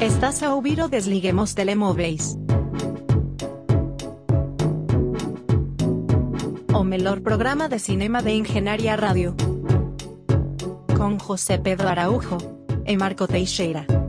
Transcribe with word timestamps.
Estás 0.00 0.42
a 0.42 0.54
ouvir 0.54 0.80
o 0.80 0.88
Desliguemos 0.88 1.52
Telemóveis. 1.54 2.38
O 6.72 6.82
melhor 6.82 7.20
programa 7.20 7.68
de 7.68 7.78
cinema 7.78 8.22
de 8.22 8.30
Engenharia 8.30 8.96
Rádio. 8.96 9.36
Com 10.96 11.18
José 11.18 11.58
Pedro 11.58 11.86
Araújo 11.86 12.38
e 12.86 12.96
Marco 12.96 13.28
Teixeira. 13.28 13.99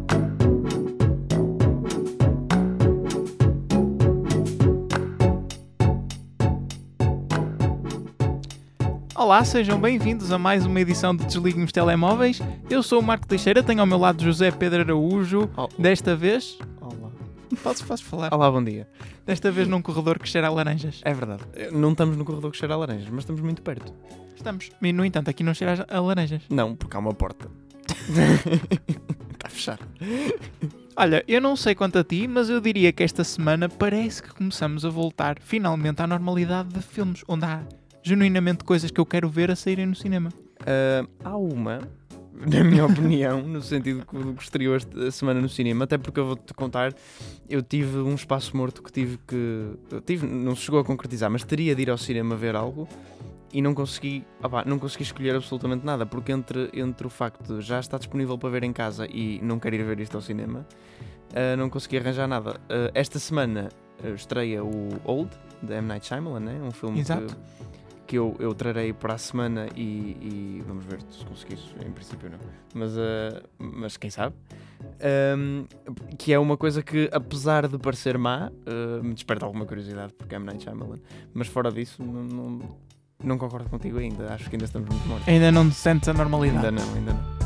Olá, 9.32 9.46
sejam 9.46 9.80
bem-vindos 9.80 10.30
a 10.34 10.38
mais 10.38 10.66
uma 10.66 10.82
edição 10.82 11.16
de 11.16 11.24
Desliguemos 11.24 11.72
Telemóveis. 11.72 12.42
Eu 12.70 12.84
sou 12.84 13.00
o 13.00 13.02
Marco 13.02 13.26
Teixeira, 13.26 13.64
tenho 13.64 13.80
ao 13.80 13.86
meu 13.86 13.98
lado 13.98 14.22
José 14.22 14.52
Pedro 14.52 14.82
Araújo. 14.82 15.50
Oh, 15.56 15.70
Desta 15.82 16.18
vez, 16.18 16.60
Olá. 16.82 17.10
podes, 17.64 17.82
podes 17.82 18.04
falar, 18.04 18.34
Olá, 18.34 18.52
bom 18.52 18.62
dia. 18.62 18.90
desta 19.26 19.50
vez 19.50 19.70
num 19.70 19.82
corredor 19.82 20.20
que 20.20 20.28
cheira 20.28 20.48
a 20.48 20.52
laranjas. 20.52 21.00
É 21.06 21.14
verdade. 21.14 21.44
Não 21.72 21.94
estamos 21.94 22.18
no 22.18 22.26
corredor 22.26 22.52
que 22.52 22.58
cheira 22.58 22.74
a 22.74 22.78
laranjas, 22.78 23.08
mas 23.10 23.20
estamos 23.20 23.42
muito 23.42 23.62
perto. 23.62 23.94
Estamos. 24.36 24.70
E, 24.82 24.92
no 24.92 25.06
entanto, 25.06 25.30
aqui 25.30 25.46
não 25.46 25.54
cheira 25.54 25.88
a 25.90 26.00
laranjas. 26.02 26.42
Não, 26.50 26.76
porque 26.76 26.98
há 26.98 27.00
uma 27.00 27.14
porta. 27.14 27.50
Está 29.32 29.48
fechado. 29.48 29.80
Olha, 30.94 31.24
eu 31.26 31.40
não 31.40 31.56
sei 31.56 31.74
quanto 31.74 31.98
a 31.98 32.04
ti, 32.04 32.28
mas 32.28 32.50
eu 32.50 32.60
diria 32.60 32.92
que 32.92 33.02
esta 33.02 33.24
semana 33.24 33.70
parece 33.70 34.22
que 34.22 34.34
começamos 34.34 34.84
a 34.84 34.90
voltar 34.90 35.38
finalmente 35.40 36.02
à 36.02 36.06
normalidade 36.06 36.68
de 36.68 36.82
filmes, 36.82 37.24
onde 37.30 37.46
há 37.46 37.64
genuinamente 38.04 38.64
coisas 38.64 38.92
que 38.92 39.00
eu 39.00 39.06
quero 39.06 39.30
ver 39.30 39.52
a 39.52 39.56
saírem 39.56 39.86
no 39.86 39.96
cinema. 39.96 40.30
Ah, 40.66 41.06
há 41.24 41.38
uma, 41.38 41.82
na 42.34 42.64
minha 42.64 42.86
opinião, 42.86 43.42
no 43.42 43.62
sentido 43.62 44.06
que 44.06 44.44
estreou 44.44 44.76
esta 44.76 45.12
semana 45.12 45.42
no 45.42 45.50
cinema, 45.50 45.86
até 45.86 45.98
porque 45.98 46.20
eu 46.20 46.26
vou-te 46.28 46.54
contar, 46.54 46.94
eu 47.50 47.62
tive 47.62 47.98
um 47.98 48.16
espaço 48.16 48.56
morto 48.56 48.82
que 48.82 48.92
tive 48.92 49.18
que. 49.28 49.72
Tive, 50.06 50.26
não 50.26 50.56
se 50.56 50.64
chegou 50.64 50.80
a 50.80 50.84
concretizar, 50.84 51.30
mas 51.30 51.44
teria 51.44 51.76
de 51.76 51.82
ir 51.82 51.90
ao 51.90 51.98
cinema 51.98 52.36
ver 52.36 52.56
algo 52.56 52.88
e 53.54 53.62
não 53.62 53.74
consegui, 53.74 54.26
opá, 54.42 54.64
não 54.66 54.80
consegui 54.80 55.04
escolher 55.04 55.36
absolutamente 55.36 55.86
nada, 55.86 56.06
porque 56.06 56.32
entre, 56.32 56.70
entre 56.74 57.06
o 57.06 57.10
facto 57.10 57.58
de 57.58 57.62
já 57.62 57.80
estar 57.80 57.98
disponível 57.98 58.38
para 58.38 58.50
ver 58.50 58.64
em 58.64 58.72
casa 58.72 59.06
e 59.08 59.42
não 59.44 59.60
querer 59.60 59.82
ir 59.82 59.84
ver 59.84 60.00
isto 60.00 60.16
ao 60.16 60.22
cinema, 60.22 60.66
ah, 61.36 61.56
não 61.58 61.70
consegui 61.70 61.98
arranjar 61.98 62.28
nada. 62.28 62.60
Ah, 62.70 62.92
esta 62.94 63.20
semana 63.20 63.70
ah, 64.04 64.10
estreia 64.10 64.64
o 64.64 64.90
Old, 65.04 65.30
de 65.62 65.74
M. 65.74 65.88
Night 65.88 66.08
Shyamalan, 66.08 66.40
né? 66.40 66.62
um 66.64 66.72
filme 66.72 67.00
Exato. 67.00 67.36
que 67.36 67.81
que 68.12 68.18
eu, 68.18 68.36
eu 68.40 68.54
trarei 68.54 68.92
para 68.92 69.14
a 69.14 69.18
semana 69.18 69.68
e, 69.74 70.18
e 70.22 70.64
vamos 70.68 70.84
ver 70.84 71.00
se 71.10 71.24
conseguires, 71.24 71.64
em 71.80 71.92
princípio 71.92 72.30
não, 72.30 72.38
mas, 72.76 72.98
ah, 72.98 73.42
mas 73.58 73.96
quem 73.96 74.10
sabe, 74.10 74.36
Ahm, 75.00 75.66
que 76.18 76.34
é 76.34 76.38
uma 76.38 76.58
coisa 76.58 76.84
que 76.84 77.10
apesar 77.14 77.70
de 77.70 77.78
parecer 77.78 78.18
má, 78.18 78.52
ah, 78.66 79.02
me 79.02 79.14
desperta 79.14 79.46
alguma 79.46 79.66
curiosidade 79.66 80.12
porque 80.12 80.36
é 80.36 80.38
M. 80.38 80.46
Night 80.46 80.62
Shyamalan, 80.62 81.00
mas 81.34 81.48
fora 81.48 81.72
disso 81.72 82.04
não, 82.04 82.22
não, 82.22 82.60
não 83.24 83.38
concordo 83.38 83.70
contigo 83.70 83.98
ainda, 83.98 84.34
acho 84.34 84.50
que 84.50 84.58
ainda 84.58 84.66
estamos 84.66 84.90
muito 84.90 85.08
longe. 85.08 85.24
Ainda 85.30 85.50
não 85.50 85.70
te 85.70 85.76
sentes 85.76 86.10
a 86.10 86.14
normalidade. 86.14 86.66
Ainda 86.66 86.84
não, 86.84 86.94
ainda 86.94 87.14
não. 87.14 87.41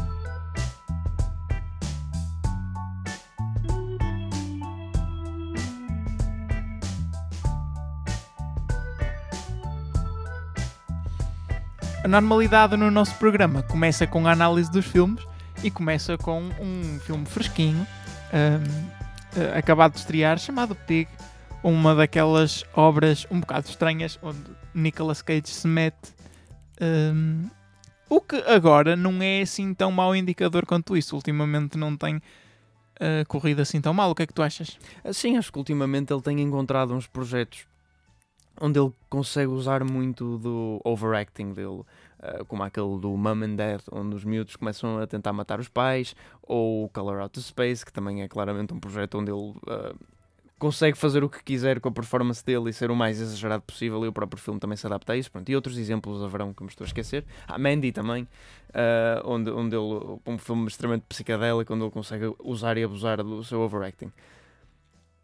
A 12.06 12.08
normalidade 12.08 12.78
no 12.78 12.92
nosso 12.92 13.16
programa 13.16 13.64
começa 13.64 14.06
com 14.06 14.28
a 14.28 14.32
análise 14.32 14.72
dos 14.72 14.86
filmes 14.86 15.26
e 15.64 15.72
começa 15.72 16.16
com 16.20 16.40
um 16.62 17.00
filme 17.00 17.26
fresquinho, 17.26 17.82
ahm, 18.32 18.64
eh, 19.36 19.58
acabado 19.58 19.94
de 19.94 20.02
estrear, 20.02 20.38
chamado 20.38 20.76
Pig, 20.76 21.10
uma 21.64 21.96
daquelas 21.96 22.64
obras 22.76 23.26
um 23.32 23.40
bocado 23.40 23.68
estranhas 23.70 24.20
onde 24.22 24.38
Nicolas 24.72 25.24
Cage 25.24 25.48
se 25.48 25.68
mete. 25.68 26.14
ahm, 26.80 27.48
o 28.08 28.22
que 28.22 28.36
agora 28.36 28.96
não 28.96 29.20
é 29.24 29.42
assim 29.42 29.74
tão 29.74 29.92
mau 29.92 30.16
indicador 30.16 30.64
quanto 30.64 30.96
isso. 30.96 31.16
Ultimamente 31.16 31.76
não 31.76 31.98
tem 31.98 32.22
ah, 33.00 33.26
corrido 33.28 33.64
assim 33.64 33.82
tão 33.82 33.96
mal. 33.96 34.12
O 34.12 34.16
que 34.16 34.22
é 34.22 34.28
que 34.28 34.34
tu 34.34 34.44
achas? 34.44 34.78
Sim, 35.12 35.38
acho 35.38 35.52
que 35.52 35.58
ultimamente 35.58 36.14
ele 36.14 36.22
tem 36.22 36.40
encontrado 36.40 36.94
uns 36.94 37.08
projetos 37.08 37.66
onde 38.60 38.80
ele 38.80 38.92
consegue 39.10 39.48
usar 39.48 39.84
muito 39.84 40.38
do 40.38 40.82
overacting 40.84 41.54
dele, 41.54 41.82
uh, 42.20 42.46
como 42.48 42.64
aquele 42.64 42.98
do 43.00 43.16
Mum 43.16 43.44
and 43.44 43.56
Dad, 43.56 43.82
onde 43.92 44.16
os 44.16 44.24
miúdos 44.24 44.56
começam 44.56 45.00
a 45.00 45.08
tentar 45.08 45.34
matar 45.34 45.60
os 45.60 45.68
pais, 45.68 46.16
ou 46.42 46.90
Color 46.90 47.20
Out 47.20 47.40
of 47.40 47.48
Space, 47.48 47.86
que 47.86 47.92
também 47.92 48.22
é 48.22 48.28
claramente 48.28 48.74
um 48.74 48.80
projeto 48.80 49.18
onde 49.18 49.32
ele 49.32 49.52
uh, 49.52 49.96
consegue 50.58 50.98
fazer 50.98 51.24
o 51.24 51.30
que 51.30 51.44
quiser 51.44 51.80
com 51.80 51.90
a 51.90 51.92
performance 51.92 52.44
dele 52.44 52.70
e 52.70 52.74
ser 52.74 52.90
o 52.90 52.96
mais 52.96 53.20
exagerado 53.20 53.64
possível, 53.64 54.04
e 54.06 54.08
o 54.08 54.14
próprio 54.14 54.42
filme 54.42 54.60
também 54.60 54.78
se 54.78 54.86
adapta 54.86 55.14
a 55.14 55.18
isso. 55.18 55.32
Pronto, 55.32 55.50
e 55.50 55.56
outros 55.56 55.78
exemplos 55.78 56.24
haverão 56.24 56.54
que 56.54 56.64
me 56.64 56.70
estou 56.70 56.86
a 56.86 56.88
esquecer. 56.88 57.26
A 57.48 57.58
Mandy 57.58 57.92
também, 57.92 58.24
uh, 58.24 59.22
onde, 59.26 59.52
onde 59.52 59.76
ele, 59.76 60.20
um 60.26 60.38
filme 60.38 60.68
extremamente 60.68 61.04
psicadélico, 61.10 61.74
onde 61.74 61.84
ele 61.84 61.92
consegue 61.92 62.34
usar 62.44 62.78
e 62.78 62.84
abusar 62.84 63.22
do 63.22 63.44
seu 63.44 63.60
overacting. 63.62 64.12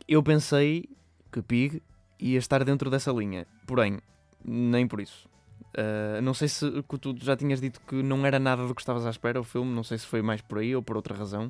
Eu 0.08 0.22
pensei 0.22 0.90
que 1.32 1.42
Pig 1.42 1.82
ia 2.22 2.38
estar 2.38 2.64
dentro 2.64 2.90
dessa 2.90 3.12
linha, 3.12 3.48
porém, 3.66 4.00
nem 4.46 4.88
por 4.88 5.02
isso. 5.02 5.28
Uh, 5.72 6.22
não 6.22 6.34
sei 6.34 6.48
se 6.48 6.70
tu 7.00 7.16
já 7.20 7.36
tinhas 7.36 7.62
dito 7.62 7.82
que 7.88 8.04
não 8.04 8.26
era 8.26 8.38
nada 8.38 8.68
do 8.68 8.76
que 8.76 8.82
estavas 8.82 9.06
à 9.06 9.10
espera 9.10 9.40
o 9.40 9.44
filme, 9.44 9.74
não 9.74 9.84
sei 9.84 9.98
se 9.98 10.06
foi 10.06 10.22
mais 10.22 10.42
por 10.42 10.60
aí 10.60 10.76
ou 10.76 10.82
por 10.82 10.96
outra 10.96 11.16
razão. 11.16 11.50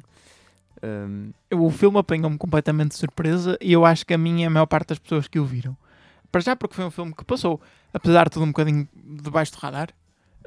Um, 0.84 1.32
O 1.52 1.70
filme 1.70 1.98
apanhou-me 2.00 2.38
completamente 2.38 2.92
de 2.92 2.98
surpresa 2.98 3.58
e 3.60 3.74
eu 3.74 3.86
acho 3.86 4.06
que 4.06 4.14
a 4.14 4.18
minha 4.18 4.46
é 4.46 4.48
a 4.48 4.50
maior 4.50 4.66
parte 4.66 4.90
das 4.90 5.00
pessoas 5.00 5.28
que 5.28 5.40
o 5.40 5.46
viram. 5.46 5.76
Para 6.32 6.42
já 6.42 6.56
porque 6.56 6.76
foi 6.76 6.86
um 6.86 6.92
filme 6.92 7.14
que 7.14 7.26
passou, 7.26 7.60
apesar 7.94 8.26
de 8.26 8.32
tudo 8.32 8.44
um 8.44 8.48
bocadinho 8.48 8.88
debaixo 8.96 9.52
do 9.52 9.58
radar. 9.58 9.90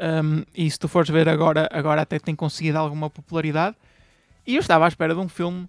Um, 0.01 0.45
e 0.55 0.69
se 0.71 0.79
tu 0.79 0.89
fores 0.89 1.11
ver 1.11 1.29
agora, 1.29 1.69
agora 1.71 2.03
até 2.03 2.19
tem 2.19 2.35
conseguido 2.35 2.79
alguma 2.79 3.11
popularidade. 3.11 3.77
E 4.47 4.57
eu 4.57 4.61
estava 4.61 4.87
à 4.87 4.89
espera 4.89 5.15
de 5.15 5.21
um 5.21 5.29
filme 5.29 5.69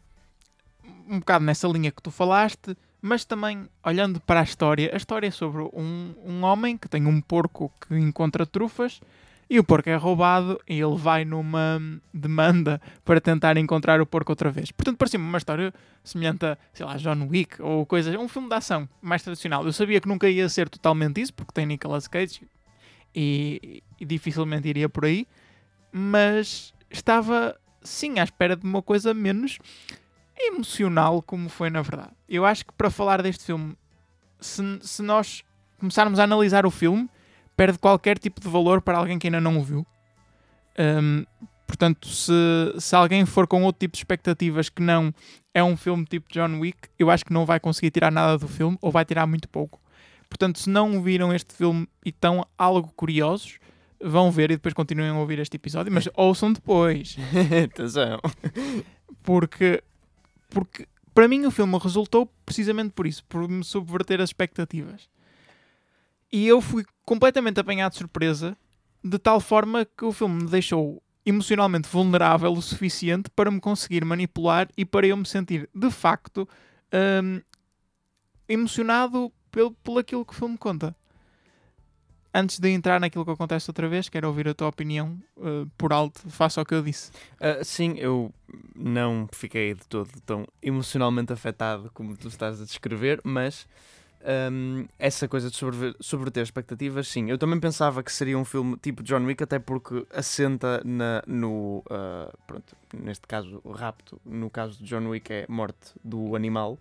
um 1.07 1.19
bocado 1.19 1.45
nessa 1.45 1.67
linha 1.67 1.91
que 1.91 2.01
tu 2.01 2.09
falaste, 2.11 2.75
mas 3.05 3.23
também 3.23 3.69
olhando 3.83 4.19
para 4.19 4.39
a 4.39 4.43
história. 4.43 4.89
A 4.91 4.97
história 4.97 5.27
é 5.27 5.31
sobre 5.31 5.61
um, 5.61 6.15
um 6.25 6.43
homem 6.43 6.75
que 6.75 6.89
tem 6.89 7.05
um 7.05 7.21
porco 7.21 7.71
que 7.79 7.95
encontra 7.95 8.47
trufas 8.47 8.99
e 9.47 9.59
o 9.59 9.63
porco 9.63 9.87
é 9.87 9.95
roubado 9.95 10.59
e 10.67 10.79
ele 10.79 10.97
vai 10.97 11.23
numa 11.23 11.79
demanda 12.11 12.81
para 13.05 13.21
tentar 13.21 13.57
encontrar 13.57 14.01
o 14.01 14.07
porco 14.07 14.31
outra 14.31 14.49
vez. 14.49 14.71
Portanto, 14.71 14.97
parecia-me 14.97 15.23
uma 15.23 15.37
história 15.37 15.71
semelhante 16.03 16.47
a, 16.47 16.57
sei 16.73 16.83
lá, 16.83 16.97
John 16.97 17.27
Wick 17.29 17.61
ou 17.61 17.85
coisas, 17.85 18.15
um 18.15 18.27
filme 18.27 18.49
de 18.49 18.55
ação 18.55 18.89
mais 18.99 19.21
tradicional. 19.21 19.63
Eu 19.63 19.71
sabia 19.71 20.01
que 20.01 20.07
nunca 20.07 20.27
ia 20.27 20.49
ser 20.49 20.67
totalmente 20.67 21.21
isso, 21.21 21.33
porque 21.35 21.51
tem 21.53 21.67
Nicolas 21.67 22.07
Cage 22.07 22.41
e, 23.13 23.83
e 23.99 24.03
dificilmente 24.05 24.67
iria 24.67 24.89
por 24.89 25.05
aí, 25.05 25.27
mas 25.91 26.73
estava 26.89 27.55
sim 27.83 28.17
à 28.17 28.23
espera 28.23 28.55
de 28.55 28.65
uma 28.65 28.81
coisa 28.81 29.13
menos 29.13 29.59
emocional 30.37 31.21
como 31.21 31.49
foi 31.49 31.69
na 31.69 31.81
verdade. 31.81 32.11
Eu 32.27 32.45
acho 32.45 32.65
que 32.65 32.73
para 32.73 32.89
falar 32.89 33.21
deste 33.21 33.45
filme, 33.45 33.75
se, 34.39 34.61
se 34.81 35.01
nós 35.01 35.43
começarmos 35.79 36.19
a 36.19 36.23
analisar 36.23 36.65
o 36.65 36.71
filme, 36.71 37.09
perde 37.55 37.77
qualquer 37.77 38.17
tipo 38.17 38.41
de 38.41 38.47
valor 38.47 38.81
para 38.81 38.97
alguém 38.97 39.17
que 39.17 39.27
ainda 39.27 39.41
não 39.41 39.57
o 39.57 39.63
viu. 39.63 39.85
Um, 40.77 41.25
portanto, 41.65 42.07
se, 42.09 42.33
se 42.77 42.95
alguém 42.95 43.25
for 43.25 43.47
com 43.47 43.63
outro 43.63 43.79
tipo 43.79 43.93
de 43.93 43.99
expectativas 43.99 44.69
que 44.69 44.81
não 44.81 45.13
é 45.53 45.63
um 45.63 45.77
filme 45.77 46.05
tipo 46.05 46.27
John 46.31 46.59
Wick, 46.59 46.89
eu 46.99 47.09
acho 47.09 47.23
que 47.23 47.33
não 47.33 47.45
vai 47.45 47.59
conseguir 47.59 47.91
tirar 47.91 48.11
nada 48.11 48.37
do 48.37 48.47
filme 48.47 48.77
ou 48.81 48.91
vai 48.91 49.05
tirar 49.05 49.25
muito 49.25 49.47
pouco. 49.47 49.79
Portanto, 50.27 50.59
se 50.59 50.69
não 50.69 51.01
viram 51.01 51.33
este 51.33 51.53
filme 51.53 51.87
e 52.03 52.09
estão 52.09 52.45
algo 52.57 52.91
curiosos, 52.95 53.59
vão 54.03 54.31
ver 54.31 54.51
e 54.51 54.55
depois 54.55 54.73
continuem 54.73 55.09
a 55.09 55.17
ouvir 55.17 55.39
este 55.39 55.55
episódio, 55.55 55.91
mas 55.91 56.09
ouçam 56.15 56.51
depois 56.51 57.15
atenção. 57.63 58.19
porque, 59.23 59.81
porque 60.49 60.87
para 61.13 61.27
mim 61.27 61.45
o 61.45 61.51
filme 61.51 61.77
resultou 61.77 62.31
precisamente 62.45 62.91
por 62.91 63.07
isso, 63.07 63.23
por 63.25 63.47
me 63.47 63.63
subverter 63.63 64.21
as 64.21 64.29
expectativas. 64.29 65.09
E 66.31 66.47
eu 66.47 66.59
fui 66.59 66.83
completamente 67.03 67.59
apanhado 67.59 67.93
de 67.93 67.99
surpresa, 67.99 68.57
de 69.03 69.17
tal 69.17 69.39
forma 69.39 69.85
que 69.85 70.03
o 70.03 70.11
filme 70.11 70.43
me 70.43 70.49
deixou 70.49 71.01
emocionalmente 71.25 71.87
vulnerável 71.89 72.51
o 72.51 72.61
suficiente 72.61 73.29
para 73.29 73.49
me 73.49 73.59
conseguir 73.59 74.05
manipular 74.05 74.69
e 74.77 74.85
para 74.85 75.07
eu 75.07 75.17
me 75.17 75.25
sentir 75.25 75.69
de 75.73 75.89
facto 75.89 76.47
hum, 77.23 77.41
emocionado 78.47 79.31
pelo, 79.51 79.71
pelo 79.71 79.99
aquilo 79.99 80.25
que 80.25 80.33
o 80.33 80.35
filme 80.35 80.57
conta. 80.57 80.95
Antes 82.37 82.59
de 82.59 82.69
entrar 82.69 82.99
naquilo 82.99 83.23
que 83.23 83.31
acontece 83.31 83.69
outra 83.69 83.87
vez, 83.87 84.09
quero 84.09 84.27
ouvir 84.27 84.49
a 84.49 84.53
tua 84.53 84.67
opinião 84.67 85.17
uh, 85.37 85.65
por 85.77 85.93
alto, 85.93 86.19
face 86.29 86.59
ao 86.59 86.65
que 86.65 86.75
eu 86.75 86.83
disse. 86.83 87.09
Ah, 87.39 87.63
sim, 87.63 87.95
eu 87.97 88.29
não 88.75 89.25
fiquei 89.31 89.73
de 89.73 89.87
todo 89.87 90.09
tão 90.25 90.45
emocionalmente 90.61 91.31
afetado 91.31 91.89
como 91.93 92.17
tu 92.17 92.27
estás 92.27 92.61
a 92.61 92.65
descrever, 92.65 93.21
mas 93.23 93.65
Um, 94.27 94.87
essa 94.97 95.27
coisa 95.27 95.51
de 95.51 95.55
sobrever, 95.55 95.95
sobreter 95.99 96.41
expectativas, 96.41 97.07
sim. 97.07 97.29
Eu 97.29 97.37
também 97.37 97.59
pensava 97.59 98.01
que 98.01 98.11
seria 98.11 98.35
um 98.35 98.43
filme 98.43 98.75
tipo 98.75 99.03
John 99.03 99.23
Wick, 99.23 99.43
até 99.43 99.59
porque 99.59 100.03
assenta 100.11 100.81
na, 100.83 101.21
no. 101.27 101.83
Uh, 101.85 102.35
pronto, 102.47 102.75
neste 102.91 103.27
caso, 103.27 103.61
rapto. 103.75 104.19
No 104.25 104.49
caso 104.49 104.79
de 104.79 104.85
John 104.85 105.05
Wick, 105.09 105.31
é 105.31 105.45
morte 105.47 105.93
do 106.03 106.35
animal. 106.35 106.79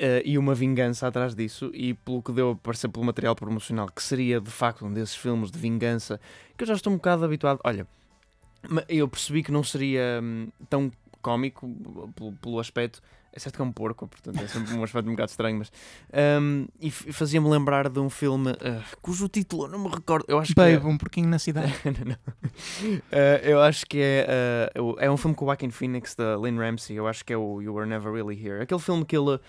Uh, 0.00 0.24
e 0.24 0.36
uma 0.36 0.54
vingança 0.54 1.06
atrás 1.06 1.34
disso, 1.34 1.70
e 1.72 1.94
pelo 1.94 2.22
que 2.22 2.32
deu 2.32 2.50
a 2.50 2.56
parecer 2.56 2.88
pelo 2.88 3.04
material 3.04 3.36
promocional, 3.36 3.88
que 3.88 4.02
seria 4.02 4.40
de 4.40 4.50
facto 4.50 4.84
um 4.84 4.92
desses 4.92 5.14
filmes 5.14 5.50
de 5.50 5.58
vingança 5.58 6.18
que 6.56 6.64
eu 6.64 6.66
já 6.66 6.74
estou 6.74 6.92
um 6.92 6.96
bocado 6.96 7.24
habituado. 7.24 7.60
Olha, 7.62 7.86
eu 8.88 9.06
percebi 9.06 9.42
que 9.42 9.52
não 9.52 9.62
seria 9.62 10.20
hum, 10.20 10.48
tão 10.68 10.90
cómico 11.20 11.68
pelo, 12.16 12.32
pelo 12.32 12.58
aspecto, 12.58 13.00
é 13.34 13.38
certo 13.38 13.56
que 13.56 13.62
é 13.62 13.64
um 13.64 13.72
porco, 13.72 14.06
portanto 14.06 14.42
é 14.42 14.46
sempre 14.46 14.74
um 14.74 14.84
aspecto 14.84 15.08
um 15.08 15.12
bocado 15.12 15.30
estranho, 15.30 15.58
mas. 15.58 15.72
Um, 16.12 16.66
e 16.78 16.90
fazia-me 16.90 17.48
lembrar 17.48 17.88
de 17.88 17.98
um 17.98 18.10
filme 18.10 18.50
uh, 18.50 18.82
cujo 19.00 19.26
título 19.26 19.64
eu 19.64 19.68
não 19.68 19.78
me 19.78 19.88
recordo. 19.88 20.26
Eu 20.28 20.38
acho 20.38 20.54
Babe, 20.54 20.78
que 20.78 20.86
é... 20.86 20.88
um 20.88 20.98
porquinho 20.98 21.28
na 21.28 21.38
cidade. 21.38 21.72
não, 21.84 22.04
não. 22.04 22.96
Uh, 22.96 23.00
eu 23.42 23.62
acho 23.62 23.86
que 23.86 23.98
é. 23.98 24.70
Uh, 24.78 24.96
é 24.98 25.10
um 25.10 25.16
filme 25.16 25.34
com 25.34 25.46
o 25.46 25.48
Joaquin 25.48 25.70
Phoenix 25.70 26.14
da 26.14 26.36
Lynn 26.36 26.58
Ramsey. 26.58 26.94
Eu 26.94 27.06
acho 27.06 27.24
que 27.24 27.32
é 27.32 27.36
o 27.36 27.62
You 27.62 27.72
Were 27.72 27.88
Never 27.88 28.12
Really 28.12 28.38
Here. 28.38 28.60
Aquele 28.60 28.80
filme 28.80 29.02
que 29.02 29.16
ele 29.16 29.40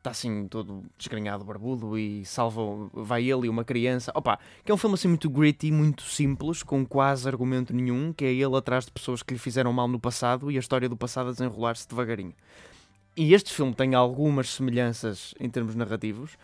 está 0.00 0.10
assim 0.10 0.48
todo 0.48 0.82
desgrenhado, 0.96 1.44
barbudo 1.44 1.98
e 1.98 2.24
salva, 2.24 2.62
vai 2.92 3.22
ele 3.22 3.46
e 3.46 3.48
uma 3.48 3.64
criança. 3.64 4.10
Opa, 4.14 4.38
que 4.64 4.72
é 4.72 4.74
um 4.74 4.78
filme 4.78 4.94
assim 4.94 5.08
muito 5.08 5.28
gritty, 5.28 5.70
muito 5.70 6.02
simples, 6.02 6.62
com 6.62 6.84
quase 6.86 7.28
argumento 7.28 7.74
nenhum, 7.74 8.12
que 8.12 8.24
é 8.24 8.32
ele 8.32 8.56
atrás 8.56 8.86
de 8.86 8.90
pessoas 8.90 9.22
que 9.22 9.34
lhe 9.34 9.38
fizeram 9.38 9.72
mal 9.72 9.86
no 9.86 10.00
passado 10.00 10.50
e 10.50 10.56
a 10.56 10.60
história 10.60 10.88
do 10.88 10.96
passado 10.96 11.28
a 11.28 11.32
desenrolar-se 11.32 11.86
devagarinho. 11.86 12.34
E 13.14 13.34
este 13.34 13.52
filme 13.52 13.74
tem 13.74 13.94
algumas 13.94 14.48
semelhanças 14.48 15.34
em 15.38 15.50
termos 15.50 15.74
narrativos, 15.74 16.38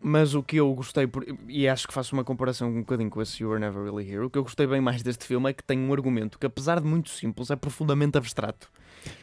mas 0.00 0.34
o 0.34 0.42
que 0.42 0.56
eu 0.56 0.72
gostei, 0.74 1.06
por, 1.06 1.24
e 1.48 1.68
acho 1.68 1.86
que 1.86 1.92
faço 1.92 2.14
uma 2.14 2.24
comparação 2.24 2.68
um 2.68 2.80
bocadinho 2.80 3.10
com 3.10 3.20
esse 3.20 3.42
You 3.42 3.50
Were 3.50 3.60
Never 3.60 3.82
Really 3.82 4.08
Here, 4.08 4.24
o 4.24 4.30
que 4.30 4.38
eu 4.38 4.42
gostei 4.42 4.66
bem 4.66 4.80
mais 4.80 5.02
deste 5.02 5.24
filme 5.24 5.50
é 5.50 5.52
que 5.52 5.62
tem 5.62 5.78
um 5.78 5.92
argumento 5.92 6.38
que, 6.38 6.46
apesar 6.46 6.80
de 6.80 6.86
muito 6.86 7.10
simples, 7.10 7.50
é 7.50 7.56
profundamente 7.56 8.16
abstrato. 8.16 8.70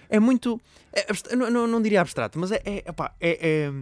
É 0.10 0.20
muito. 0.20 0.60
É, 0.92 1.36
não, 1.36 1.50
não, 1.50 1.68
não, 1.68 1.82
diria 1.82 2.02
abstrato, 2.02 2.40
mas 2.40 2.52
é, 2.52 2.62
é, 2.66 2.84
é, 2.86 2.86
é, 3.22 3.74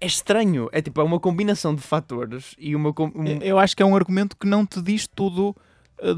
é 0.00 0.06
estranho. 0.06 0.68
É 0.72 0.80
tipo, 0.80 1.00
é 1.00 1.04
uma 1.04 1.20
combinação 1.20 1.74
de 1.74 1.82
fatores 1.82 2.54
e 2.58 2.74
uma. 2.74 2.90
Um... 2.90 3.40
Eu 3.40 3.58
acho 3.58 3.76
que 3.76 3.82
é 3.82 3.86
um 3.86 3.94
argumento 3.94 4.36
que 4.36 4.46
não 4.46 4.66
te 4.66 4.80
diz 4.82 5.06
tudo, 5.06 5.54
eh, 5.98 6.14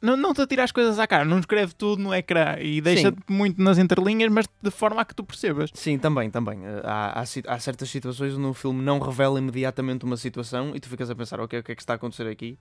não, 0.00 0.16
não 0.16 0.34
te 0.34 0.40
atira 0.40 0.64
as 0.64 0.72
coisas 0.72 0.98
à 0.98 1.06
cara, 1.06 1.24
não 1.24 1.38
escreve 1.38 1.74
tudo 1.74 2.02
no 2.02 2.14
ecrã 2.14 2.56
e 2.60 2.80
deixa-te 2.80 3.18
muito 3.28 3.62
nas 3.62 3.78
entrelinhas, 3.78 4.30
mas 4.30 4.46
de 4.62 4.70
forma 4.70 5.00
a 5.00 5.04
que 5.04 5.14
tu 5.14 5.24
percebas. 5.24 5.70
Sim, 5.74 5.98
também, 5.98 6.30
também. 6.30 6.64
Eh, 6.64 6.82
há, 6.84 7.20
há, 7.20 7.22
há, 7.22 7.58
certas 7.58 7.90
situações 7.90 8.34
onde 8.34 8.46
o 8.46 8.54
filme 8.54 8.82
não 8.82 8.98
revela 8.98 9.38
imediatamente 9.38 10.04
uma 10.04 10.16
situação 10.16 10.74
e 10.74 10.80
tu 10.80 10.88
ficas 10.88 11.10
a 11.10 11.14
pensar, 11.14 11.40
ok, 11.40 11.58
o 11.58 11.62
que 11.62 11.72
é 11.72 11.74
que 11.74 11.82
está 11.82 11.94
a 11.94 11.96
acontecer 11.96 12.26
aqui? 12.26 12.58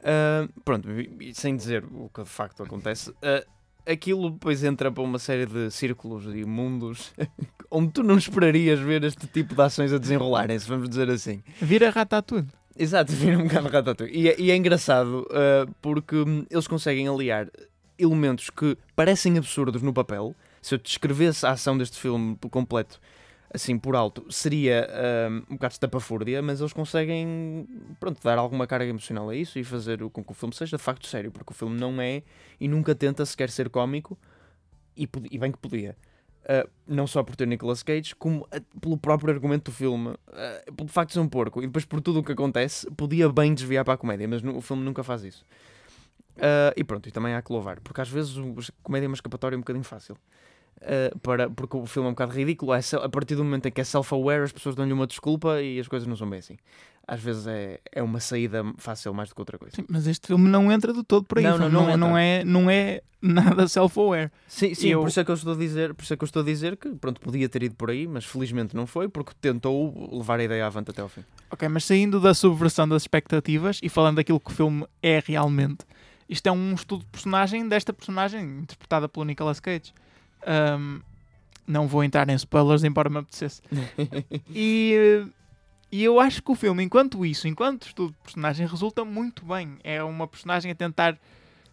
Uh, 0.00 0.48
pronto, 0.62 0.88
sem 1.34 1.56
dizer 1.56 1.84
o 1.84 2.08
que 2.08 2.22
de 2.22 2.28
facto 2.28 2.62
acontece, 2.62 3.10
uh, 3.10 3.44
aquilo 3.84 4.30
depois 4.30 4.62
entra 4.62 4.92
para 4.92 5.02
uma 5.02 5.18
série 5.18 5.46
de 5.46 5.70
círculos 5.70 6.24
e 6.26 6.44
mundos 6.44 7.12
onde 7.70 7.92
tu 7.92 8.02
não 8.02 8.16
esperarias 8.16 8.78
ver 8.78 9.02
este 9.04 9.26
tipo 9.26 9.54
de 9.54 9.62
ações 9.62 9.92
a 9.92 9.98
desenrolarem-se, 9.98 10.68
vamos 10.68 10.88
dizer 10.88 11.10
assim. 11.10 11.42
Vira 11.60 11.90
ratatouille. 11.90 12.46
Exato, 12.78 13.10
vira 13.12 13.36
um 13.36 13.44
bocado 13.44 13.68
Ratatouille. 13.68 14.16
E, 14.16 14.28
é, 14.28 14.40
e 14.40 14.50
é 14.50 14.56
engraçado 14.56 15.26
uh, 15.30 15.74
porque 15.82 16.16
hum, 16.16 16.46
eles 16.48 16.68
conseguem 16.68 17.08
aliar 17.08 17.50
elementos 17.98 18.48
que 18.50 18.78
parecem 18.94 19.36
absurdos 19.36 19.82
no 19.82 19.92
papel. 19.92 20.34
Se 20.62 20.74
eu 20.74 20.78
descrevesse 20.78 21.44
a 21.44 21.50
ação 21.50 21.76
deste 21.76 21.98
filme 21.98 22.36
por 22.36 22.48
completo, 22.48 23.00
assim 23.52 23.78
por 23.78 23.96
alto, 23.96 24.24
seria 24.30 24.88
um, 25.30 25.36
um 25.52 25.56
bocado 25.56 25.72
estapafúrdia, 25.72 26.40
mas 26.40 26.60
eles 26.60 26.72
conseguem 26.72 27.66
pronto, 27.98 28.22
dar 28.22 28.38
alguma 28.38 28.66
carga 28.66 28.86
emocional 28.86 29.28
a 29.28 29.34
isso 29.34 29.58
e 29.58 29.64
fazer 29.64 29.98
com 30.10 30.22
que 30.22 30.32
o 30.32 30.34
filme 30.34 30.54
seja 30.54 30.76
de 30.76 30.82
facto 30.82 31.06
sério, 31.06 31.32
porque 31.32 31.52
o 31.52 31.54
filme 31.54 31.78
não 31.78 32.00
é 32.00 32.22
e 32.60 32.68
nunca 32.68 32.94
tenta 32.94 33.24
sequer 33.26 33.50
ser 33.50 33.68
cómico, 33.70 34.16
e, 34.96 35.08
e 35.30 35.38
bem 35.38 35.50
que 35.50 35.58
podia. 35.58 35.96
Uh, 36.44 36.66
não 36.86 37.06
só 37.06 37.22
por 37.22 37.36
ter 37.36 37.46
Nicolas 37.46 37.82
Cage, 37.82 38.14
como 38.16 38.40
uh, 38.44 38.78
pelo 38.80 38.96
próprio 38.96 39.34
argumento 39.34 39.70
do 39.70 39.74
filme, 39.74 40.08
uh, 40.08 40.72
pelo 40.74 40.88
facto 40.88 41.08
de 41.08 41.14
ser 41.14 41.20
um 41.20 41.28
porco, 41.28 41.62
e 41.62 41.66
depois 41.66 41.84
por 41.84 42.00
tudo 42.00 42.20
o 42.20 42.22
que 42.22 42.32
acontece, 42.32 42.90
podia 42.92 43.28
bem 43.28 43.52
desviar 43.52 43.84
para 43.84 43.94
a 43.94 43.96
comédia, 43.98 44.26
mas 44.26 44.42
o 44.42 44.60
filme 44.62 44.82
nunca 44.82 45.02
faz 45.02 45.24
isso. 45.24 45.44
e 46.74 46.84
pronto, 46.84 47.06
e 47.06 47.12
também 47.12 47.34
há 47.34 47.42
que 47.42 47.52
louvar, 47.52 47.80
porque 47.80 48.00
às 48.00 48.08
vezes 48.08 48.38
a 48.38 48.72
comédia 48.82 49.06
é 49.06 49.08
uma 49.08 49.14
escapatória 49.14 49.56
um 49.56 49.60
bocadinho 49.60 49.84
fácil. 49.84 50.16
Para, 51.22 51.50
porque 51.50 51.76
o 51.76 51.84
filme 51.84 52.06
é 52.06 52.10
um 52.10 52.12
bocado 52.12 52.32
ridículo. 52.32 52.72
É, 52.72 52.80
a 53.02 53.08
partir 53.08 53.34
do 53.34 53.44
momento 53.44 53.66
em 53.66 53.72
que 53.72 53.80
é 53.80 53.84
self-aware, 53.84 54.44
as 54.44 54.52
pessoas 54.52 54.76
dão-lhe 54.76 54.92
uma 54.92 55.08
desculpa 55.08 55.60
e 55.60 55.78
as 55.78 55.88
coisas 55.88 56.06
não 56.06 56.16
são 56.16 56.30
bem 56.30 56.38
assim. 56.38 56.56
Às 57.10 57.22
vezes 57.22 57.46
é, 57.46 57.80
é 57.90 58.02
uma 58.02 58.20
saída 58.20 58.62
fácil 58.76 59.14
mais 59.14 59.30
do 59.30 59.34
que 59.34 59.40
outra 59.40 59.58
coisa. 59.58 59.74
Sim, 59.74 59.86
mas 59.88 60.06
este 60.06 60.26
filme 60.26 60.46
não 60.46 60.70
entra 60.70 60.92
de 60.92 61.02
todo 61.02 61.24
por 61.24 61.38
aí. 61.38 61.44
Não, 61.44 61.58
não, 61.58 61.70
não, 61.70 61.96
não, 61.96 62.18
é, 62.18 62.44
não 62.44 62.70
é 62.70 63.00
nada 63.20 63.66
self-aware. 63.66 64.30
Sim, 64.46 64.74
sim 64.74 64.88
eu... 64.88 65.00
por, 65.00 65.08
isso 65.08 65.18
é 65.18 65.24
que 65.24 65.30
eu 65.30 65.34
estou 65.34 65.54
a 65.54 65.56
dizer, 65.56 65.94
por 65.94 66.02
isso 66.02 66.12
é 66.12 66.16
que 66.18 66.22
eu 66.22 66.26
estou 66.26 66.42
a 66.42 66.44
dizer 66.44 66.76
que 66.76 66.90
pronto, 66.90 67.18
podia 67.18 67.48
ter 67.48 67.62
ido 67.62 67.74
por 67.76 67.90
aí, 67.90 68.06
mas 68.06 68.26
felizmente 68.26 68.76
não 68.76 68.86
foi, 68.86 69.08
porque 69.08 69.32
tentou 69.40 70.10
levar 70.12 70.38
a 70.38 70.44
ideia 70.44 70.66
avante 70.66 70.90
até 70.90 71.00
ao 71.00 71.08
fim. 71.08 71.24
Ok, 71.50 71.66
mas 71.68 71.84
saindo 71.84 72.20
da 72.20 72.34
subversão 72.34 72.86
das 72.86 73.04
expectativas 73.04 73.80
e 73.82 73.88
falando 73.88 74.16
daquilo 74.16 74.38
que 74.38 74.50
o 74.50 74.54
filme 74.54 74.86
é 75.02 75.22
realmente, 75.24 75.86
isto 76.28 76.46
é 76.46 76.52
um 76.52 76.74
estudo 76.74 77.00
de 77.04 77.10
personagem 77.10 77.66
desta 77.66 77.92
personagem 77.92 78.42
interpretada 78.60 79.08
pelo 79.08 79.24
Nicolas 79.24 79.60
Cage. 79.60 79.94
Um, 80.46 81.00
não 81.66 81.86
vou 81.86 82.04
entrar 82.04 82.28
em 82.28 82.34
spoilers, 82.34 82.84
embora 82.84 83.08
me 83.08 83.18
apetecesse. 83.18 83.62
e, 84.54 85.26
e 85.90 86.04
eu 86.04 86.20
acho 86.20 86.42
que 86.42 86.50
o 86.50 86.54
filme, 86.54 86.82
enquanto 86.82 87.24
isso, 87.24 87.48
enquanto 87.48 87.86
estudo 87.86 88.12
de 88.12 88.18
personagem, 88.18 88.66
resulta 88.66 89.04
muito 89.04 89.44
bem. 89.44 89.78
É 89.82 90.02
uma 90.02 90.26
personagem 90.26 90.70
a 90.70 90.74
tentar 90.74 91.18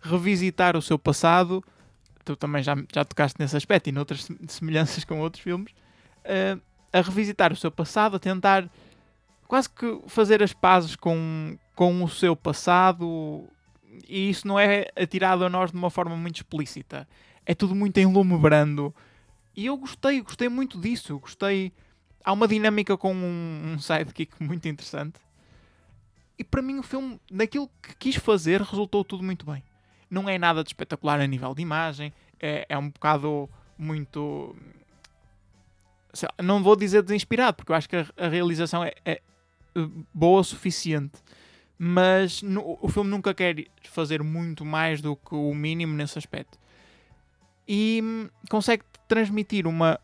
revisitar 0.01 0.77
o 0.77 0.81
seu 0.81 0.97
passado. 0.97 1.63
Tu 2.23 2.35
também 2.35 2.63
já, 2.63 2.75
já 2.93 3.03
tocaste 3.03 3.39
nesse 3.39 3.57
aspecto 3.57 3.89
e 3.89 3.91
noutras 3.91 4.27
semelhanças 4.47 5.03
com 5.03 5.19
outros 5.19 5.43
filmes. 5.43 5.71
Uh, 6.23 6.61
a 6.93 7.01
revisitar 7.01 7.51
o 7.51 7.55
seu 7.55 7.69
passado, 7.69 8.15
a 8.15 8.19
tentar 8.19 8.69
quase 9.47 9.69
que 9.69 10.01
fazer 10.07 10.41
as 10.41 10.53
pazes 10.53 10.95
com, 10.95 11.57
com 11.75 12.03
o 12.03 12.09
seu 12.09 12.35
passado. 12.35 13.47
E 14.07 14.29
isso 14.29 14.47
não 14.47 14.59
é 14.59 14.87
atirado 14.95 15.43
a 15.43 15.49
nós 15.49 15.71
de 15.71 15.77
uma 15.77 15.89
forma 15.89 16.15
muito 16.15 16.37
explícita. 16.37 17.07
É 17.45 17.53
tudo 17.53 17.75
muito 17.75 17.97
em 17.97 18.05
lume 18.05 18.37
brando 18.37 18.93
e 19.55 19.67
eu 19.67 19.77
gostei, 19.77 20.21
gostei 20.21 20.49
muito 20.49 20.79
disso. 20.79 21.17
Gostei. 21.17 21.71
Há 22.25 22.33
uma 22.33 22.47
dinâmica 22.47 22.97
com 22.97 23.13
um, 23.13 23.73
um 23.73 23.79
sidekick 23.79 24.33
muito 24.43 24.67
interessante. 24.67 25.19
E 26.37 26.43
para 26.43 26.61
mim 26.61 26.79
o 26.79 26.83
filme, 26.83 27.19
naquilo 27.31 27.69
que 27.81 27.95
quis 27.95 28.15
fazer, 28.15 28.61
resultou 28.61 29.05
tudo 29.05 29.23
muito 29.23 29.45
bem. 29.45 29.63
Não 30.09 30.27
é 30.27 30.37
nada 30.37 30.63
de 30.63 30.69
espetacular 30.69 31.19
a 31.19 31.27
nível 31.27 31.53
de 31.53 31.61
imagem. 31.61 32.11
É, 32.39 32.65
é 32.67 32.77
um 32.77 32.89
bocado 32.89 33.47
muito. 33.77 34.55
Não 36.41 36.63
vou 36.63 36.75
dizer 36.75 37.03
desinspirado, 37.03 37.57
porque 37.57 37.71
eu 37.71 37.75
acho 37.75 37.87
que 37.87 37.95
a, 37.95 38.05
a 38.17 38.27
realização 38.27 38.83
é, 38.83 38.93
é, 39.05 39.21
boa 40.13 40.41
o 40.41 40.43
suficiente. 40.43 41.19
Mas 41.77 42.41
no, 42.41 42.77
o 42.81 42.87
filme 42.87 43.09
nunca 43.09 43.33
quer 43.33 43.65
fazer 43.83 44.23
muito 44.23 44.65
mais 44.65 45.01
do 45.01 45.15
que 45.15 45.35
o 45.35 45.53
mínimo 45.53 45.93
nesse 45.93 46.17
aspecto. 46.17 46.57
E 47.67 48.01
hum, 48.03 48.29
consegue 48.49 48.83
transmitir 49.07 49.67
uma 49.67 49.99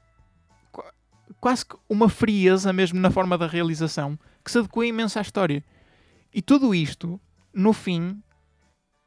quase 1.39 1.65
que 1.65 1.75
uma 1.89 2.09
frieza 2.09 2.73
mesmo 2.73 2.99
na 2.99 3.11
forma 3.11 3.37
da 3.37 3.47
realização 3.47 4.17
que 4.43 4.51
se 4.51 4.57
adequa 4.57 4.85
imenso 4.85 5.19
à 5.19 5.21
história. 5.21 5.63
E 6.33 6.41
tudo 6.41 6.73
isto, 6.73 7.19
no 7.53 7.73
fim, 7.73 8.21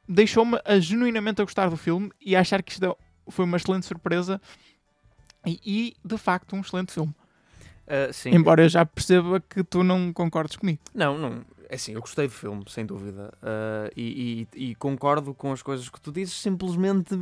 deixou-me 0.09 0.61
a, 0.65 0.79
genuinamente 0.79 1.41
a 1.41 1.45
gostar 1.45 1.69
do 1.69 1.77
filme 1.77 2.11
e 2.21 2.37
a 2.37 2.41
achar 2.41 2.63
que 2.63 2.73
isto 2.73 2.97
foi 3.29 3.45
uma 3.45 3.57
excelente 3.57 3.87
surpresa 3.87 4.41
e, 5.47 5.61
e 5.65 5.97
de 6.05 6.19
facto 6.19 6.55
um 6.55 6.61
excelente 6.61 6.93
filme. 6.93 7.15
Uh, 7.87 8.29
Embora 8.29 8.63
eu 8.63 8.69
já 8.69 8.85
perceba 8.85 9.41
que 9.41 9.63
tu 9.63 9.83
não 9.83 10.13
concordes 10.13 10.57
comigo. 10.57 10.81
Não, 10.95 11.19
não. 11.19 11.45
É 11.69 11.75
assim, 11.75 11.93
eu 11.93 12.01
gostei 12.01 12.27
do 12.27 12.33
filme, 12.33 12.65
sem 12.69 12.87
dúvida. 12.87 13.33
Uh, 13.43 13.91
e, 13.97 14.49
e, 14.55 14.71
e, 14.71 14.75
concordo 14.75 15.35
com 15.35 15.53
as 15.53 15.63
coisas 15.63 15.89
que 15.89 16.01
tu 16.01 16.13
dizes, 16.13 16.35
simplesmente. 16.35 17.19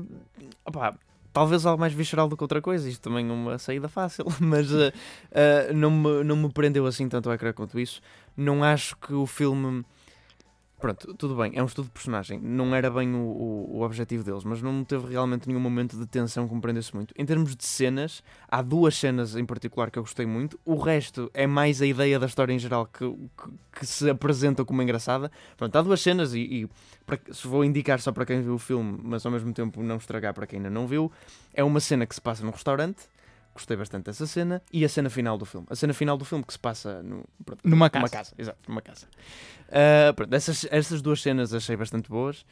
Opá, 0.65 0.95
talvez 1.33 1.65
algo 1.67 1.81
mais 1.81 1.93
visceral 1.93 2.29
do 2.29 2.37
que 2.37 2.45
outra 2.45 2.61
coisa, 2.61 2.89
isto 2.89 3.03
também 3.03 3.29
é 3.29 3.33
uma 3.33 3.59
saída 3.59 3.89
fácil, 3.89 4.27
mas 4.41 4.71
uh, 4.73 4.89
uh, 4.89 5.75
não, 5.75 5.91
me, 5.91 6.25
não 6.25 6.37
me 6.37 6.53
prendeu 6.53 6.87
assim 6.87 7.09
tanto 7.09 7.29
ao 7.29 7.35
ecrã 7.35 7.53
quanto 7.53 7.79
isso. 7.79 8.01
Não 8.37 8.63
acho 8.63 8.97
que 8.97 9.13
o 9.13 9.27
filme 9.27 9.85
Pronto, 10.83 11.15
tudo 11.15 11.37
bem, 11.37 11.53
é 11.55 11.63
um 11.63 11.67
estudo 11.67 11.85
de 11.85 11.93
personagem, 11.93 12.41
não 12.41 12.75
era 12.75 12.91
bem 12.91 13.15
o, 13.15 13.19
o, 13.19 13.77
o, 13.77 13.83
objetivo 13.83 14.25
deles, 14.25 14.43
mas 14.43 14.61
não 14.61 14.83
teve 14.83 15.13
realmente 15.13 15.47
nenhum 15.47 15.61
momento 15.61 15.97
de 15.97 16.05
tensão 16.07 16.49
que 16.49 16.53
me 16.57 16.61
prendesse 16.61 16.93
muito. 16.93 17.15
Em 17.17 17.25
termos 17.25 17.55
de 17.55 17.65
cenas, 17.65 18.21
há 18.49 18.61
duas 18.61 18.97
cenas 18.97 19.37
em 19.37 19.47
particular 19.47 19.93
que 19.93 19.99
eu 20.01 20.03
gostei 20.03 20.27
muito, 20.27 20.59
o 20.65 20.75
resto 20.75 21.31
é 21.35 21.47
mais 21.47 21.81
a 21.81 21.87
ideia 21.87 22.19
da 22.19 22.27
história 22.27 22.53
em 22.53 22.59
geral 22.59 22.85
que, 22.87 23.09
que, 23.09 23.79
que 23.79 23.87
se 23.87 24.11
apresenta 24.11 24.65
como 24.65 24.83
engraçada. 24.83 25.31
Pronto, 25.57 25.77
há 25.77 25.83
duas 25.83 26.01
cenas 26.01 26.35
e, 26.35 26.41
e 26.41 26.71
para, 27.07 27.21
se 27.31 27.47
vou 27.47 27.65
indicar 27.65 28.01
só 28.01 28.11
para 28.11 28.27
quem 28.27 28.43
viu 28.43 28.55
o 28.55 28.59
filme, 28.59 28.99
mas 29.05 29.25
ao 29.25 29.31
mesmo 29.31 29.53
tempo 29.53 29.85
não 29.85 29.99
estragar 29.99 30.35
para 30.35 30.49
quem 30.49 30.57
ainda 30.57 30.69
não 30.69 30.89
viu, 30.89 31.13
é 31.55 31.63
uma 31.63 31.79
cena 31.79 32.05
que 32.07 32.15
se 32.17 32.21
passa 32.21 32.45
num 32.45 32.51
restaurante 32.51 33.07
gostei 33.55 33.77
bastante 33.77 34.05
dessa 34.07 34.27
cena. 34.27 34.63
E 34.73 34.85
a 34.85 34.89
cena 34.89 35.11
final 35.11 35.37
do 35.39 35.45
filme. 35.45 35.67
A 35.71 35.75
cena 35.77 35.93
final 35.93 36.17
do 36.17 36.25
filme 36.25 36.45
que 36.45 36.53
se 36.53 36.59
passa 36.59 37.03
no, 37.03 37.25
pronto, 37.45 37.61
Numa 37.69 37.89
casa. 37.91 38.01
numa 38.03 38.09
casa. 38.11 38.35
Exato, 38.39 38.59
numa 38.69 38.81
casa. 38.83 39.07
Ah, 39.71 40.13
pronto, 40.15 40.33
essas, 40.35 40.67
essas 40.71 41.01
duas 41.03 41.21
cenas 41.23 41.53
achei 41.55 41.77
bastante 41.77 42.09
boas. 42.09 42.45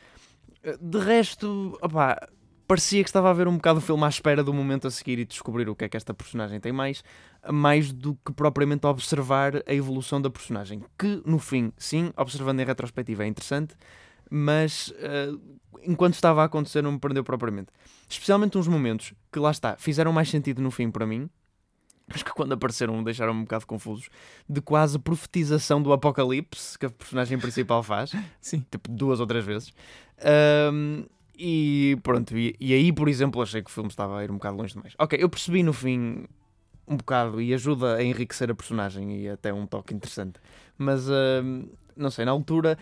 Ah, 0.64 0.76
De 0.80 0.98
resto, 0.98 1.78
opá, 1.82 2.28
parecia 2.66 3.02
que 3.02 3.08
estava 3.08 3.30
a 3.30 3.32
ver 3.32 3.48
um 3.48 3.56
bocado 3.56 3.78
o 3.78 3.82
filme 3.82 4.04
à 4.04 4.08
espera 4.08 4.44
do 4.44 4.52
momento 4.54 4.86
a 4.86 4.90
seguir 4.90 5.18
e 5.18 5.24
descobrir 5.24 5.68
o 5.68 5.74
que 5.74 5.84
é 5.84 5.88
que 5.88 5.96
esta 5.96 6.14
personagem 6.14 6.60
tem 6.60 6.70
mais, 6.72 7.02
mais 7.50 7.92
do 7.92 8.14
que 8.24 8.32
propriamente 8.32 8.86
observar 8.86 9.56
a 9.66 9.74
evolução 9.74 10.20
da 10.22 10.30
personagem. 10.30 10.84
Que, 10.98 11.20
no 11.26 11.38
fim, 11.38 11.72
sim, 11.76 12.12
observando 12.16 12.60
em 12.60 12.64
retrospectiva 12.64 13.24
é 13.24 13.26
interessante, 13.26 13.74
mas 14.30 14.94
ah, 15.00 15.36
enquanto 15.82 16.14
estava 16.14 16.42
a 16.42 16.44
acontecer 16.44 16.82
não 16.82 16.92
me 16.92 16.98
prendeu 16.98 17.24
propriamente. 17.24 17.68
Especialmente 18.08 18.56
uns 18.56 18.68
momentos 18.68 19.12
que, 19.32 19.38
lá 19.38 19.50
está, 19.50 19.76
fizeram 19.76 20.12
mais 20.12 20.28
sentido 20.28 20.62
no 20.62 20.70
fim 20.70 20.90
para 20.90 21.06
mim, 21.06 21.28
mas 22.06 22.22
que 22.22 22.32
quando 22.32 22.52
apareceram 22.52 22.96
me 22.96 23.04
deixaram 23.04 23.32
um 23.32 23.42
bocado 23.42 23.66
confusos, 23.66 24.08
de 24.48 24.60
quase 24.60 24.98
profetização 24.98 25.82
do 25.82 25.92
apocalipse 25.92 26.78
que 26.78 26.86
a 26.86 26.90
personagem 26.90 27.38
principal 27.38 27.82
faz, 27.82 28.12
Sim. 28.40 28.64
tipo 28.70 28.90
duas 28.90 29.20
ou 29.20 29.26
três 29.26 29.44
vezes. 29.44 29.72
Ahm, 30.18 31.04
e 31.38 31.96
pronto, 32.02 32.36
e, 32.36 32.54
e 32.60 32.74
aí, 32.74 32.92
por 32.92 33.08
exemplo, 33.08 33.40
achei 33.40 33.62
que 33.62 33.70
o 33.70 33.72
filme 33.72 33.88
estava 33.88 34.18
a 34.18 34.24
ir 34.24 34.30
um 34.30 34.34
bocado 34.34 34.56
longe 34.56 34.74
demais. 34.74 34.94
Ok, 34.98 35.18
eu 35.20 35.28
percebi 35.28 35.62
no 35.62 35.72
fim 35.72 36.26
um 36.86 36.96
bocado 36.96 37.40
e 37.40 37.54
ajuda 37.54 37.96
a 37.96 38.02
enriquecer 38.02 38.50
a 38.50 38.54
personagem 38.54 39.22
e 39.22 39.28
até 39.28 39.52
um 39.54 39.64
toque 39.64 39.94
interessante. 39.94 40.40
Mas 40.76 41.06
não 41.96 42.10
sei, 42.10 42.24
na 42.24 42.32
altura 42.32 42.76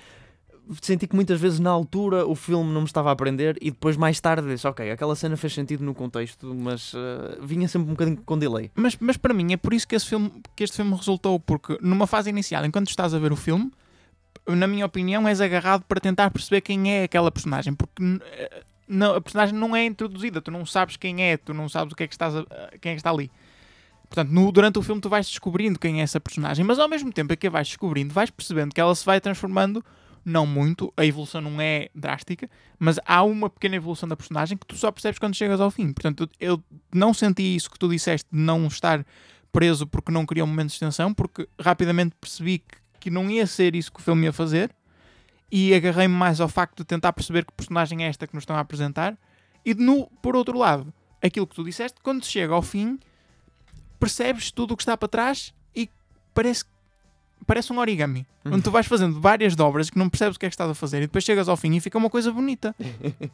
senti 0.82 1.06
que 1.06 1.14
muitas 1.14 1.40
vezes 1.40 1.58
na 1.58 1.70
altura 1.70 2.26
o 2.26 2.34
filme 2.34 2.72
não 2.72 2.82
me 2.82 2.86
estava 2.86 3.08
a 3.08 3.12
aprender 3.12 3.56
e 3.60 3.70
depois 3.70 3.96
mais 3.96 4.20
tarde 4.20 4.46
disse, 4.48 4.66
ok, 4.66 4.90
aquela 4.90 5.14
cena 5.16 5.36
fez 5.36 5.52
sentido 5.54 5.84
no 5.84 5.94
contexto, 5.94 6.54
mas 6.54 6.92
ah, 6.94 7.38
vinha 7.42 7.66
sempre 7.68 7.88
um 7.88 7.92
bocadinho 7.92 8.16
com 8.24 8.38
delay. 8.38 8.70
Mas, 8.74 8.96
mas 9.00 9.16
para 9.16 9.32
mim 9.34 9.52
é 9.52 9.56
por 9.56 9.72
isso 9.72 9.86
que, 9.88 9.94
esse 9.94 10.06
filme, 10.06 10.30
que 10.54 10.64
este 10.64 10.76
filme 10.76 10.94
resultou, 10.94 11.38
porque 11.40 11.78
numa 11.80 12.06
fase 12.06 12.30
inicial, 12.30 12.64
enquanto 12.64 12.88
estás 12.88 13.14
a 13.14 13.18
ver 13.18 13.32
o 13.32 13.36
filme, 13.36 13.70
na 14.46 14.66
minha 14.66 14.86
opinião, 14.86 15.26
és 15.28 15.40
agarrado 15.40 15.84
para 15.84 16.00
tentar 16.00 16.30
perceber 16.30 16.60
quem 16.62 16.92
é 16.92 17.04
aquela 17.04 17.30
personagem, 17.30 17.74
porque 17.74 18.02
eh, 18.22 18.62
não, 18.86 19.14
a 19.14 19.20
personagem 19.20 19.54
não 19.54 19.76
é 19.76 19.84
introduzida, 19.84 20.40
tu 20.40 20.50
não 20.50 20.64
sabes 20.64 20.96
quem 20.96 21.22
é, 21.22 21.36
tu 21.36 21.52
não 21.52 21.68
sabes 21.68 21.92
o 21.92 21.96
que 21.96 22.02
é 22.04 22.06
que 22.06 22.14
estás 22.14 22.34
a- 22.34 22.46
quem 22.80 22.92
é 22.92 22.94
que 22.94 23.00
está 23.00 23.10
ali. 23.10 23.30
Portanto, 24.08 24.30
no- 24.30 24.50
durante 24.50 24.78
o 24.78 24.82
filme 24.82 25.02
tu 25.02 25.08
vais 25.10 25.28
descobrindo 25.28 25.78
quem 25.78 26.00
é 26.00 26.02
essa 26.02 26.18
personagem, 26.18 26.64
mas 26.64 26.78
ao 26.78 26.88
mesmo 26.88 27.12
tempo 27.12 27.30
é 27.32 27.36
que 27.36 27.46
a 27.46 27.50
vais 27.50 27.68
descobrindo, 27.68 28.14
vais 28.14 28.30
percebendo 28.30 28.74
que 28.74 28.80
ela 28.80 28.94
se 28.94 29.04
vai 29.04 29.20
transformando, 29.20 29.84
não 30.28 30.46
muito, 30.46 30.92
a 30.96 31.04
evolução 31.04 31.40
não 31.40 31.60
é 31.60 31.88
drástica, 31.94 32.48
mas 32.78 32.98
há 33.04 33.22
uma 33.22 33.48
pequena 33.48 33.76
evolução 33.76 34.08
da 34.08 34.16
personagem 34.16 34.56
que 34.56 34.66
tu 34.66 34.76
só 34.76 34.90
percebes 34.90 35.18
quando 35.18 35.34
chegas 35.34 35.60
ao 35.60 35.70
fim. 35.70 35.92
Portanto, 35.92 36.28
eu 36.38 36.62
não 36.92 37.14
senti 37.14 37.56
isso 37.56 37.70
que 37.70 37.78
tu 37.78 37.88
disseste 37.88 38.28
de 38.30 38.38
não 38.38 38.66
estar 38.66 39.04
preso 39.50 39.86
porque 39.86 40.12
não 40.12 40.26
queria 40.26 40.44
um 40.44 40.46
momento 40.46 40.68
de 40.68 40.74
extensão, 40.74 41.12
porque 41.12 41.48
rapidamente 41.60 42.14
percebi 42.20 42.58
que, 42.58 42.78
que 43.00 43.10
não 43.10 43.30
ia 43.30 43.46
ser 43.46 43.74
isso 43.74 43.92
que 43.92 44.00
o 44.00 44.02
filme 44.02 44.26
ia 44.26 44.32
fazer 44.32 44.70
e 45.50 45.74
agarrei-me 45.74 46.14
mais 46.14 46.40
ao 46.40 46.48
facto 46.48 46.78
de 46.78 46.84
tentar 46.84 47.12
perceber 47.12 47.44
que 47.44 47.52
personagem 47.52 48.04
é 48.04 48.08
esta 48.08 48.26
que 48.26 48.34
nos 48.34 48.42
estão 48.42 48.56
a 48.56 48.60
apresentar. 48.60 49.16
E 49.64 49.74
no, 49.74 50.06
por 50.22 50.36
outro 50.36 50.58
lado, 50.58 50.92
aquilo 51.22 51.46
que 51.46 51.54
tu 51.54 51.64
disseste, 51.64 52.00
quando 52.02 52.24
chega 52.24 52.54
ao 52.54 52.62
fim, 52.62 52.98
percebes 53.98 54.50
tudo 54.50 54.74
o 54.74 54.76
que 54.76 54.82
está 54.82 54.96
para 54.96 55.08
trás 55.08 55.54
e 55.74 55.88
parece, 56.34 56.64
parece 57.48 57.72
um 57.72 57.78
origami. 57.78 58.26
Uhum. 58.44 58.54
Onde 58.54 58.62
tu 58.62 58.70
vais 58.70 58.86
fazendo 58.86 59.18
várias 59.18 59.56
dobras 59.56 59.88
que 59.88 59.98
não 59.98 60.08
percebes 60.08 60.36
o 60.36 60.38
que 60.38 60.46
é 60.46 60.48
que 60.50 60.54
estás 60.54 60.70
a 60.70 60.74
fazer 60.74 60.98
e 60.98 61.06
depois 61.06 61.24
chegas 61.24 61.48
ao 61.48 61.56
fim 61.56 61.74
e 61.74 61.80
fica 61.80 61.96
uma 61.96 62.10
coisa 62.10 62.30
bonita. 62.30 62.76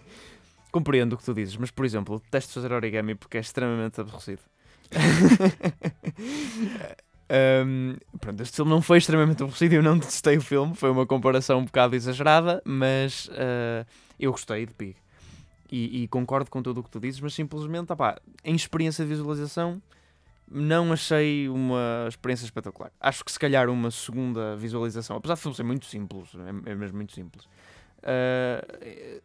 Compreendo 0.70 1.14
o 1.14 1.18
que 1.18 1.24
tu 1.24 1.34
dizes, 1.34 1.56
mas 1.56 1.70
por 1.70 1.84
exemplo, 1.84 2.22
detesto 2.24 2.54
fazer 2.54 2.72
origami 2.72 3.16
porque 3.16 3.36
é 3.36 3.40
extremamente 3.40 4.00
aborrecido. 4.00 4.40
Um, 7.26 7.96
pronto, 8.20 8.42
este 8.42 8.56
filme 8.56 8.70
não 8.70 8.82
foi 8.82 8.98
extremamente 8.98 9.42
aborrecido, 9.42 9.74
eu 9.74 9.82
não 9.82 9.98
detestei 9.98 10.36
o 10.36 10.42
filme, 10.42 10.76
foi 10.76 10.90
uma 10.90 11.06
comparação 11.06 11.60
um 11.60 11.64
bocado 11.64 11.96
exagerada, 11.96 12.62
mas 12.66 13.28
uh, 13.28 13.86
eu 14.20 14.30
gostei 14.30 14.66
de 14.66 14.74
Pig. 14.74 14.94
E, 15.72 16.02
e 16.02 16.08
concordo 16.08 16.50
com 16.50 16.62
tudo 16.62 16.80
o 16.80 16.84
que 16.84 16.90
tu 16.90 17.00
dizes, 17.00 17.20
mas 17.20 17.34
simplesmente, 17.34 17.90
opá, 17.90 18.20
em 18.44 18.54
experiência 18.54 19.04
de 19.04 19.10
visualização, 19.10 19.80
não 20.50 20.92
achei 20.92 21.48
uma 21.48 22.06
experiência 22.08 22.44
espetacular. 22.44 22.92
Acho 23.00 23.24
que 23.24 23.32
se 23.32 23.38
calhar 23.38 23.68
uma 23.68 23.90
segunda 23.90 24.56
visualização, 24.56 25.16
apesar 25.16 25.34
de 25.34 25.40
filme 25.40 25.56
ser 25.56 25.62
muito 25.62 25.86
simples, 25.86 26.28
é, 26.34 26.70
é 26.70 26.74
mesmo 26.74 26.96
muito 26.96 27.12
simples, 27.12 27.46
uh, 28.02 29.22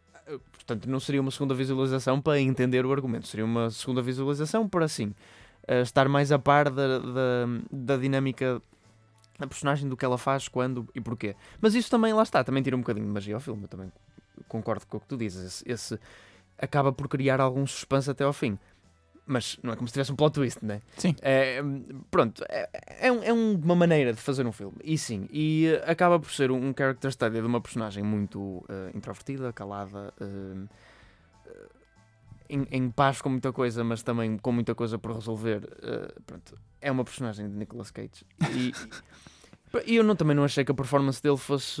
portanto, 0.52 0.88
não 0.88 1.00
seria 1.00 1.20
uma 1.20 1.30
segunda 1.30 1.54
visualização 1.54 2.20
para 2.20 2.40
entender 2.40 2.84
o 2.86 2.92
argumento, 2.92 3.28
seria 3.28 3.44
uma 3.44 3.70
segunda 3.70 4.02
visualização 4.02 4.68
para 4.68 4.84
assim 4.84 5.14
uh, 5.68 5.82
estar 5.82 6.08
mais 6.08 6.32
a 6.32 6.38
par 6.38 6.70
da, 6.70 6.98
da, 6.98 7.46
da 7.70 7.96
dinâmica 7.96 8.62
da 9.38 9.46
personagem, 9.46 9.88
do 9.88 9.96
que 9.96 10.04
ela 10.04 10.18
faz, 10.18 10.48
quando 10.48 10.86
e 10.94 11.00
porquê. 11.00 11.34
Mas 11.60 11.74
isso 11.74 11.90
também, 11.90 12.12
lá 12.12 12.22
está, 12.22 12.44
também 12.44 12.62
tira 12.62 12.76
um 12.76 12.80
bocadinho 12.80 13.06
de 13.06 13.12
magia 13.12 13.34
ao 13.34 13.40
filme, 13.40 13.62
eu 13.62 13.68
também 13.68 13.90
concordo 14.46 14.86
com 14.86 14.98
o 14.98 15.00
que 15.00 15.06
tu 15.06 15.16
dizes. 15.16 15.62
Esse, 15.64 15.72
esse 15.72 16.00
acaba 16.58 16.92
por 16.92 17.08
criar 17.08 17.40
algum 17.40 17.66
suspense 17.66 18.10
até 18.10 18.24
ao 18.24 18.32
fim. 18.32 18.58
Mas 19.32 19.56
não 19.62 19.72
é 19.72 19.76
como 19.76 19.86
se 19.86 19.92
tivesse 19.92 20.10
um 20.10 20.16
plot 20.16 20.34
twist, 20.34 20.58
né? 20.64 20.82
Sim. 20.96 21.14
É, 21.22 21.60
pronto, 22.10 22.42
é, 22.48 22.68
é, 23.06 23.12
um- 23.12 23.22
é 23.22 23.32
um- 23.32 23.54
uma 23.62 23.76
maneira 23.76 24.12
de 24.12 24.20
fazer 24.20 24.44
um 24.44 24.50
filme. 24.50 24.76
E 24.82 24.98
sim, 24.98 25.28
e 25.32 25.66
eh, 25.68 25.84
acaba 25.88 26.18
por 26.18 26.32
ser 26.32 26.50
um, 26.50 26.56
um 26.68 26.74
character 26.76 27.12
study 27.12 27.40
de 27.40 27.46
uma 27.46 27.60
personagem 27.60 28.02
muito 28.02 28.64
eh, 28.68 28.90
introvertida, 28.92 29.52
calada, 29.52 30.12
eh, 30.20 30.66
em, 32.48 32.66
em 32.72 32.90
paz 32.90 33.22
com 33.22 33.28
muita 33.28 33.52
coisa, 33.52 33.84
mas 33.84 34.02
também 34.02 34.36
com 34.36 34.50
muita 34.50 34.74
coisa 34.74 34.98
por 34.98 35.12
resolver. 35.14 35.62
eh, 35.82 36.12
pronto, 36.26 36.58
é 36.80 36.90
uma 36.90 37.04
personagem 37.04 37.48
de 37.48 37.54
Nicolas 37.56 37.90
Cage. 37.92 38.24
E, 38.52 38.72
e 39.86 39.94
eu 39.96 40.02
não, 40.02 40.16
também 40.16 40.34
não 40.34 40.42
achei 40.44 40.64
que 40.64 40.72
a 40.72 40.74
performance 40.74 41.22
dele 41.22 41.36
fosse 41.36 41.80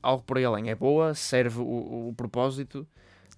algo 0.00 0.22
por 0.22 0.38
aí 0.38 0.44
além. 0.44 0.70
É 0.70 0.74
boa, 0.76 1.14
serve 1.14 1.58
o, 1.60 2.08
o 2.10 2.14
propósito, 2.16 2.86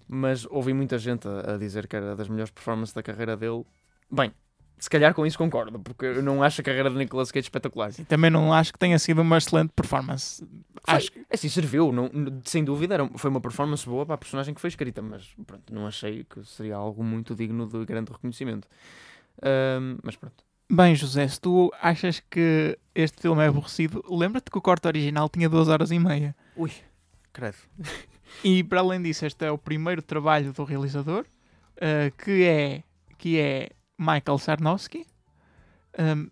mas 0.09 0.45
ouvi 0.49 0.73
muita 0.73 0.97
gente 0.97 1.27
a, 1.27 1.53
a 1.53 1.57
dizer 1.57 1.87
que 1.87 1.95
era 1.95 2.15
das 2.15 2.27
melhores 2.27 2.51
performances 2.51 2.93
da 2.93 3.03
carreira 3.03 3.37
dele. 3.37 3.63
Bem, 4.11 4.33
se 4.79 4.89
calhar 4.89 5.13
com 5.13 5.25
isso 5.25 5.37
concordo, 5.37 5.79
porque 5.79 6.05
eu 6.05 6.23
não 6.23 6.41
acho 6.41 6.61
a 6.61 6.63
carreira 6.63 6.89
de 6.89 6.95
Nicolas 6.95 7.31
Cage 7.31 7.45
espetacular. 7.45 7.91
E 7.99 8.05
também 8.05 8.31
não 8.31 8.51
acho 8.51 8.73
que 8.73 8.79
tenha 8.79 8.97
sido 8.97 9.21
uma 9.21 9.37
excelente 9.37 9.71
performance. 9.75 10.43
Acho 10.87 11.11
que 11.11 11.19
É 11.19 11.35
assim, 11.35 11.49
serviu, 11.49 11.91
não, 11.91 12.09
sem 12.43 12.63
dúvida, 12.63 12.95
era, 12.95 13.07
foi 13.15 13.29
uma 13.29 13.39
performance 13.41 13.85
boa 13.85 14.05
para 14.05 14.15
a 14.15 14.17
personagem 14.17 14.53
que 14.53 14.61
foi 14.61 14.69
escrita, 14.69 15.01
mas 15.01 15.27
pronto, 15.45 15.71
não 15.73 15.85
achei 15.85 16.23
que 16.23 16.43
seria 16.43 16.75
algo 16.75 17.03
muito 17.03 17.35
digno 17.35 17.67
de 17.67 17.85
grande 17.85 18.11
reconhecimento. 18.11 18.67
Ahm, 19.43 19.99
mas 20.01 20.15
pronto. 20.15 20.43
Bem, 20.71 20.95
José, 20.95 21.27
se 21.27 21.41
tu 21.41 21.71
achas 21.81 22.19
que 22.29 22.77
este 22.95 23.21
filme 23.21 23.43
é 23.43 23.47
aborrecido, 23.47 24.03
lembra-te 24.09 24.49
que 24.49 24.57
o 24.57 24.61
corte 24.61 24.87
original 24.87 25.27
tinha 25.27 25.49
2 25.49 25.67
horas 25.67 25.91
e 25.91 25.99
meia. 25.99 26.35
Ui, 26.55 26.71
credo. 27.33 27.57
E 28.43 28.63
para 28.63 28.79
além 28.79 29.01
disso, 29.01 29.25
este 29.25 29.45
é 29.45 29.51
o 29.51 29.57
primeiro 29.57 30.01
trabalho 30.01 30.53
do 30.53 30.63
realizador, 30.63 31.25
eh, 31.77 32.11
que, 32.17 32.43
é, 32.43 32.83
que 33.17 33.39
é 33.39 33.69
Michael 33.97 34.37
Sarnowski. 34.37 35.05
Ahm, 35.97 36.27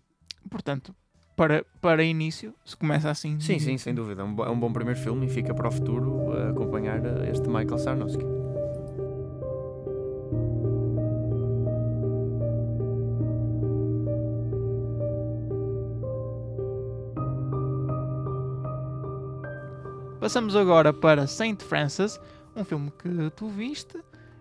portanto, 0.50 0.94
para, 1.36 1.64
para 1.80 2.02
início, 2.02 2.54
se 2.64 2.76
começa 2.76 3.10
assim. 3.10 3.38
Sim, 3.40 3.58
sim, 3.58 3.78
sem 3.78 3.94
dúvida. 3.94 4.22
É 4.22 4.24
um, 4.24 4.44
é 4.44 4.50
um 4.50 4.58
bom 4.58 4.72
primeiro 4.72 4.98
filme 4.98 5.26
e 5.26 5.28
fica 5.28 5.54
para 5.54 5.68
o 5.68 5.70
futuro 5.70 6.10
uh, 6.10 6.50
acompanhar 6.50 7.00
uh, 7.00 7.24
este 7.30 7.48
Michael 7.48 7.78
Sarnowski. 7.78 8.37
Passamos 20.20 20.56
agora 20.56 20.92
para 20.92 21.28
Saint 21.28 21.62
Francis, 21.62 22.20
um 22.56 22.64
filme 22.64 22.90
que 22.90 23.30
tu 23.36 23.48
viste 23.48 23.96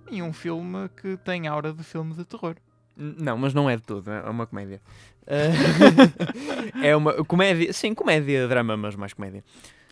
e 0.09 0.23
um 0.23 0.33
filme 0.33 0.89
que 0.99 1.17
tem 1.17 1.47
aura 1.47 1.71
de 1.71 1.83
filme 1.83 2.15
de 2.15 2.25
terror. 2.25 2.55
Não, 2.95 3.37
mas 3.37 3.53
não 3.53 3.69
é 3.69 3.75
de 3.75 3.83
tudo, 3.83 4.09
é 4.09 4.27
uma 4.27 4.47
comédia. 4.47 4.81
Uh, 5.21 6.81
é 6.83 6.95
uma 6.95 7.23
comédia, 7.23 7.71
sim, 7.73 7.93
comédia, 7.93 8.47
drama, 8.47 8.75
mas 8.75 8.95
mais 8.95 9.13
comédia. 9.13 9.43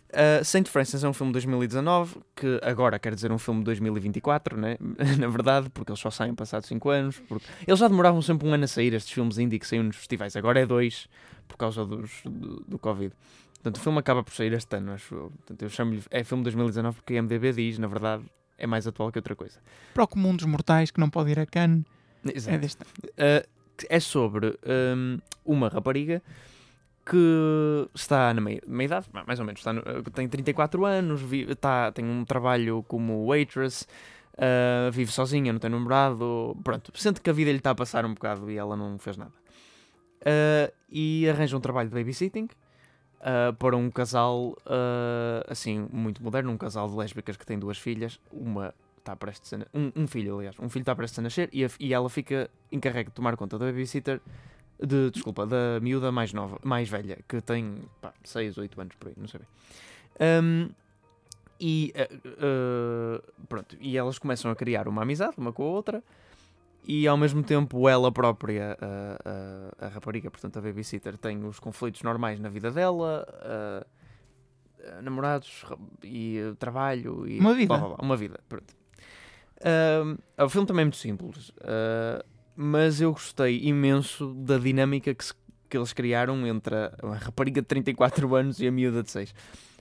Uh, 0.08 0.44
Saint 0.44 0.66
Francis 0.66 1.04
é 1.04 1.08
um 1.08 1.12
filme 1.12 1.30
de 1.30 1.34
2019, 1.34 2.16
que 2.34 2.58
agora 2.62 2.98
quer 2.98 3.14
dizer 3.14 3.30
um 3.30 3.38
filme 3.38 3.60
de 3.60 3.66
2024, 3.66 4.58
né? 4.58 4.76
na 5.18 5.28
verdade, 5.28 5.70
porque 5.70 5.92
eles 5.92 6.00
só 6.00 6.10
saem 6.10 6.34
passados 6.34 6.68
5 6.68 6.90
anos. 6.90 7.22
Porque... 7.28 7.46
Eles 7.64 7.78
já 7.78 7.86
demoravam 7.86 8.20
sempre 8.22 8.48
um 8.48 8.52
ano 8.52 8.64
a 8.64 8.68
sair, 8.68 8.92
estes 8.92 9.12
filmes 9.12 9.38
indie 9.38 9.60
que 9.60 9.66
saíam 9.66 9.84
nos 9.84 9.96
festivais, 9.96 10.34
agora 10.34 10.58
é 10.58 10.66
dois, 10.66 11.08
por 11.46 11.56
causa 11.56 11.84
dos, 11.84 12.10
do, 12.24 12.64
do 12.66 12.78
Covid. 12.78 13.14
Portanto, 13.66 13.80
o 13.80 13.82
filme 13.82 13.98
acaba 13.98 14.22
por 14.22 14.32
sair 14.32 14.52
este 14.52 14.76
ano, 14.76 14.92
acho 14.92 15.12
eu. 15.12 15.30
Portanto, 15.30 15.60
eu 15.62 15.68
chamo-lhe, 15.68 16.00
é 16.12 16.22
filme 16.22 16.44
de 16.44 16.50
2019 16.52 16.98
porque 16.98 17.16
a 17.16 17.22
MDB 17.22 17.52
diz, 17.52 17.78
na 17.78 17.88
verdade, 17.88 18.22
é 18.56 18.64
mais 18.64 18.86
atual 18.86 19.10
que 19.10 19.18
outra 19.18 19.34
coisa. 19.34 19.58
Para 19.92 20.04
o 20.04 20.06
comum 20.06 20.36
dos 20.36 20.46
mortais 20.46 20.92
que 20.92 21.00
não 21.00 21.10
pode 21.10 21.32
ir 21.32 21.40
a 21.40 21.46
Cannes, 21.46 21.84
Exato. 22.24 22.54
é 22.54 22.58
deste. 22.60 22.82
Uh, 22.84 23.48
que 23.76 23.86
é 23.90 23.98
sobre 23.98 24.56
um, 24.94 25.18
uma 25.44 25.68
rapariga 25.68 26.22
que 27.04 27.88
está 27.92 28.32
na 28.32 28.40
meia, 28.40 28.62
meia 28.68 28.86
idade, 28.86 29.08
mais 29.26 29.40
ou 29.40 29.44
menos, 29.44 29.58
está 29.58 29.72
no- 29.72 29.80
uh, 29.80 30.10
tem 30.12 30.28
34 30.28 30.84
anos, 30.84 31.20
está, 31.32 31.90
tem 31.90 32.04
um 32.04 32.24
trabalho 32.24 32.84
como 32.86 33.26
waitress, 33.26 33.84
Uh, 34.38 34.92
vive 34.92 35.10
sozinha, 35.10 35.50
não 35.50 35.58
tem 35.58 35.70
namorado. 35.70 36.54
Pronto, 36.62 36.92
sente 36.94 37.22
que 37.22 37.30
a 37.30 37.32
vida 37.32 37.50
lhe 37.50 37.56
está 37.56 37.70
a 37.70 37.74
passar 37.74 38.04
um 38.04 38.12
bocado 38.12 38.50
e 38.50 38.58
ela 38.58 38.76
não 38.76 38.98
fez 38.98 39.16
nada. 39.16 39.32
Uh, 40.20 40.70
e 40.90 41.26
arranja 41.26 41.56
um 41.56 41.60
trabalho 41.60 41.88
de 41.88 41.94
babysitting 41.94 42.46
uh, 43.20 43.54
para 43.54 43.76
um 43.76 43.90
casal 43.90 44.56
assim 45.48 45.86
muito 45.92 46.22
moderno, 46.22 46.52
um 46.52 46.58
casal 46.58 46.88
de 46.88 46.96
lésbicas 46.96 47.36
que 47.36 47.46
tem 47.46 47.58
duas 47.58 47.78
filhas, 47.78 48.20
uma 48.30 48.74
está 48.98 49.14
prestes 49.14 49.52
a 49.52 49.58
um, 49.72 49.92
um 49.94 50.06
filho, 50.06 50.38
aliás, 50.38 50.58
um 50.58 50.68
filho 50.68 50.82
está 50.82 50.94
prestes 50.94 51.18
a 51.20 51.22
nascer 51.22 51.48
e, 51.52 51.64
a, 51.64 51.70
e 51.78 51.94
ela 51.94 52.10
fica 52.10 52.50
encarregue 52.72 53.10
de 53.10 53.14
tomar 53.14 53.36
conta 53.36 53.56
da 53.56 53.66
babysitter 53.66 54.20
de, 54.78 55.10
desculpa, 55.10 55.46
da 55.46 55.78
miúda 55.80 56.12
mais 56.12 56.32
nova, 56.32 56.58
mais 56.62 56.88
velha, 56.88 57.18
que 57.28 57.40
tem 57.40 57.82
6, 58.24 58.58
8 58.58 58.80
anos 58.80 58.96
por 58.96 59.08
aí, 59.08 59.14
não 59.16 59.28
sei 59.28 59.40
bem. 59.40 59.48
Um, 60.42 60.70
e 61.58 61.94
uh, 61.96 63.16
uh, 63.16 63.46
pronto, 63.48 63.76
e 63.80 63.96
elas 63.96 64.18
começam 64.18 64.50
a 64.50 64.56
criar 64.56 64.88
uma 64.88 65.02
amizade 65.02 65.34
uma 65.38 65.52
com 65.52 65.62
a 65.62 65.66
outra 65.66 66.04
e 66.86 67.08
ao 67.08 67.16
mesmo 67.16 67.42
tempo 67.42 67.88
ela 67.88 68.12
própria, 68.12 68.78
a, 68.80 69.82
a, 69.82 69.86
a 69.86 69.88
rapariga, 69.88 70.30
portanto 70.30 70.58
a 70.58 70.62
babysitter, 70.62 71.18
tem 71.18 71.44
os 71.44 71.58
conflitos 71.58 72.02
normais 72.02 72.38
na 72.38 72.48
vida 72.48 72.70
dela, 72.70 73.26
uh, 73.42 75.02
namorados 75.02 75.64
e 76.04 76.38
trabalho 76.60 77.26
e 77.28 77.40
uma 77.40 77.54
vida. 77.54 77.76
Blá, 77.76 77.88
blá, 77.88 77.96
uma 78.00 78.16
vida. 78.16 78.38
Pronto. 78.48 78.72
o 80.38 80.48
filme 80.48 80.66
também 80.66 80.82
é 80.82 80.84
muito 80.84 80.96
simples, 80.96 81.50
mas 82.54 83.00
eu 83.00 83.12
gostei 83.12 83.64
imenso 83.64 84.32
da 84.34 84.56
dinâmica 84.56 85.12
que, 85.12 85.24
se, 85.24 85.34
que 85.68 85.76
eles 85.76 85.92
criaram 85.92 86.46
entre 86.46 86.76
a, 86.76 86.92
a 87.02 87.14
rapariga 87.16 87.60
de 87.60 87.66
34 87.66 88.32
anos 88.36 88.60
e 88.60 88.66
a 88.68 88.70
miúda 88.70 89.02
de 89.02 89.10
6. 89.10 89.34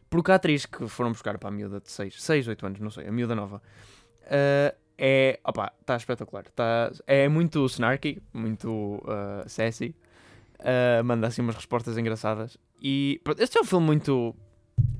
Porque 0.10 0.32
a 0.32 0.36
atriz 0.36 0.66
que 0.66 0.88
foram 0.88 1.12
buscar 1.12 1.38
para 1.38 1.50
a 1.50 1.52
miúda 1.52 1.80
de 1.80 1.92
6, 1.92 2.22
6, 2.22 2.48
8 2.48 2.66
anos, 2.66 2.80
não 2.80 2.90
sei, 2.90 3.08
a 3.08 3.12
miúda 3.12 3.36
nova, 3.36 3.62
uh, 4.24 4.85
é. 4.98 5.40
opa, 5.44 5.72
está 5.80 5.96
espetacular. 5.96 6.46
Tá, 6.56 6.92
é 7.06 7.28
muito 7.28 7.66
snarky, 7.66 8.22
muito 8.34 8.70
uh, 8.70 9.48
sassy. 9.48 9.96
Uh, 10.60 11.04
manda 11.04 11.28
assim 11.28 11.42
umas 11.42 11.56
respostas 11.56 11.98
engraçadas. 11.98 12.58
E 12.82 13.22
este 13.40 13.58
é 13.58 13.62
um 13.62 13.66
filme 13.66 13.86
muito. 13.86 14.36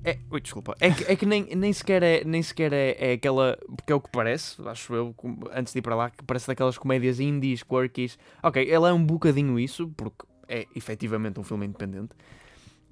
É, 0.04 0.20
ui, 0.32 0.40
desculpa. 0.40 0.76
É 0.80 0.92
que, 0.92 1.04
é 1.12 1.16
que 1.16 1.26
nem, 1.26 1.44
nem 1.56 1.74
sequer, 1.74 2.04
é, 2.04 2.24
nem 2.24 2.42
sequer 2.42 2.72
é, 2.74 2.96
é 3.00 3.14
aquela. 3.14 3.58
Porque 3.76 3.92
é 3.92 3.96
o 3.96 4.02
que 4.02 4.10
parece, 4.12 4.62
acho 4.68 4.94
eu, 4.94 5.16
antes 5.54 5.74
de 5.74 5.80
ir 5.80 5.82
para 5.82 5.96
lá, 5.96 6.10
que 6.10 6.24
parece 6.24 6.48
daquelas 6.48 6.78
comédias 6.78 7.20
indies, 7.20 7.64
quirkies. 7.64 8.18
Ok, 8.44 8.70
ela 8.70 8.90
é 8.90 8.94
um 8.94 9.04
bocadinho 9.04 9.60
isso, 9.60 9.88
porque 9.98 10.26
é 10.48 10.68
efetivamente 10.76 11.40
um 11.40 11.44
filme 11.44 11.66
independente 11.66 12.16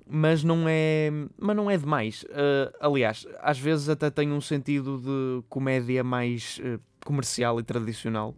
mas 0.05 0.43
não 0.43 0.65
é, 0.67 1.10
mas 1.38 1.55
não 1.55 1.69
é 1.69 1.77
demais. 1.77 2.24
Uh, 2.24 2.74
aliás, 2.79 3.25
às 3.39 3.57
vezes 3.57 3.89
até 3.89 4.10
tem 4.10 4.31
um 4.31 4.41
sentido 4.41 5.00
de 5.00 5.43
comédia 5.50 6.03
mais 6.03 6.60
uh, 6.60 6.79
comercial 7.05 7.60
e 7.60 7.63
tradicional 7.63 8.36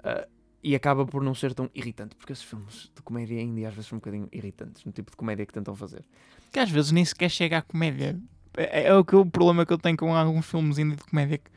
uh, 0.00 0.28
e 0.62 0.74
acaba 0.74 1.04
por 1.04 1.22
não 1.22 1.34
ser 1.34 1.52
tão 1.52 1.70
irritante, 1.74 2.16
porque 2.16 2.32
esses 2.32 2.44
filmes 2.44 2.90
de 2.94 3.02
comédia 3.02 3.40
indie 3.40 3.66
às 3.66 3.74
vezes 3.74 3.88
são 3.88 3.96
um 3.96 4.00
bocadinho 4.00 4.28
irritantes 4.32 4.84
no 4.84 4.92
tipo 4.92 5.10
de 5.10 5.16
comédia 5.16 5.44
que 5.44 5.52
tentam 5.52 5.76
fazer. 5.76 6.04
Que 6.50 6.58
às 6.58 6.70
vezes 6.70 6.90
nem 6.90 7.04
sequer 7.04 7.28
chega 7.28 7.58
à 7.58 7.62
comédia. 7.62 8.18
É, 8.56 8.84
é 8.84 8.94
o, 8.94 9.04
que, 9.04 9.14
o 9.14 9.26
problema 9.26 9.66
que 9.66 9.72
eu 9.72 9.78
tenho 9.78 9.96
com 9.96 10.14
alguns 10.14 10.46
filmes 10.46 10.78
indie 10.78 10.96
de 10.96 11.04
comédia 11.04 11.38
que 11.38 11.50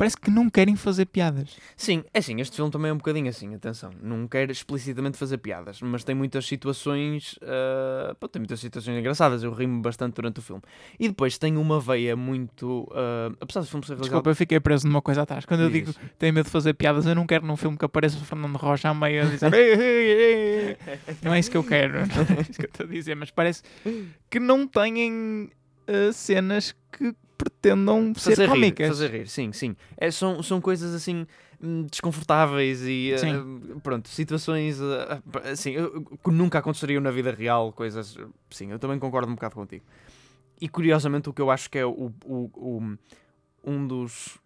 parece 0.00 0.16
que 0.16 0.30
não 0.30 0.48
querem 0.48 0.76
fazer 0.76 1.04
piadas. 1.04 1.58
Sim, 1.76 2.02
é 2.14 2.20
assim, 2.20 2.40
este 2.40 2.56
filme 2.56 2.70
também 2.70 2.88
é 2.90 2.94
um 2.94 2.96
bocadinho 2.96 3.28
assim, 3.28 3.54
atenção, 3.54 3.90
não 4.02 4.26
quer 4.26 4.50
explicitamente 4.50 5.18
fazer 5.18 5.36
piadas, 5.36 5.82
mas 5.82 6.02
tem 6.02 6.14
muitas 6.14 6.46
situações, 6.46 7.34
uh, 7.42 8.14
pô, 8.18 8.26
tem 8.26 8.40
muitas 8.40 8.60
situações 8.60 8.98
engraçadas, 8.98 9.42
eu 9.42 9.52
rimo 9.52 9.82
bastante 9.82 10.14
durante 10.14 10.38
o 10.38 10.42
filme. 10.42 10.62
E 10.98 11.06
depois 11.06 11.36
tem 11.36 11.58
uma 11.58 11.78
veia 11.78 12.16
muito, 12.16 12.84
uh, 12.84 13.36
apesar 13.42 13.60
do 13.60 13.66
filme 13.66 13.84
ser 13.84 13.92
realizado... 13.92 14.08
Desculpa, 14.08 14.30
eu 14.30 14.34
fiquei 14.34 14.58
preso 14.58 14.86
numa 14.88 15.02
coisa 15.02 15.20
atrás. 15.20 15.44
Quando 15.44 15.64
eu 15.64 15.70
digo 15.70 15.92
tenho 16.18 16.32
medo 16.32 16.46
de 16.46 16.50
fazer 16.50 16.72
piadas, 16.72 17.04
eu 17.04 17.14
não 17.14 17.26
quero 17.26 17.46
num 17.46 17.58
filme 17.58 17.76
que 17.76 17.84
apareça 17.84 18.16
o 18.16 18.24
Fernando 18.24 18.56
Rocha 18.56 18.88
a 18.88 18.94
meio 18.94 19.20
a 19.20 19.26
dizer 19.26 19.50
não 21.22 21.34
é 21.34 21.40
isso 21.40 21.50
que 21.50 21.58
eu 21.58 21.64
quero, 21.64 21.98
não 21.98 22.38
é 22.38 22.40
isso 22.40 22.52
que 22.54 22.64
eu 22.64 22.70
estou 22.70 22.86
a 22.86 22.88
dizer, 22.88 23.16
mas 23.16 23.30
parece 23.30 23.62
que 24.30 24.40
não 24.40 24.66
têm 24.66 25.50
uh, 25.86 26.10
cenas 26.14 26.74
que 26.90 27.14
pretendam 27.42 28.12
fazer 28.14 28.36
ser 28.36 28.48
cómicas. 28.48 28.86
Rir, 28.86 28.92
fazer 28.92 29.10
rir, 29.10 29.28
sim, 29.28 29.52
sim. 29.52 29.76
É, 29.96 30.10
são, 30.10 30.42
são 30.42 30.60
coisas 30.60 30.94
assim 30.94 31.26
hum, 31.62 31.86
desconfortáveis 31.90 32.82
e 32.84 33.12
uh, 33.14 33.80
pronto, 33.80 34.08
situações 34.08 34.80
uh, 34.80 35.22
assim, 35.50 35.74
que 36.22 36.30
nunca 36.30 36.58
aconteceriam 36.58 37.00
na 37.00 37.10
vida 37.10 37.32
real, 37.32 37.72
coisas. 37.72 38.16
Sim, 38.50 38.70
eu 38.70 38.78
também 38.78 38.98
concordo 38.98 39.30
um 39.30 39.34
bocado 39.34 39.54
contigo. 39.54 39.84
E 40.60 40.68
curiosamente, 40.68 41.28
o 41.28 41.32
que 41.32 41.40
eu 41.40 41.50
acho 41.50 41.70
que 41.70 41.78
é 41.78 41.86
o, 41.86 42.12
o, 42.24 42.50
o 42.54 42.98
um 43.64 43.86
dos 43.86 44.38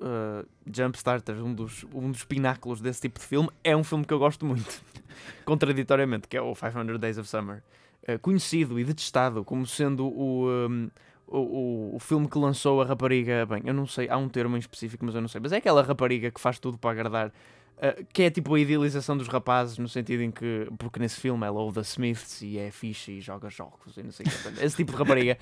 uh, 0.00 0.46
jumpstarters, 0.66 1.40
um 1.40 1.54
dos, 1.54 1.84
um 1.94 2.10
dos 2.10 2.24
pináculos 2.24 2.80
desse 2.80 3.02
tipo 3.02 3.20
de 3.20 3.26
filme, 3.26 3.48
é 3.62 3.76
um 3.76 3.84
filme 3.84 4.04
que 4.04 4.12
eu 4.12 4.18
gosto 4.18 4.44
muito, 4.44 4.82
contraditoriamente, 5.44 6.26
que 6.26 6.36
é 6.36 6.42
o 6.42 6.54
500 6.54 6.98
Days 6.98 7.18
of 7.18 7.28
Summer. 7.28 7.62
Uh, 8.08 8.18
conhecido 8.18 8.80
e 8.80 8.84
detestado 8.84 9.44
como 9.44 9.66
sendo 9.66 10.06
o. 10.06 10.48
Um, 10.48 10.90
o, 11.30 11.38
o, 11.38 11.96
o, 11.96 11.98
filme 11.98 12.28
que 12.28 12.36
lançou 12.36 12.82
a 12.82 12.84
rapariga, 12.84 13.46
bem, 13.46 13.62
eu 13.64 13.72
não 13.72 13.86
sei, 13.86 14.08
há 14.08 14.16
um 14.16 14.28
termo 14.28 14.56
em 14.56 14.58
específico, 14.58 15.04
mas 15.04 15.14
eu 15.14 15.20
não 15.20 15.28
sei, 15.28 15.40
mas 15.40 15.52
é 15.52 15.56
aquela 15.58 15.82
rapariga 15.82 16.30
que 16.30 16.40
faz 16.40 16.58
tudo 16.58 16.76
para 16.76 16.90
agradar, 16.90 17.28
uh, 17.28 18.04
que 18.12 18.24
é 18.24 18.30
tipo 18.30 18.52
a 18.54 18.60
idealização 18.60 19.16
dos 19.16 19.28
rapazes, 19.28 19.78
no 19.78 19.88
sentido 19.88 20.22
em 20.22 20.30
que, 20.30 20.68
porque 20.76 20.98
nesse 20.98 21.20
filme 21.20 21.46
ela 21.46 21.60
ouve 21.60 21.76
da 21.76 21.82
Smiths 21.82 22.42
e 22.42 22.58
é 22.58 22.70
fixe 22.70 23.12
e 23.12 23.20
joga 23.20 23.48
jogos 23.48 23.96
e 23.96 24.02
não 24.02 24.10
sei 24.10 24.26
o 24.26 24.28
que, 24.28 24.64
esse 24.64 24.76
tipo 24.76 24.90
de 24.90 24.98
rapariga. 24.98 25.38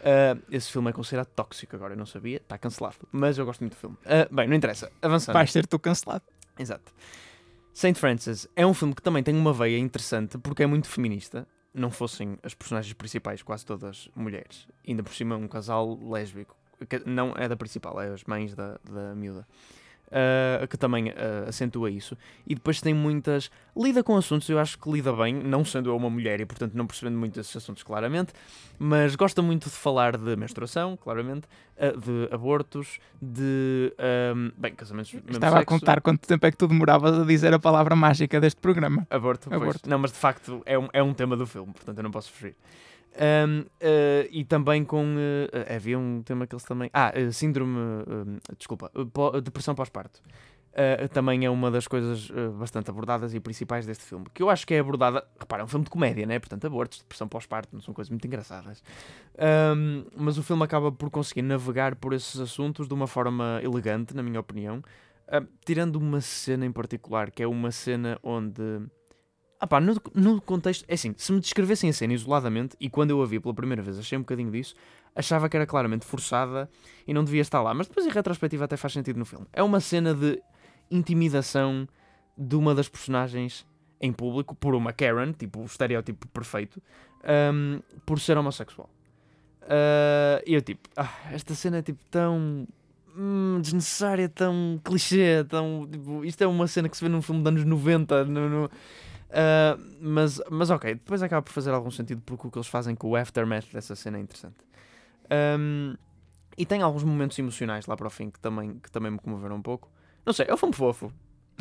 Uh, 0.00 0.40
esse 0.54 0.70
filme 0.70 0.90
é 0.90 0.92
considerado 0.92 1.28
tóxico 1.28 1.74
agora, 1.74 1.94
eu 1.94 1.98
não 1.98 2.06
sabia, 2.06 2.36
está 2.36 2.56
cancelado, 2.56 3.08
mas 3.10 3.36
eu 3.36 3.44
gosto 3.44 3.60
muito 3.60 3.74
do 3.74 3.78
filme. 3.78 3.96
Uh, 4.06 4.34
bem, 4.34 4.46
não 4.46 4.54
interessa, 4.54 4.92
avançando. 5.02 5.34
Vais 5.34 5.50
ser 5.50 5.66
tu 5.66 5.78
cancelado. 5.78 6.24
Exato. 6.58 6.92
Saint 7.74 7.96
Francis 7.96 8.46
é 8.54 8.66
um 8.66 8.74
filme 8.74 8.94
que 8.94 9.02
também 9.02 9.22
tem 9.22 9.34
uma 9.34 9.52
veia 9.52 9.78
interessante 9.78 10.38
porque 10.38 10.62
é 10.62 10.66
muito 10.66 10.88
feminista 10.88 11.48
não 11.74 11.90
fossem 11.90 12.38
as 12.42 12.54
personagens 12.54 12.92
principais 12.92 13.42
quase 13.42 13.64
todas 13.64 14.08
mulheres. 14.14 14.66
Ainda 14.86 15.02
por 15.02 15.14
cima 15.14 15.36
um 15.36 15.48
casal 15.48 15.98
lésbico. 16.02 16.56
Não 17.06 17.32
é 17.36 17.48
da 17.48 17.56
principal, 17.56 18.00
é 18.00 18.08
as 18.08 18.24
mães 18.24 18.54
da, 18.54 18.78
da 18.90 19.14
miúda 19.14 19.46
uh, 20.12 20.66
que 20.68 20.76
também 20.76 21.08
uh, 21.08 21.48
acentua 21.48 21.90
isso. 21.90 22.16
E 22.46 22.54
depois 22.54 22.80
tem 22.80 22.94
muitas. 22.94 23.50
Lida 23.76 24.02
com 24.02 24.16
assuntos, 24.16 24.48
eu 24.48 24.58
acho 24.58 24.78
que 24.78 24.90
lida 24.90 25.12
bem, 25.12 25.34
não 25.34 25.64
sendo 25.64 25.90
eu 25.90 25.96
uma 25.96 26.10
mulher 26.10 26.40
e 26.40 26.46
portanto 26.46 26.74
não 26.74 26.86
percebendo 26.86 27.18
muito 27.18 27.40
esses 27.40 27.56
assuntos 27.56 27.82
claramente, 27.82 28.32
mas 28.78 29.14
gosta 29.16 29.40
muito 29.40 29.64
de 29.64 29.74
falar 29.74 30.16
de 30.16 30.36
menstruação, 30.36 30.96
claramente, 30.96 31.46
uh, 31.76 31.98
de 31.98 32.34
abortos, 32.34 32.98
de. 33.20 33.92
Um, 34.34 34.52
bem, 34.56 34.74
casamentos. 34.74 35.14
Estava 35.14 35.58
sexo. 35.58 35.62
a 35.62 35.64
contar 35.64 36.00
quanto 36.00 36.26
tempo 36.26 36.46
é 36.46 36.50
que 36.50 36.56
tu 36.56 36.68
demoravas 36.68 37.18
a 37.18 37.24
dizer 37.24 37.54
a 37.54 37.58
palavra 37.58 37.96
mágica 37.96 38.40
deste 38.40 38.60
programa. 38.60 39.06
Aborto, 39.10 39.52
Aborto. 39.52 39.88
Não, 39.88 39.98
mas 39.98 40.12
de 40.12 40.18
facto 40.18 40.62
é 40.66 40.78
um, 40.78 40.88
é 40.92 41.02
um 41.02 41.14
tema 41.14 41.36
do 41.36 41.46
filme, 41.46 41.72
portanto 41.72 41.96
eu 41.98 42.02
não 42.02 42.10
posso 42.10 42.30
fugir. 42.30 42.54
Um, 43.14 43.60
uh, 43.60 44.28
e 44.30 44.44
também 44.44 44.84
com. 44.84 45.04
Uh, 45.04 45.74
havia 45.74 45.98
um 45.98 46.22
tema 46.22 46.46
que 46.46 46.54
eles 46.54 46.64
também. 46.64 46.90
Ah, 46.92 47.12
uh, 47.14 47.32
síndrome. 47.32 47.78
desculpa, 48.56 48.90
depressão 49.42 49.74
pós-parto. 49.74 50.22
também 51.12 51.44
é 51.44 51.50
uma 51.50 51.70
das 51.70 51.86
coisas 51.86 52.30
bastante 52.58 52.88
abordadas 52.90 53.34
e 53.34 53.40
principais 53.40 53.84
deste 53.84 54.04
filme. 54.04 54.26
Que 54.32 54.42
eu 54.42 54.48
acho 54.48 54.66
que 54.66 54.74
é 54.74 54.78
abordada. 54.78 55.24
Repara, 55.38 55.62
é 55.62 55.64
um 55.64 55.68
filme 55.68 55.84
de 55.84 55.90
comédia, 55.90 56.26
né? 56.26 56.38
Portanto, 56.38 56.66
abortos, 56.66 56.98
depressão 56.98 57.28
pós-parto, 57.28 57.68
não 57.72 57.82
são 57.82 57.92
coisas 57.92 58.10
muito 58.10 58.26
engraçadas. 58.26 58.82
Um, 59.76 60.04
mas 60.16 60.38
o 60.38 60.42
filme 60.42 60.64
acaba 60.64 60.90
por 60.90 61.10
conseguir 61.10 61.42
navegar 61.42 61.96
por 61.96 62.14
esses 62.14 62.40
assuntos 62.40 62.88
de 62.88 62.94
uma 62.94 63.06
forma 63.06 63.60
elegante, 63.62 64.14
na 64.14 64.22
minha 64.22 64.40
opinião. 64.40 64.82
tirando 65.64 65.96
uma 65.96 66.20
cena 66.20 66.64
em 66.64 66.72
particular, 66.72 67.30
que 67.30 67.42
é 67.42 67.46
uma 67.46 67.70
cena 67.70 68.18
onde 68.22 68.62
ah 69.62 69.66
pá, 69.68 69.80
no, 69.80 69.94
no 70.12 70.40
contexto, 70.40 70.84
é 70.88 70.94
assim, 70.94 71.14
se 71.16 71.30
me 71.30 71.38
descrevessem 71.38 71.88
a 71.88 71.92
cena 71.92 72.12
isoladamente, 72.12 72.76
e 72.80 72.90
quando 72.90 73.10
eu 73.10 73.22
a 73.22 73.26
vi 73.26 73.38
pela 73.38 73.54
primeira 73.54 73.80
vez 73.80 73.96
achei 73.96 74.18
um 74.18 74.22
bocadinho 74.22 74.50
disso, 74.50 74.74
achava 75.14 75.48
que 75.48 75.56
era 75.56 75.64
claramente 75.64 76.04
forçada 76.04 76.68
e 77.06 77.14
não 77.14 77.22
devia 77.22 77.40
estar 77.40 77.62
lá, 77.62 77.72
mas 77.72 77.86
depois 77.86 78.04
em 78.04 78.10
retrospectiva 78.10 78.64
até 78.64 78.76
faz 78.76 78.92
sentido 78.92 79.20
no 79.20 79.24
filme. 79.24 79.46
É 79.52 79.62
uma 79.62 79.78
cena 79.78 80.12
de 80.12 80.42
intimidação 80.90 81.86
de 82.36 82.56
uma 82.56 82.74
das 82.74 82.88
personagens 82.88 83.64
em 84.00 84.12
público 84.12 84.52
por 84.52 84.74
uma 84.74 84.92
Karen, 84.92 85.32
tipo 85.32 85.60
o 85.60 85.64
estereótipo 85.64 86.26
perfeito, 86.26 86.82
um, 87.54 87.80
por 88.04 88.18
ser 88.18 88.36
homossexual. 88.36 88.90
Uh, 89.62 90.42
e 90.44 90.54
eu 90.54 90.60
tipo, 90.60 90.88
ah, 90.96 91.08
esta 91.30 91.54
cena 91.54 91.76
é 91.76 91.82
tipo 91.82 92.00
tão 92.10 92.66
hum, 93.16 93.60
desnecessária, 93.60 94.28
tão 94.28 94.80
clichê, 94.82 95.44
tão. 95.48 95.88
Tipo, 95.88 96.24
isto 96.24 96.42
é 96.42 96.48
uma 96.48 96.66
cena 96.66 96.88
que 96.88 96.96
se 96.96 97.04
vê 97.04 97.08
num 97.08 97.22
filme 97.22 97.42
dos 97.42 97.48
anos 97.52 97.64
90. 97.64 98.24
No, 98.24 98.48
no, 98.48 98.70
Uh, 99.32 99.80
mas, 99.98 100.40
mas 100.50 100.68
ok, 100.68 100.94
depois 100.94 101.22
acaba 101.22 101.40
por 101.40 101.52
fazer 101.52 101.70
algum 101.70 101.90
sentido 101.90 102.20
porque 102.24 102.46
o 102.46 102.50
que 102.50 102.58
eles 102.58 102.68
fazem 102.68 102.94
com 102.94 103.08
o 103.08 103.16
aftermath 103.16 103.64
dessa 103.72 103.96
cena 103.96 104.18
é 104.18 104.20
interessante. 104.20 104.58
Um, 105.58 105.96
e 106.56 106.66
tem 106.66 106.82
alguns 106.82 107.02
momentos 107.02 107.38
emocionais 107.38 107.86
lá 107.86 107.96
para 107.96 108.06
o 108.06 108.10
fim 108.10 108.28
que 108.30 108.38
também, 108.38 108.78
que 108.78 108.90
também 108.90 109.10
me 109.10 109.18
comoveram 109.18 109.56
um 109.56 109.62
pouco. 109.62 109.90
Não 110.24 110.34
sei, 110.34 110.46
é 110.48 110.54
um 110.54 110.56
filme 110.56 110.74
fofo. 110.74 111.10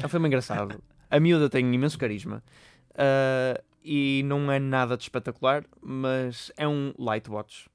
É 0.02 0.06
um 0.06 0.10
filme 0.10 0.28
engraçado. 0.28 0.84
A 1.10 1.20
miúda 1.20 1.50
tem 1.50 1.74
imenso 1.74 1.98
carisma. 1.98 2.44
Uh, 2.92 3.62
e 3.84 4.22
não 4.26 4.52
é 4.52 4.60
nada 4.60 4.98
de 4.98 5.04
espetacular, 5.04 5.64
mas 5.82 6.52
é 6.58 6.68
um 6.68 6.94
light 7.00 7.30
watch. 7.30 7.70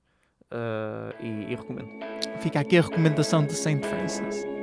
Uh, 0.53 1.13
e, 1.21 1.53
e 1.53 1.57
recomendo. 1.57 1.89
Fica 2.41 2.61
aqui 2.61 2.79
a 2.79 2.83
recomendação 2.83 3.45
de 3.45 3.55
Saint 3.55 3.85
Francis. 3.85 4.56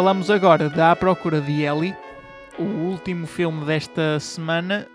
Falamos 0.00 0.30
agora 0.30 0.70
da 0.70 0.92
A 0.92 0.96
Procura 0.96 1.42
de 1.42 1.60
Ellie, 1.62 1.94
o 2.58 2.62
último 2.62 3.26
filme 3.26 3.66
desta 3.66 4.18
semana 4.18 4.88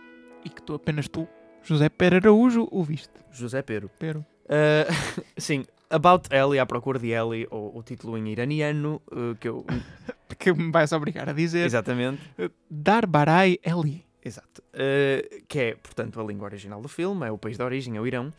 e 0.44 0.50
que 0.50 0.60
tu, 0.64 0.74
apenas 0.74 1.08
tu, 1.08 1.28
José 1.62 1.90
Pera 1.90 2.18
Araújo, 2.18 2.68
o 2.72 2.84
viste. 2.84 3.14
José 3.32 3.62
Pero. 3.62 3.88
Pero. 4.00 4.26
Uh, 4.46 4.92
sim, 5.38 5.64
About 5.92 6.28
Ellie, 6.32 6.58
à 6.58 6.66
procura 6.66 6.98
de 6.98 7.12
Ellie, 7.12 7.46
ou 7.52 7.78
o 7.78 7.84
título 7.84 8.18
em 8.18 8.30
iraniano, 8.30 9.00
uh, 9.12 9.36
que 9.36 9.48
eu. 9.48 9.64
Que 10.40 10.52
me 10.52 10.72
vais 10.72 10.92
obrigar 10.92 11.30
a 11.30 11.34
dizer. 11.34 11.68
Exatamente. 11.68 12.20
Darbarai 12.68 13.60
Ellie. 13.64 14.04
Exato. 14.24 14.64
Uh, 14.74 15.46
que 15.48 15.60
é, 15.60 15.76
portanto, 15.76 16.20
a 16.20 16.24
língua 16.24 16.46
original 16.46 16.82
do 16.82 16.88
filme, 16.88 17.28
é 17.28 17.32
o 17.32 17.38
país 17.38 17.58
de 17.58 17.64
origem, 17.64 17.96
é 17.96 18.02
o 18.02 18.08
Irão. 18.08 18.34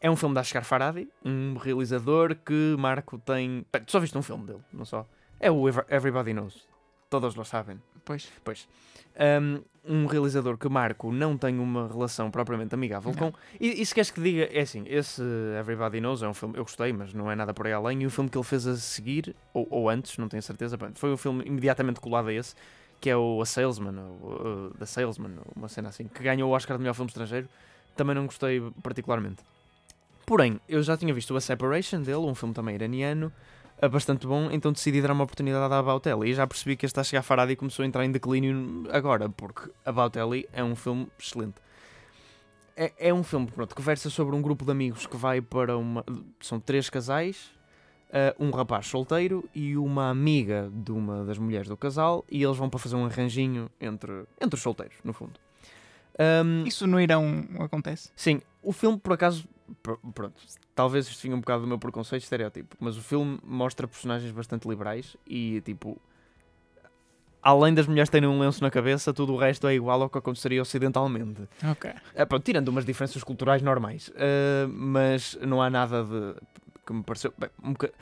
É 0.00 0.10
um 0.10 0.16
filme 0.16 0.34
da 0.34 0.40
Ashgar 0.40 0.64
Farhadi, 0.64 1.08
um 1.24 1.54
realizador 1.54 2.34
que 2.34 2.74
Marco 2.76 3.16
tem. 3.18 3.64
Tu 3.86 3.92
só 3.92 4.00
viste 4.00 4.18
um 4.18 4.22
filme 4.22 4.44
dele, 4.44 4.60
não 4.72 4.84
só? 4.84 5.06
É 5.40 5.50
o 5.50 5.66
Ever- 5.68 5.86
Everybody 5.88 6.32
Knows. 6.34 6.68
Todos 7.08 7.34
lo 7.34 7.44
sabem. 7.44 7.80
Pois. 8.04 8.28
Pois. 8.44 8.68
Um, 9.18 9.62
um 9.84 10.06
realizador 10.06 10.56
que 10.56 10.68
Marco 10.68 11.10
não 11.10 11.36
tem 11.36 11.58
uma 11.58 11.88
relação 11.88 12.30
propriamente 12.30 12.74
amigável 12.74 13.12
Não. 13.18 13.32
com. 13.32 13.38
E, 13.58 13.80
e 13.82 13.86
se 13.86 13.94
queres 13.94 14.10
que 14.10 14.20
diga, 14.20 14.44
é 14.52 14.60
assim, 14.60 14.84
esse 14.86 15.22
Everybody 15.58 16.00
Knows 16.00 16.22
é 16.22 16.28
um 16.28 16.34
filme, 16.34 16.56
eu 16.56 16.62
gostei, 16.62 16.92
mas 16.92 17.12
não 17.12 17.30
é 17.30 17.34
nada 17.34 17.52
por 17.52 17.66
aí 17.66 17.72
além. 17.72 18.02
E 18.02 18.06
o 18.06 18.10
filme 18.10 18.30
que 18.30 18.38
ele 18.38 18.44
fez 18.44 18.66
a 18.66 18.76
seguir, 18.76 19.34
ou, 19.52 19.66
ou 19.70 19.88
antes, 19.90 20.16
não 20.18 20.28
tenho 20.28 20.42
certeza, 20.42 20.78
foi 20.94 21.12
um 21.12 21.16
filme 21.16 21.42
imediatamente 21.44 21.98
colado 22.00 22.28
a 22.28 22.32
esse, 22.32 22.54
que 23.00 23.10
é 23.10 23.16
o 23.16 23.40
A 23.42 23.46
Salesman, 23.46 23.96
ou, 23.98 24.68
uh, 24.68 24.74
The 24.78 24.86
Salesman, 24.86 25.32
uma 25.56 25.68
cena 25.68 25.88
assim, 25.88 26.06
que 26.06 26.22
ganhou 26.22 26.50
o 26.50 26.54
Oscar 26.54 26.76
de 26.76 26.82
melhor 26.82 26.94
filme 26.94 27.08
estrangeiro. 27.08 27.48
Também 27.96 28.14
não 28.14 28.26
gostei 28.26 28.62
particularmente. 28.82 29.42
Porém, 30.24 30.60
eu 30.68 30.80
já 30.82 30.96
tinha 30.96 31.12
visto 31.12 31.34
A 31.36 31.40
Separation 31.40 32.02
dele, 32.02 32.18
um 32.18 32.34
filme 32.34 32.54
também 32.54 32.74
iraniano, 32.76 33.32
bastante 33.88 34.26
bom, 34.26 34.50
então 34.50 34.72
decidi 34.72 35.00
dar 35.00 35.12
uma 35.12 35.24
oportunidade 35.24 35.72
a 35.72 35.78
About 35.78 36.08
Ellie 36.08 36.32
e 36.32 36.34
já 36.34 36.46
percebi 36.46 36.76
que 36.76 36.84
este 36.84 37.00
a 37.00 37.04
chegar 37.04 37.22
Faradi 37.22 37.56
começou 37.56 37.82
a 37.82 37.86
entrar 37.86 38.04
em 38.04 38.10
declínio 38.12 38.84
agora, 38.90 39.28
porque 39.28 39.70
About 39.84 40.18
Ellie 40.18 40.48
é 40.52 40.62
um 40.62 40.76
filme 40.76 41.08
excelente. 41.18 41.54
É, 42.76 42.92
é 43.08 43.14
um 43.14 43.22
filme 43.22 43.46
pronto, 43.46 43.74
que 43.74 43.82
versa 43.82 44.08
sobre 44.10 44.34
um 44.34 44.42
grupo 44.42 44.64
de 44.64 44.70
amigos 44.70 45.06
que 45.06 45.16
vai 45.16 45.40
para 45.40 45.76
uma. 45.76 46.04
São 46.40 46.58
três 46.60 46.88
casais, 46.88 47.50
eh, 48.10 48.34
um 48.38 48.50
rapaz 48.50 48.86
solteiro 48.86 49.48
e 49.54 49.76
uma 49.76 50.08
amiga 50.10 50.70
de 50.72 50.90
uma 50.92 51.24
das 51.24 51.36
mulheres 51.38 51.68
do 51.68 51.76
casal, 51.76 52.24
e 52.30 52.42
eles 52.42 52.56
vão 52.56 52.70
para 52.70 52.78
fazer 52.80 52.96
um 52.96 53.04
arranjinho 53.04 53.70
entre, 53.80 54.24
entre 54.40 54.54
os 54.56 54.62
solteiros, 54.62 54.96
no 55.04 55.12
fundo. 55.12 55.32
Ahm, 56.18 56.64
Isso 56.66 56.86
no 56.86 57.00
Irão 57.00 57.44
acontece? 57.58 58.10
Sim, 58.16 58.40
o 58.62 58.72
filme, 58.72 58.98
por 58.98 59.12
acaso, 59.12 59.46
pr- 59.82 59.94
pronto, 60.14 60.34
talvez 60.80 61.06
isto 61.06 61.20
venha 61.22 61.36
um 61.36 61.40
bocado 61.40 61.60
do 61.60 61.66
meu 61.68 61.78
preconceito 61.78 62.22
estereótipo, 62.22 62.74
mas 62.80 62.96
o 62.96 63.02
filme 63.02 63.38
mostra 63.44 63.86
personagens 63.86 64.32
bastante 64.32 64.66
liberais 64.66 65.14
e, 65.26 65.60
tipo, 65.60 66.00
além 67.42 67.74
das 67.74 67.86
mulheres 67.86 68.08
terem 68.08 68.26
um 68.26 68.40
lenço 68.40 68.62
na 68.64 68.70
cabeça, 68.70 69.12
tudo 69.12 69.34
o 69.34 69.36
resto 69.36 69.66
é 69.68 69.74
igual 69.74 70.00
ao 70.00 70.08
que 70.08 70.16
aconteceria 70.16 70.62
ocidentalmente. 70.62 71.46
Ok. 71.70 71.92
É, 72.14 72.24
pronto, 72.24 72.42
tirando 72.42 72.68
umas 72.68 72.86
diferenças 72.86 73.22
culturais 73.22 73.60
normais, 73.60 74.10
ah, 74.16 74.66
mas 74.72 75.38
não 75.42 75.60
há 75.60 75.68
nada 75.68 76.02
de 76.02 76.34
que 76.86 76.94
me 76.94 77.02
pareceu. 77.02 77.34
Bem, 77.36 77.50
um 77.62 77.72
boca- 77.72 77.92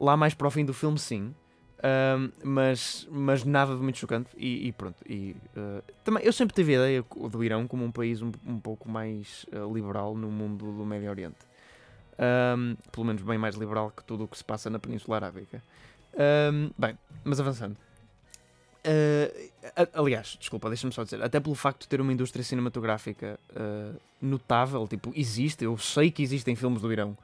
lá 0.00 0.16
mais 0.16 0.32
para 0.32 0.46
o 0.46 0.50
fim 0.50 0.64
do 0.64 0.72
filme, 0.72 1.00
sim. 1.00 1.34
ah, 1.82 2.30
mas, 2.44 3.08
mas 3.10 3.42
nada 3.44 3.74
de 3.74 3.82
muito 3.82 3.98
chocante 3.98 4.30
e, 4.36 4.68
e 4.68 4.72
pronto. 4.72 4.96
E, 5.08 5.34
ah, 5.56 5.82
também, 6.04 6.22
eu 6.24 6.32
sempre 6.32 6.54
tive 6.54 6.76
a 6.76 6.76
ideia 6.76 7.04
do 7.28 7.42
Irão 7.42 7.66
como 7.66 7.84
um 7.84 7.90
país 7.90 8.22
um, 8.22 8.30
um 8.46 8.60
pouco 8.60 8.88
mais 8.88 9.44
ah, 9.52 9.68
liberal 9.74 10.14
no 10.14 10.30
mundo 10.30 10.66
do 10.72 10.86
Médio 10.86 11.10
Oriente. 11.10 11.50
Ah, 12.24 12.54
pelo 12.92 13.04
menos 13.04 13.20
bem 13.22 13.36
mais 13.36 13.56
liberal 13.56 13.90
que 13.90 14.04
tudo 14.04 14.22
o 14.24 14.28
que 14.28 14.38
se 14.38 14.44
passa 14.44 14.70
na 14.70 14.78
Península 14.78 15.16
Arábica. 15.16 15.60
Ah, 16.14 16.70
bem, 16.78 16.96
mas 17.24 17.40
avançando. 17.40 17.76
A- 19.76 20.00
aliás, 20.00 20.36
desculpa, 20.38 20.68
deixa-me 20.68 20.92
só 20.92 21.04
dizer, 21.04 21.22
até 21.22 21.38
pelo 21.40 21.54
facto 21.54 21.82
de 21.82 21.88
ter 21.88 22.00
uma 22.00 22.12
indústria 22.12 22.44
cinematográfica 22.44 23.38
ah, 23.54 23.92
notável, 24.20 24.86
tipo, 24.88 25.12
existe, 25.16 25.64
eu 25.64 25.76
sei 25.78 26.10
que 26.10 26.22
existem 26.22 26.54
filmes 26.56 26.80
do 26.82 26.92
Irão 26.92 27.16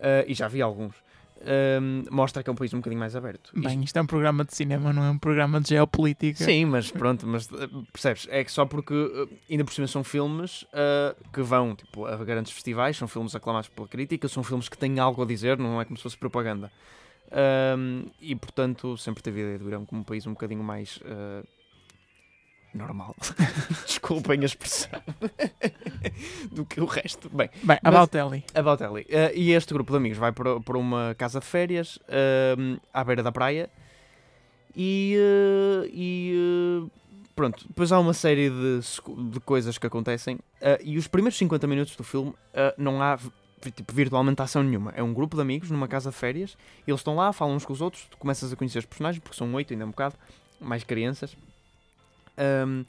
ah, 0.00 0.24
e 0.26 0.34
já 0.34 0.48
vi 0.48 0.60
alguns, 0.62 0.94
ah, 1.40 2.10
mostra 2.10 2.42
que 2.42 2.50
é 2.50 2.52
um 2.52 2.56
país 2.56 2.72
um 2.74 2.78
bocadinho 2.78 3.00
mais 3.00 3.14
aberto. 3.14 3.52
Bem, 3.54 3.82
isto 3.82 3.96
é 3.96 4.02
um 4.02 4.06
programa 4.06 4.44
de 4.44 4.54
cinema, 4.54 4.92
não 4.92 5.04
é 5.04 5.10
um 5.10 5.18
programa 5.18 5.60
de 5.60 5.70
geopolítica. 5.70 6.44
Sim, 6.44 6.66
mas 6.66 6.90
pronto, 6.90 7.26
mas 7.26 7.48
eh, 7.52 7.68
percebes? 7.92 8.26
É 8.30 8.42
que 8.42 8.50
só 8.50 8.66
porque 8.66 8.94
eh, 8.94 9.36
ainda 9.50 9.64
por 9.64 9.72
cima 9.72 9.86
são 9.86 10.02
filmes 10.02 10.64
eh, 10.72 11.14
que 11.32 11.42
vão 11.42 11.74
tipo, 11.74 12.06
a 12.06 12.16
grandes 12.16 12.52
festivais, 12.52 12.96
são 12.96 13.06
filmes 13.06 13.34
aclamados 13.34 13.68
pela 13.68 13.86
crítica, 13.86 14.28
são 14.28 14.42
filmes 14.42 14.68
que 14.68 14.76
têm 14.76 14.98
algo 14.98 15.22
a 15.22 15.26
dizer, 15.26 15.58
não 15.58 15.80
é 15.80 15.84
como 15.84 15.96
se 15.96 16.02
fosse 16.02 16.16
propaganda. 16.16 16.70
Ahm, 17.30 18.06
e 18.20 18.34
portanto, 18.34 18.96
sempre 18.96 19.22
teve 19.22 19.40
a 19.40 19.42
ideia 19.44 19.58
do 19.58 19.68
Irão 19.68 19.84
como 19.84 20.00
um 20.00 20.04
país 20.04 20.26
um 20.26 20.32
bocadinho 20.32 20.62
mais 20.64 20.98
eh, 21.04 21.42
normal. 22.74 23.14
Desculpem 23.86 24.40
a 24.42 24.44
expressão. 24.44 25.00
do 26.52 26.64
que 26.64 26.80
o 26.80 26.84
resto. 26.84 27.28
Bem, 27.30 27.48
Bem, 27.62 27.78
Mas- 27.82 27.94
About 27.94 28.16
Ellie. 28.16 28.44
About 28.54 28.82
Ellie. 28.82 29.06
Eh, 29.08 29.32
e 29.34 29.52
este 29.52 29.72
grupo 29.72 29.92
de 29.92 29.96
amigos 29.96 30.18
vai 30.18 30.32
para, 30.32 30.60
para 30.60 30.78
uma 30.78 31.14
casa 31.16 31.40
de 31.40 31.46
férias 31.46 31.98
ehm, 32.08 32.76
à 32.92 33.02
beira 33.04 33.22
da 33.22 33.32
praia 33.32 33.70
e, 34.76 35.16
eh, 35.16 35.90
e 35.92 36.86
pronto, 37.34 37.66
depois 37.68 37.90
há 37.92 37.98
uma 37.98 38.14
série 38.14 38.50
de, 38.50 38.80
de 39.30 39.40
coisas 39.40 39.78
que 39.78 39.86
acontecem 39.86 40.38
e 40.82 40.98
os 40.98 41.06
primeiros 41.06 41.38
50 41.38 41.66
minutos 41.66 41.96
do 41.96 42.02
filme 42.04 42.34
não 42.76 43.00
há 43.02 43.18
tipo, 43.72 43.92
virtualmente 43.92 44.40
ação 44.42 44.62
nenhuma. 44.62 44.92
É 44.94 45.02
um 45.02 45.12
grupo 45.12 45.36
de 45.36 45.42
amigos 45.42 45.70
numa 45.70 45.88
casa 45.88 46.10
de 46.10 46.16
férias, 46.16 46.56
eles 46.86 47.00
estão 47.00 47.14
lá, 47.16 47.32
falam 47.32 47.54
uns 47.56 47.64
com 47.64 47.72
os 47.72 47.80
outros, 47.80 48.06
tu 48.10 48.16
começas 48.16 48.52
a 48.52 48.56
conhecer 48.56 48.78
os 48.78 48.86
personagens, 48.86 49.22
porque 49.22 49.36
são 49.36 49.52
oito 49.54 49.72
ainda 49.72 49.84
é 49.84 49.86
um 49.86 49.90
bocado, 49.90 50.14
mais 50.60 50.82
crianças. 50.84 51.36
Ehm, 52.38 52.84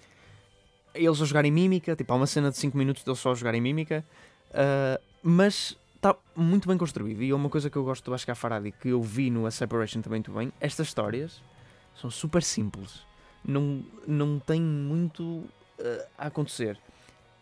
eles 0.93 1.21
a 1.21 1.25
jogarem 1.25 1.51
mímica, 1.51 1.95
tipo, 1.95 2.11
há 2.13 2.15
uma 2.15 2.27
cena 2.27 2.51
de 2.51 2.57
5 2.57 2.77
minutos 2.77 3.03
deles 3.03 3.19
só 3.19 3.31
a 3.31 3.35
jogarem 3.35 3.61
mímica, 3.61 4.03
uh, 4.51 5.01
mas 5.21 5.77
está 5.95 6.15
muito 6.35 6.67
bem 6.67 6.77
construído. 6.77 7.21
E 7.21 7.29
é 7.29 7.35
uma 7.35 7.49
coisa 7.49 7.69
que 7.69 7.77
eu 7.77 7.83
gosto 7.83 8.05
do 8.05 8.13
Asghar 8.13 8.35
Farhadi, 8.35 8.71
que 8.71 8.89
eu 8.89 9.01
vi 9.01 9.29
no 9.29 9.45
A 9.45 9.51
Separation 9.51 10.01
também 10.01 10.17
muito 10.17 10.31
bem, 10.31 10.51
estas 10.59 10.87
histórias 10.87 11.41
são 11.99 12.09
super 12.09 12.41
simples. 12.41 13.01
Não, 13.45 13.83
não 14.07 14.39
tem 14.39 14.61
muito 14.61 15.23
uh, 15.23 15.47
a 16.17 16.27
acontecer. 16.27 16.77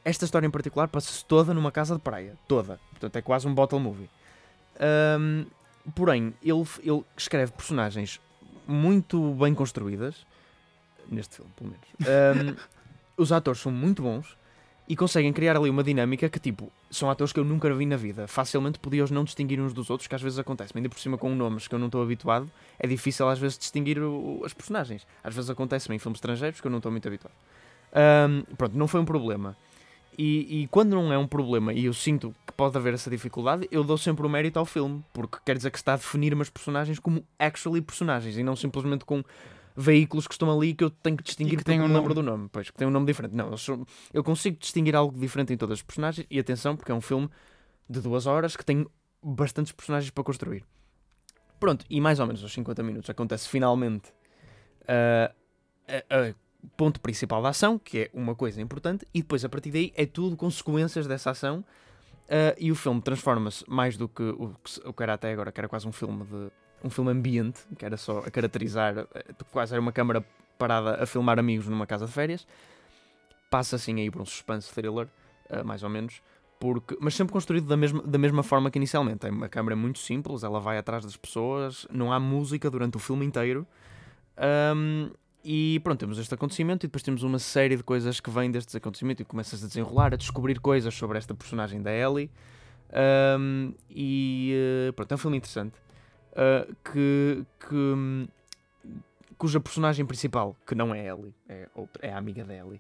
Esta 0.04 0.26
história 0.26 0.48
em 0.48 0.52
particular 0.52 0.88
passa-se 0.88 1.24
toda 1.26 1.54
numa 1.54 1.72
casa 1.72 1.96
de 1.96 2.02
praia. 2.02 2.36
Toda. 2.48 2.80
Portanto, 2.92 3.16
é 3.16 3.22
quase 3.22 3.48
um 3.48 3.54
bottle 3.54 3.80
movie. 3.80 4.10
Um, 5.20 5.46
porém, 5.96 6.34
ele, 6.42 6.64
ele 6.84 7.04
escreve 7.16 7.52
personagens 7.52 8.22
muito 8.68 9.34
bem 9.34 9.54
construídas. 9.54 10.26
Neste 11.10 11.36
filme, 11.38 11.52
pelo 11.56 11.72
menos. 11.72 11.88
Um, 12.02 12.56
os 13.18 13.32
atores 13.32 13.60
são 13.62 13.72
muito 13.72 14.02
bons 14.02 14.38
e 14.88 14.96
conseguem 14.96 15.34
criar 15.34 15.58
ali 15.58 15.70
uma 15.70 15.84
dinâmica 15.84 16.30
que, 16.30 16.40
tipo, 16.40 16.72
são 16.90 17.10
atores 17.10 17.34
que 17.34 17.40
eu 17.40 17.44
nunca 17.44 17.74
vi 17.74 17.86
na 17.86 17.98
vida. 17.98 18.26
Facilmente 18.28 18.80
podia-os 18.80 19.12
não 19.12 19.24
distinguir 19.26 19.60
uns 19.60 19.74
dos 19.74 19.90
outros, 19.90 20.08
que 20.08 20.16
às 20.16 20.22
vezes 20.22 20.40
acontece. 20.40 20.72
Ainda 20.76 20.88
por 20.88 20.98
cima 21.00 21.18
com 21.18 21.34
nomes 21.36 21.68
que 21.68 21.76
eu 21.76 21.80
não 21.80 21.88
estou 21.88 22.02
habituado, 22.02 22.50
é 22.80 22.88
difícil 22.88 23.28
às 23.28 23.38
vezes 23.38 23.58
distinguir 23.58 24.00
o- 24.00 24.42
os 24.44 24.54
personagens. 24.54 25.06
Às 25.24 25.36
vezes 25.36 25.50
acontece 25.50 25.92
em 25.94 26.00
filmes 26.00 26.18
estrangeiros 26.18 26.62
que 26.62 26.68
eu 26.68 26.72
não 26.72 26.78
estou 26.78 26.92
muito 26.92 27.06
habituado. 27.08 27.34
Ahm, 27.94 28.44
pronto, 28.58 28.78
não 28.78 28.88
foi 28.88 29.02
um 29.02 29.06
problema. 29.06 29.58
E, 30.18 30.64
e 30.64 30.68
quando 30.68 30.92
não 30.96 31.12
é 31.14 31.18
um 31.18 31.28
problema 31.28 31.74
e 31.74 31.86
eu 31.86 31.94
sinto 31.94 32.34
que 32.46 32.52
pode 32.54 32.76
haver 32.76 32.94
essa 32.94 33.10
dificuldade, 33.10 33.68
eu 33.70 33.84
dou 33.84 33.98
sempre 34.00 34.26
o 34.26 34.30
mérito 34.30 34.58
ao 34.58 34.66
filme, 34.66 35.04
porque 35.14 35.38
quer 35.46 35.56
dizer 35.58 35.70
que 35.70 35.78
está 35.78 35.94
a 35.94 35.98
definir 35.98 36.34
umas 36.34 36.50
personagens 36.50 36.98
como 36.98 37.24
actually 37.38 37.82
personagens 37.82 38.36
e 38.38 38.42
não 38.42 38.56
simplesmente 38.56 39.06
com 39.06 39.24
veículos 39.80 40.28
que 40.28 40.34
estão 40.34 40.52
ali 40.52 40.74
que 40.74 40.84
eu 40.84 40.90
tenho 40.90 41.16
que 41.16 41.24
distinguir 41.24 41.64
que 41.64 41.78
não 41.78 41.86
um 41.86 41.88
nome. 41.88 42.14
do 42.16 42.24
nome. 42.24 42.50
Pois, 42.52 42.72
que 42.72 42.78
tem 42.78 42.88
um 42.88 42.92
nome 42.92 43.06
diferente. 43.06 43.36
Não, 43.36 43.50
eles 43.50 43.62
são- 43.62 43.86
eu 44.12 44.24
consigo 44.24 44.58
distinguir 44.58 44.96
algo 44.96 45.18
diferente 45.18 45.54
em 45.54 45.58
todas 45.58 45.78
as 45.80 45.82
personagens 45.84 46.26
e 46.32 46.40
atenção, 46.40 46.76
porque 46.76 46.92
é 46.92 46.96
um 46.96 47.02
filme 47.02 47.30
de 47.88 48.02
duas 48.02 48.26
horas 48.26 48.56
que 48.58 48.66
tem 48.66 48.88
bastantes 49.24 49.72
personagens 49.72 50.10
para 50.10 50.24
construir. 50.24 50.66
Pronto, 51.60 51.86
e 51.90 52.02
mais 52.02 52.20
ou 52.20 52.26
menos 52.26 52.42
aos 52.42 52.52
50 52.54 52.82
minutos 52.82 53.10
acontece 53.10 53.48
finalmente 53.48 54.12
a, 54.88 55.32
a 56.10 56.34
ponto 56.76 57.00
principal 57.00 57.42
da 57.42 57.50
ação, 57.50 57.78
que 57.80 58.00
é 58.00 58.10
uma 58.14 58.36
coisa 58.36 58.62
importante, 58.62 59.06
e 59.14 59.22
depois 59.22 59.46
a 59.46 59.50
partir 59.50 59.72
daí 59.72 59.94
é 59.96 60.06
tudo 60.06 60.36
consequências 60.36 61.06
dessa 61.08 61.32
ação. 61.32 61.64
ah, 62.30 62.56
e 62.58 62.72
o 62.72 62.76
filme 62.76 63.02
transforma-se 63.02 63.64
mais 63.70 63.96
do 63.96 64.08
que 64.10 64.24
o, 64.24 64.54
o 64.86 64.94
que 64.94 65.04
era 65.04 65.14
até 65.14 65.32
agora, 65.32 65.52
que 65.52 65.60
era 65.60 65.68
quase 65.70 65.88
um 65.88 65.92
filme 65.92 66.26
de 66.26 66.52
um 66.88 66.90
filme 66.90 67.12
ambiente, 67.12 67.62
que 67.78 67.86
era 67.86 67.98
só 67.98 68.20
a 68.20 68.32
caracterizar, 68.32 68.98
eh, 68.98 69.26
quase 69.52 69.74
era 69.74 69.82
uma 69.82 69.92
câmara 69.92 70.26
parada 70.58 71.04
a 71.04 71.06
filmar 71.06 71.38
amigos 71.38 71.68
numa 71.68 71.86
casa 71.86 72.06
de 72.06 72.12
férias. 72.12 72.48
Passa 73.50 73.76
assim 73.76 74.00
aí 74.00 74.10
por 74.10 74.22
um 74.22 74.26
suspense 74.26 74.74
thriller, 74.74 75.08
ah, 75.50 75.64
mais 75.64 75.84
ou 75.84 75.90
menos, 75.90 76.22
porque, 76.60 76.98
mas 77.00 77.14
sempre 77.14 77.32
construído 77.32 77.68
da 77.68 77.78
mesma, 77.78 78.02
da 78.02 78.18
mesma 78.18 78.44
forma 78.44 78.72
que 78.72 78.80
inicialmente. 78.80 79.28
É 79.28 79.30
uma 79.30 79.48
câmera 79.48 79.76
muito 79.76 80.00
simples, 80.00 80.44
ela 80.44 80.60
vai 80.60 80.78
atrás 80.78 81.04
das 81.04 81.16
pessoas, 81.16 81.88
não 81.92 82.12
há 82.12 82.20
música 82.20 82.70
durante 82.70 82.98
o 82.98 83.00
filme 83.00 83.26
inteiro. 83.26 83.66
Ahm, 84.38 85.12
e 85.44 85.80
pronto, 85.84 86.00
temos 86.00 86.18
este 86.18 86.34
acontecimento 86.34 86.86
e 86.86 86.88
depois 86.88 87.04
temos 87.04 87.24
uma 87.24 87.40
série 87.40 87.78
de 87.78 87.84
coisas 87.84 88.20
que 88.20 88.30
vêm 88.30 88.52
destes 88.52 88.76
acontecimentos 88.76 89.22
e 89.22 89.26
começas 89.26 89.64
a 89.64 89.68
desenrolar, 89.68 90.14
a 90.14 90.18
descobrir 90.18 90.60
coisas 90.60 90.94
sobre 90.94 91.18
esta 91.18 91.34
personagem 91.34 91.82
da 91.82 91.92
Ellie. 91.94 92.30
Ahm, 92.92 93.74
e 93.90 94.54
eh, 94.88 94.92
pronto, 94.94 95.12
é 95.12 95.16
um 95.16 95.18
filme 95.18 95.38
interessante. 95.38 95.87
Ah, 96.38 96.68
que, 96.84 97.44
que 97.60 97.76
hum, 97.76 98.28
cuja 99.38 99.60
personagem 99.60 100.06
principal, 100.06 100.56
que 100.66 100.76
não 100.76 100.94
é 100.94 101.08
Ellie, 101.08 101.34
é, 101.50 101.68
é 102.02 102.14
a 102.14 102.18
amiga 102.18 102.44
da 102.44 102.54
Ellie, 102.54 102.80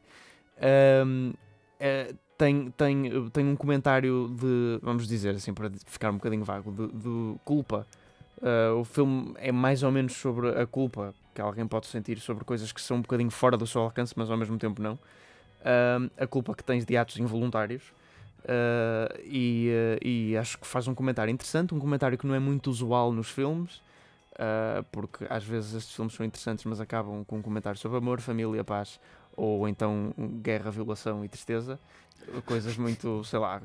um, 1.06 1.34
é, 1.80 2.14
tem, 2.38 2.72
tem, 2.72 3.30
tem 3.32 3.48
um 3.48 3.56
comentário 3.56 4.30
de, 4.40 4.80
vamos 4.82 5.08
dizer 5.08 5.36
assim, 5.36 5.54
para 5.54 5.72
ficar 5.88 6.12
um 6.12 6.16
bocadinho 6.16 6.44
vago, 6.44 6.72
de, 6.72 6.88
de 6.88 7.40
culpa. 7.44 7.86
Uh, 8.38 8.80
o 8.80 8.84
filme 8.84 9.34
é 9.38 9.52
mais 9.52 9.82
ou 9.82 9.92
menos 9.92 10.14
sobre 10.14 10.50
a 10.50 10.68
culpa 10.68 11.16
que 11.34 11.42
alguém 11.42 11.68
pode 11.68 11.88
sentir 11.88 12.20
sobre 12.20 12.44
coisas 12.44 12.72
que 12.72 12.80
são 12.80 12.98
um 12.98 13.02
bocadinho 13.02 13.32
fora 13.32 13.58
do 13.58 13.66
seu 13.66 13.82
alcance, 13.82 14.14
mas 14.16 14.30
ao 14.30 14.38
mesmo 14.38 14.58
tempo 14.60 14.80
não. 14.80 14.94
Uh, 14.94 16.10
a 16.16 16.28
culpa 16.28 16.54
que 16.54 16.64
tens 16.64 16.86
de 16.86 16.96
atos 16.96 17.18
involuntários. 17.18 17.92
Uh, 18.44 19.20
e, 19.24 19.70
e 20.04 20.38
acho 20.38 20.58
que 20.58 20.66
faz 20.66 20.88
um 20.88 20.96
comentário 20.96 21.32
interessante, 21.32 21.74
um 21.74 21.80
comentário 21.80 22.18
que 22.18 22.26
não 22.26 22.34
é 22.34 22.40
muito 22.40 22.70
usual 22.70 23.12
nos 23.12 23.30
filmes, 23.30 23.82
porque 24.92 25.26
às 25.30 25.44
vezes 25.44 25.74
estes 25.74 25.96
filmes 25.96 26.14
são 26.14 26.26
interessantes, 26.26 26.64
mas 26.64 26.80
acabam 26.80 27.26
com 27.26 27.38
um 27.40 27.42
comentário 27.42 27.80
sobre 27.80 27.98
amor, 27.98 28.22
família, 28.22 28.64
paz, 28.64 29.00
ou 29.36 29.68
então 29.68 30.14
guerra, 30.42 30.70
violação 30.70 31.26
e 31.26 31.28
tristeza 31.28 31.80
coisas 32.46 32.78
muito, 32.78 33.24
sei 33.24 33.40
lá, 33.40 33.62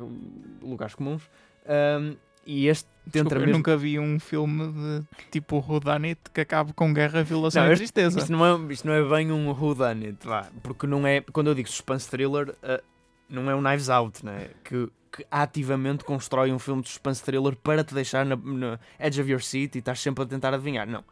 lugares 0.61 0.94
comuns. 0.94 1.22
Um, 1.66 2.16
e 2.44 2.66
este 2.66 2.88
tenta 3.11 3.37
mesmo... 3.37 3.50
Eu 3.50 3.56
nunca 3.56 3.76
vi 3.76 3.98
um 3.98 4.18
filme 4.18 4.72
de 4.72 5.04
tipo 5.30 5.58
Whodunit 5.58 6.20
que 6.32 6.40
acabe 6.40 6.72
com 6.72 6.92
guerra, 6.92 7.22
violação 7.22 7.64
não, 7.64 7.72
e 7.72 7.76
tristeza. 7.76 8.18
Isto 8.18 8.32
não, 8.32 8.44
é, 8.44 8.72
isto 8.72 8.87
não 8.87 8.94
é 8.94 9.08
bem 9.08 9.30
um 9.30 9.50
Whodunit, 9.50 10.26
vá. 10.26 10.48
Porque 10.62 10.87
não 10.87 11.06
é, 11.06 11.20
quando 11.20 11.48
eu 11.48 11.54
digo 11.54 11.68
suspense 11.68 12.08
thriller, 12.08 12.50
uh, 12.50 12.82
não 13.33 13.51
é 13.51 13.55
um 13.55 13.62
Knives 13.62 13.88
Out, 13.88 14.25
né? 14.25 14.51
que, 14.64 14.88
que 15.11 15.27
ativamente 15.31 16.05
constrói 16.05 16.53
um 16.53 16.59
filme 16.59 16.83
de 16.83 16.88
suspense 16.88 17.23
thriller 17.23 17.57
para 17.57 17.83
te 17.83 17.95
deixar 17.95 18.25
na, 18.25 18.37
na 18.37 18.79
edge 18.99 19.21
of 19.21 19.31
your 19.31 19.40
seat 19.40 19.77
e 19.77 19.79
estás 19.79 20.01
sempre 20.01 20.25
a 20.25 20.27
tentar 20.27 20.55
adivinhar. 20.55 20.87
Não 20.87 21.03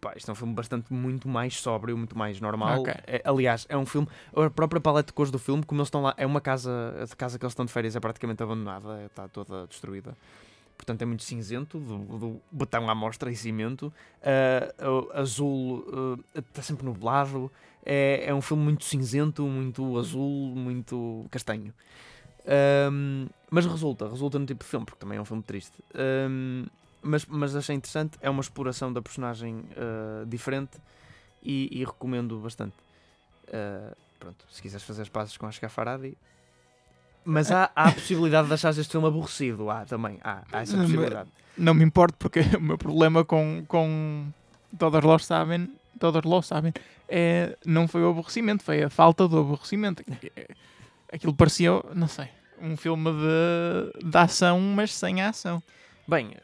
pá, 0.00 0.14
isto 0.16 0.30
é 0.30 0.32
um 0.32 0.34
filme 0.34 0.54
bastante 0.54 0.92
muito 0.92 1.28
mais 1.28 1.60
sóbrio, 1.60 1.96
muito 1.96 2.16
mais 2.16 2.40
normal. 2.40 2.80
Okay. 2.80 2.94
É, 3.06 3.22
aliás, 3.24 3.66
é 3.68 3.76
um 3.76 3.86
filme, 3.86 4.08
a 4.34 4.50
própria 4.50 4.80
paleta 4.80 5.08
de 5.08 5.12
cores 5.12 5.30
do 5.30 5.38
filme, 5.38 5.64
como 5.64 5.80
eles 5.80 5.88
estão 5.88 6.02
lá, 6.02 6.14
é 6.16 6.26
uma 6.26 6.40
casa, 6.40 6.70
a 7.00 7.16
casa 7.16 7.38
que 7.38 7.44
eles 7.44 7.52
estão 7.52 7.64
de 7.64 7.72
férias 7.72 7.96
é 7.96 8.00
praticamente 8.00 8.42
abandonada, 8.42 9.04
está 9.04 9.28
toda 9.28 9.66
destruída. 9.66 10.16
Portanto, 10.76 11.02
é 11.02 11.04
muito 11.04 11.24
cinzento, 11.24 11.78
do, 11.80 11.98
do 12.18 12.40
botão 12.52 12.88
à 12.88 12.94
mostra 12.94 13.32
e 13.32 13.36
cimento. 13.36 13.92
Uh, 14.22 15.12
azul 15.12 16.22
está 16.32 16.60
uh, 16.60 16.64
sempre 16.64 16.86
nublado. 16.86 17.50
É, 17.90 18.24
é 18.26 18.34
um 18.34 18.42
filme 18.42 18.62
muito 18.62 18.84
cinzento, 18.84 19.42
muito 19.44 19.98
azul, 19.98 20.54
muito 20.54 21.24
castanho. 21.30 21.72
Um, 22.92 23.26
mas 23.50 23.64
resulta, 23.64 24.06
resulta 24.06 24.38
no 24.38 24.44
tipo 24.44 24.62
de 24.62 24.68
filme, 24.68 24.84
porque 24.84 24.98
também 25.00 25.16
é 25.16 25.20
um 25.20 25.24
filme 25.24 25.42
triste. 25.42 25.72
Um, 26.28 26.66
mas, 27.02 27.24
mas 27.24 27.56
achei 27.56 27.74
interessante. 27.74 28.18
É 28.20 28.28
uma 28.28 28.42
exploração 28.42 28.92
da 28.92 29.00
personagem 29.00 29.54
uh, 29.54 30.26
diferente 30.26 30.78
e, 31.42 31.70
e, 31.72 31.82
recomendo 31.82 32.38
bastante. 32.38 32.74
Uh, 33.48 33.96
pronto, 34.20 34.44
se 34.50 34.60
quiseres 34.60 34.84
fazer 34.84 35.00
as 35.02 35.08
pazes 35.08 35.38
com 35.38 35.46
a 35.46 35.52
Scafaradi. 35.52 36.14
Mas 37.24 37.50
há, 37.50 37.70
há 37.74 37.88
a 37.88 37.92
possibilidade 37.92 38.48
de 38.48 38.54
achar 38.54 38.70
este 38.70 38.90
filme 38.90 39.06
aborrecido. 39.06 39.70
Há 39.70 39.86
também, 39.86 40.18
há, 40.22 40.42
há 40.52 40.60
essa 40.60 40.76
possibilidade. 40.76 41.30
Não 41.56 41.72
me 41.72 41.84
importo, 41.84 42.18
porque 42.18 42.40
o 42.54 42.60
meu 42.60 42.76
problema 42.76 43.24
com, 43.24 43.64
com 43.66 44.26
todos 44.78 45.02
los 45.02 45.24
sabem, 45.24 45.70
todos 45.98 46.24
los 46.24 46.46
sabem, 46.46 46.72
é, 47.08 47.56
não 47.64 47.86
foi 47.88 48.02
o 48.02 48.10
aborrecimento, 48.10 48.62
foi 48.62 48.82
a 48.82 48.90
falta 48.90 49.26
do 49.28 49.38
aborrecimento. 49.38 50.02
Aquilo 51.12 51.34
parecia, 51.34 51.70
não 51.94 52.08
sei, 52.08 52.28
um 52.60 52.76
filme 52.76 53.10
de, 53.12 54.08
de 54.08 54.16
ação, 54.16 54.60
mas 54.60 54.94
sem 54.94 55.20
ação. 55.22 55.62
Bem, 56.06 56.34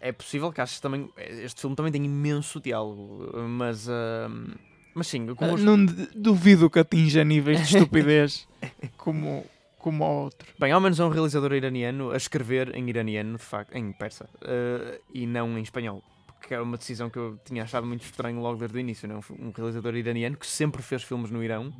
é 0.00 0.10
possível 0.10 0.52
que 0.52 0.60
também. 0.80 1.08
Este 1.16 1.60
filme 1.60 1.76
também 1.76 1.92
tem 1.92 2.04
imenso 2.04 2.60
diálogo, 2.60 3.32
mas. 3.48 3.86
Uh, 3.86 4.58
mas 4.94 5.06
sim, 5.06 5.34
como 5.34 5.54
os... 5.54 5.62
não 5.62 5.86
duvido 6.14 6.68
que 6.68 6.78
atinja 6.78 7.24
níveis 7.24 7.58
de 7.60 7.76
estupidez 7.76 8.46
como, 8.98 9.44
como 9.78 10.04
o 10.04 10.24
outro. 10.24 10.46
Bem, 10.58 10.72
ao 10.72 10.80
menos 10.80 11.00
é 11.00 11.04
um 11.04 11.08
realizador 11.08 11.52
iraniano 11.54 12.10
a 12.10 12.16
escrever 12.16 12.74
em 12.74 12.88
iraniano, 12.88 13.38
de 13.38 13.44
facto, 13.44 13.74
em 13.74 13.90
persa, 13.92 14.28
uh, 14.42 15.00
e 15.14 15.26
não 15.26 15.56
em 15.56 15.62
espanhol. 15.62 16.02
Porque 16.42 16.54
era 16.54 16.62
uma 16.62 16.76
decisão 16.76 17.08
que 17.08 17.16
eu 17.16 17.38
tinha 17.44 17.62
achado 17.62 17.86
muito 17.86 18.04
estranho 18.04 18.40
logo 18.40 18.58
desde 18.58 18.76
o 18.76 18.80
início. 18.80 19.06
Não? 19.06 19.20
Um 19.38 19.52
realizador 19.56 19.94
iraniano 19.94 20.36
que 20.36 20.46
sempre 20.46 20.82
fez 20.82 21.04
filmes 21.04 21.30
no 21.30 21.42
Irão 21.42 21.72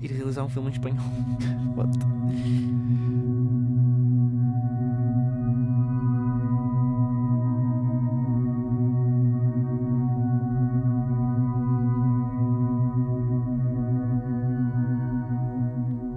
e 0.00 0.06
realizar 0.06 0.44
um 0.44 0.48
filme 0.48 0.70
em 0.70 0.72
espanhol. 0.72 1.04
What? 1.76 3.35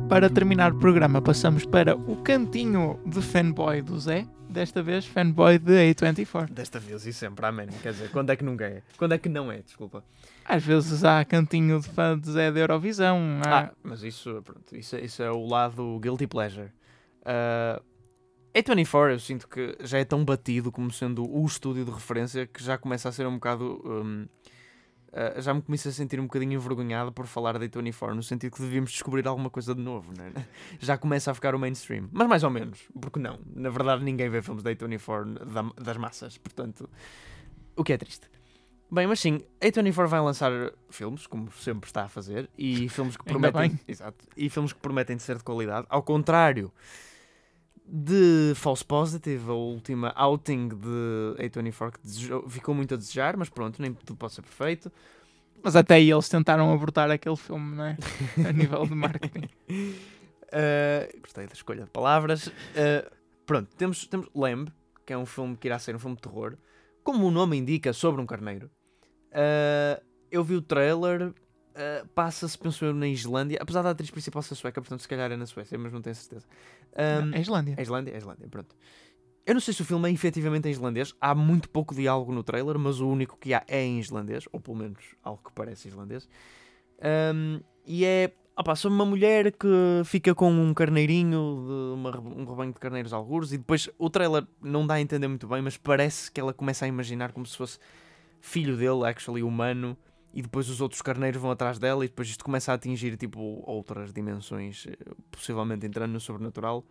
Para 0.10 0.28
terminar 0.28 0.74
o 0.74 0.80
programa, 0.80 1.22
passamos 1.22 1.66
para 1.66 1.96
o 1.96 2.16
cantinho 2.24 3.00
de 3.06 3.22
fanboy 3.22 3.80
do 3.84 4.00
Zé. 4.00 4.26
Desta 4.50 4.82
vez, 4.82 5.06
fanboy 5.06 5.60
de 5.60 5.72
A24. 5.72 6.50
Desta 6.50 6.80
vez 6.80 7.06
e 7.06 7.14
sempre, 7.14 7.46
amém. 7.46 7.68
Quer 7.84 7.94
dizer, 7.94 8.10
quando 8.10 8.32
é 8.32 8.36
que 8.36 8.44
nunca 8.44 8.66
é? 8.66 8.82
Quando 8.98 9.14
é 9.14 9.20
que 9.20 9.30
não 9.30 9.52
é? 9.52 9.60
Desculpa. 9.60 10.04
Às 10.44 10.66
vezes 10.66 11.04
há 11.04 11.24
cantinho 11.24 11.80
de 11.80 11.88
fã 11.90 12.18
de 12.18 12.32
Zé 12.32 12.52
da 12.52 12.60
Eurovisão. 12.60 13.20
Há... 13.46 13.60
Ah, 13.60 13.72
mas 13.84 14.02
isso, 14.02 14.42
pronto, 14.44 14.76
isso, 14.76 14.98
isso 14.98 15.22
é 15.22 15.30
o 15.30 15.46
lado 15.46 16.00
guilty 16.00 16.26
pleasure. 16.26 16.72
Uh, 17.22 17.80
A24 18.56 19.12
eu 19.12 19.20
sinto 19.20 19.48
que 19.48 19.78
já 19.82 20.00
é 20.00 20.06
tão 20.06 20.26
batido 20.26 20.72
como 20.72 20.92
sendo 20.92 21.24
o 21.24 21.46
estúdio 21.46 21.86
de 21.86 21.92
referência 21.92 22.48
que 22.48 22.64
já 22.64 22.80
começa 22.80 23.10
a 23.10 23.12
ser 23.12 23.28
um 23.28 23.36
bocado. 23.36 23.80
Um, 23.86 24.28
Uh, 25.10 25.42
já 25.42 25.54
me 25.54 25.62
comecei 25.62 25.90
a 25.90 25.94
sentir 25.94 26.20
um 26.20 26.24
bocadinho 26.24 26.54
envergonhado 26.54 27.12
por 27.12 27.26
falar 27.26 27.58
da 27.58 27.66
A24, 27.68 28.14
no 28.14 28.22
sentido 28.22 28.56
que 28.56 28.62
devíamos 28.62 28.92
descobrir 28.92 29.28
alguma 29.28 29.50
coisa 29.50 29.74
de 29.74 29.82
novo, 29.82 30.14
né? 30.16 30.32
já 30.80 30.98
começa 30.98 31.32
a 31.32 31.34
ficar 31.34 31.56
o 31.56 31.60
mainstream, 31.60 32.08
mas 32.12 32.28
mais 32.28 32.44
ou 32.44 32.50
menos, 32.50 32.80
porque 33.00 33.20
não? 33.20 33.40
Na 33.56 33.70
verdade, 33.70 34.04
ninguém 34.04 34.30
vê 34.30 34.42
filmes 34.42 34.62
da 34.62 34.72
A24 34.72 35.74
das 35.82 35.98
massas, 35.98 36.38
portanto, 36.38 36.88
o 37.76 37.84
que 37.84 37.94
é 37.94 37.98
triste. 37.98 38.30
Bem, 38.92 39.08
mas 39.08 39.20
sim, 39.20 39.42
a 39.62 39.66
A24 39.66 40.08
vai 40.08 40.20
lançar 40.20 40.52
filmes, 40.90 41.26
como 41.26 41.52
sempre 41.54 41.88
está 41.90 42.04
a 42.04 42.08
fazer, 42.08 42.50
e 42.58 42.88
filmes 42.90 43.18
que 43.18 43.24
prometem, 43.26 43.80
exato, 43.88 44.28
e 44.38 44.50
filmes 44.50 44.74
que 44.74 44.80
prometem 44.80 45.18
de 45.18 45.24
ser 45.24 45.38
de 45.38 45.44
qualidade, 45.44 45.88
ao 45.90 46.04
contrário 46.04 46.72
de 47.92 48.54
False 48.56 48.86
Positive, 48.86 49.50
a 49.50 49.54
última 49.54 50.14
outing 50.16 50.70
de 50.70 51.36
A24 51.40 51.94
que 51.94 52.00
desejou, 52.04 52.48
ficou 52.48 52.76
muito 52.76 52.94
a 52.94 52.98
desejar, 52.98 53.36
mas 53.36 53.50
pronto, 53.50 53.82
nem 53.82 53.94
tudo 53.94 54.16
pode 54.18 54.34
ser 54.34 54.44
perfeito. 54.44 54.92
Mas 55.64 55.76
até 55.76 55.96
aí 55.96 56.10
eles 56.10 56.30
tentaram 56.30 56.72
abortar 56.72 57.10
aquele 57.10 57.36
filme, 57.36 57.76
não 57.76 57.86
é? 57.86 57.98
a 58.48 58.52
nível 58.52 58.86
de 58.86 58.96
marketing. 58.96 59.50
Uh, 59.70 61.20
gostei 61.22 61.48
da 61.48 61.54
escolha 61.54 61.84
de 61.84 61.90
palavras. 61.90 62.48
Uh, 62.48 63.10
pronto, 63.46 63.76
temos, 63.76 64.06
temos 64.06 64.28
Lamb, 64.36 64.72
que 65.06 65.12
é 65.12 65.18
um 65.18 65.26
filme 65.26 65.58
que 65.58 65.68
irá 65.68 65.80
ser 65.80 65.96
um 65.96 66.00
filme 66.00 66.16
de 66.16 66.22
terror, 66.22 66.58
como 67.04 67.28
o 67.28 67.32
nome 67.32 67.58
indica, 67.58 67.92
sobre 67.92 68.22
um 68.22 68.26
carneiro. 68.26 68.70
Uh, 69.32 70.02
eu 70.32 70.44
vi 70.44 70.56
o 70.56 70.62
trailer, 70.62 71.34
Uh, 71.80 72.06
passa-se, 72.10 72.58
penso 72.58 72.84
eu, 72.84 72.94
na 72.94 73.08
Islândia, 73.08 73.58
apesar 73.62 73.82
da 73.82 73.92
atriz 73.92 74.12
principal 74.12 74.42
ser 74.42 74.56
sueca, 74.56 74.82
portanto, 74.82 75.00
se 75.00 75.08
calhar 75.08 75.32
é 75.32 75.38
na 75.38 75.46
Suécia, 75.46 75.78
mas 75.78 75.94
não 75.94 76.02
tenho 76.02 76.16
certeza. 76.16 76.46
Um, 76.94 77.34
é 77.34 77.40
Islândia. 77.40 77.76
É 77.78 77.82
Islândia, 77.82 78.12
é 78.12 78.18
Islândia, 78.18 78.48
pronto. 78.50 78.76
Eu 79.46 79.54
não 79.54 79.62
sei 79.62 79.74
se 79.74 79.82
o 79.82 79.86
filme 79.86 80.10
é 80.10 80.12
efetivamente 80.12 80.68
em 80.68 80.72
islandês, 80.72 81.16
há 81.22 81.34
muito 81.34 81.70
pouco 81.70 81.96
diálogo 81.96 82.34
no 82.34 82.44
trailer, 82.44 82.78
mas 82.78 83.00
o 83.00 83.08
único 83.08 83.38
que 83.38 83.54
há 83.54 83.64
é 83.66 83.82
em 83.82 83.98
islandês, 83.98 84.44
ou 84.52 84.60
pelo 84.60 84.76
menos 84.76 85.00
algo 85.24 85.42
que 85.44 85.54
parece 85.54 85.88
islandês. 85.88 86.28
Um, 87.34 87.62
e 87.86 88.04
é 88.04 88.34
opa, 88.60 88.76
sobre 88.76 88.96
uma 88.96 89.06
mulher 89.06 89.54
que 89.54 89.68
fica 90.04 90.36
com 90.36 90.52
um 90.52 90.74
carneirinho, 90.74 91.64
de 91.66 91.94
uma, 91.94 92.20
um 92.20 92.46
rebanho 92.46 92.74
de 92.74 92.80
carneiros 92.80 93.14
alguros, 93.14 93.54
e 93.54 93.58
depois 93.58 93.90
o 93.98 94.10
trailer 94.10 94.46
não 94.62 94.86
dá 94.86 94.96
a 94.96 95.02
entender 95.02 95.30
muito 95.30 95.48
bem, 95.48 95.62
mas 95.62 95.78
parece 95.78 96.30
que 96.30 96.42
ela 96.42 96.54
começa 96.54 96.84
a 96.84 96.88
imaginar 96.90 97.32
como 97.32 97.46
se 97.46 97.56
fosse 97.56 97.80
filho 98.42 98.76
dele, 98.76 99.08
actually 99.08 99.42
humano, 99.42 99.98
e 100.34 100.42
depois 100.42 100.70
os 100.70 100.80
outros 100.82 101.02
carneiros 101.02 101.42
vão 101.42 101.52
atrás 101.52 101.80
dela 101.80 102.06
e 102.06 102.08
depois 102.08 102.28
isto 102.28 102.44
começa 102.44 102.72
a 102.72 102.76
atingir 102.76 103.18
tipo 103.18 103.40
outras 103.66 104.14
dimensões, 104.14 104.86
eh, 104.88 104.98
possivelmente 105.32 105.86
entrando 105.86 106.12
no 106.12 106.20
sobrenatural. 106.20 106.86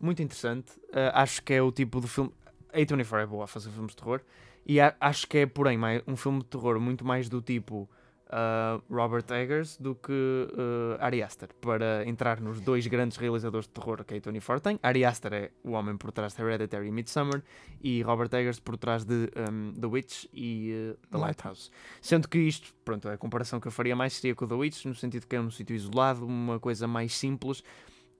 Muito 0.00 0.22
interessante. 0.22 0.72
Uh, 0.88 1.12
acho 1.12 1.42
que 1.42 1.52
é 1.52 1.60
o 1.60 1.70
tipo 1.70 2.00
de 2.00 2.08
filme. 2.08 2.32
A 2.72 2.78
24 2.78 3.18
é 3.18 3.26
boa 3.26 3.44
a 3.44 3.46
fazer 3.46 3.70
filmes 3.70 3.90
de 3.90 3.96
terror. 3.96 4.22
E 4.66 4.78
acho 4.80 5.26
que 5.26 5.38
é, 5.38 5.46
porém, 5.46 5.76
mais, 5.76 6.02
um 6.06 6.16
filme 6.16 6.38
de 6.38 6.46
terror 6.46 6.80
muito 6.80 7.04
mais 7.04 7.28
do 7.28 7.42
tipo 7.42 7.88
uh, 8.30 8.82
Robert 8.92 9.24
Eggers 9.30 9.76
do 9.76 9.94
que 9.94 10.12
uh, 10.12 10.96
Ari 11.00 11.22
Aster 11.22 11.48
para 11.60 12.06
entrar 12.06 12.40
nos 12.40 12.60
dois 12.60 12.86
grandes 12.86 13.16
realizadores 13.16 13.66
de 13.66 13.72
terror 13.72 14.04
que 14.04 14.14
a 14.14 14.20
A24 14.20 14.60
tem. 14.60 14.78
Ari 14.82 15.04
Aster 15.04 15.32
é 15.32 15.50
o 15.62 15.72
homem 15.72 15.96
por 15.96 16.12
trás 16.12 16.34
de 16.34 16.42
Hereditary 16.42 16.88
e 16.88 16.92
Midsommar 16.92 17.42
e 17.82 18.02
Robert 18.02 18.32
Eggers 18.32 18.60
por 18.60 18.76
trás 18.76 19.04
de 19.04 19.30
um, 19.50 19.72
The 19.72 19.86
Witch 19.86 20.26
e 20.32 20.72
uh, 20.92 21.08
The 21.10 21.18
Lighthouse. 21.18 21.70
Sendo 22.00 22.28
que 22.28 22.38
isto, 22.38 22.74
pronto, 22.84 23.08
a 23.08 23.16
comparação 23.16 23.60
que 23.60 23.68
eu 23.68 23.72
faria 23.72 23.96
mais 23.96 24.14
seria 24.14 24.34
com 24.34 24.46
The 24.46 24.54
Witch, 24.54 24.84
no 24.84 24.94
sentido 24.94 25.26
que 25.26 25.36
é 25.36 25.40
um 25.40 25.50
sítio 25.50 25.74
isolado, 25.74 26.24
uma 26.24 26.58
coisa 26.60 26.86
mais 26.86 27.14
simples. 27.14 27.62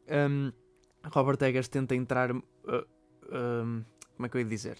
Um, 0.08 0.52
Robert 1.04 1.38
Eggers 1.42 1.68
tenta 1.68 1.94
entrar. 1.94 2.30
Uh, 2.32 2.42
um, 3.32 3.84
como 4.16 4.26
é 4.26 4.28
que 4.28 4.36
eu 4.36 4.40
ia 4.40 4.46
dizer? 4.46 4.76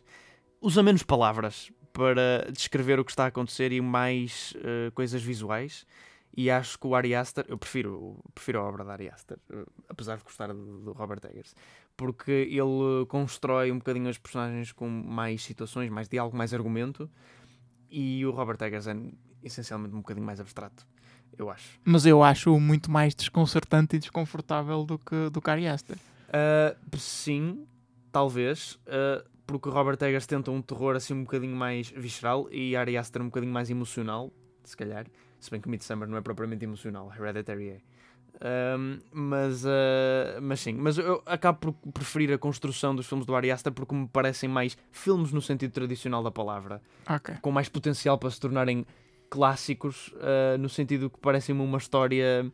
Usa 0.61 0.83
menos 0.83 1.03
palavras 1.03 1.73
para 2.01 2.51
descrever 2.51 2.99
o 2.99 3.05
que 3.05 3.13
está 3.13 3.25
a 3.25 3.27
acontecer 3.27 3.73
e 3.73 3.81
mais 3.83 4.55
eh, 4.65 4.91
coisas 4.95 5.23
visuais. 5.23 5.87
E 6.35 6.51
acho 6.51 6.79
que 6.79 6.87
o 6.87 6.95
Ari 6.95 7.15
Aster, 7.15 7.45
eu 7.47 7.59
prefiro, 7.59 8.17
prefiro 8.35 8.61
a 8.61 8.63
obra 8.63 8.83
da 8.83 8.95
Ari 8.95 9.11
Aster, 9.11 9.37
eh, 9.53 9.67
apesar 9.87 10.17
de 10.17 10.25
gostar 10.25 10.47
do, 10.47 10.81
do 10.81 10.93
Robert 10.93 11.21
Eggers, 11.29 11.55
porque 11.99 12.31
ele 12.31 13.05
constrói 13.07 13.71
um 13.71 13.77
bocadinho 13.77 14.09
as 14.09 14.17
personagens 14.17 14.73
com 14.73 14.89
mais 14.89 15.43
situações, 15.43 15.91
mais 15.91 16.09
diálogo, 16.09 16.35
mais 16.35 16.55
argumento, 16.55 17.11
e 17.91 18.25
o 18.25 18.31
Robert 18.31 18.57
Eggers 18.63 18.87
é 18.87 18.97
essencialmente 19.43 19.95
um 19.95 19.99
bocadinho 19.99 20.25
mais 20.25 20.41
abstrato, 20.41 20.87
eu 21.37 21.51
acho. 21.51 21.79
Mas 21.85 22.07
eu 22.07 22.23
acho 22.23 22.59
muito 22.59 22.91
mais 22.91 23.15
desconcertante 23.15 23.97
e 23.97 23.99
desconfortável 23.99 24.87
do 24.87 24.99
que 24.99 25.29
do 25.29 25.43
que 25.43 25.51
Ari 25.51 25.69
Aster. 25.69 25.99
Uh, 25.99 26.97
sim, 26.97 27.67
talvez, 28.11 28.79
uh, 28.87 29.29
porque 29.51 29.69
o 29.69 29.73
Robert 29.73 29.99
Eggers 30.01 30.27
tenta 30.27 30.51
um 30.53 30.63
terror 30.63 30.95
assim 30.95 31.13
um 31.13 31.25
bocadinho 31.25 31.57
mais 31.57 31.91
visceral 31.91 32.47
e 32.53 32.77
Ari 32.77 32.97
Aster 32.97 33.21
um 33.21 33.25
bocadinho 33.27 33.53
mais 33.53 33.69
emocional, 33.69 34.31
se 34.63 34.77
calhar. 34.77 35.07
Se 35.41 35.51
bem 35.51 35.61
que 35.61 35.69
Midsummer 35.69 36.07
não 36.07 36.17
é 36.17 36.21
propriamente 36.21 36.65
emocional, 36.65 37.11
Hereditary 37.13 37.71
é. 37.71 37.81
Um, 38.79 38.99
mas, 39.13 39.65
uh, 39.65 40.41
mas 40.41 40.61
sim, 40.61 40.75
mas 40.75 40.97
eu 40.99 41.21
acabo 41.27 41.73
por 41.73 41.93
preferir 41.93 42.33
a 42.33 42.39
construção 42.39 42.95
dos 42.95 43.07
filmes 43.07 43.27
do 43.27 43.35
Ari 43.35 43.51
Aster 43.51 43.73
porque 43.73 43.95
me 43.95 44.07
parecem 44.07 44.49
mais 44.49 44.79
filmes 44.93 45.33
no 45.33 45.43
sentido 45.43 45.73
tradicional 45.73 46.23
da 46.23 46.31
palavra, 46.31 46.81
Ok. 47.09 47.35
com 47.43 47.51
mais 47.51 47.69
potencial 47.69 48.17
para 48.19 48.31
se 48.31 48.39
tornarem 48.39 48.87
clássicos, 49.29 50.09
uh, 50.15 50.57
no 50.59 50.69
sentido 50.69 51.11
que 51.11 51.19
parecem-me 51.19 51.61
uma 51.61 51.79
história. 51.79 52.51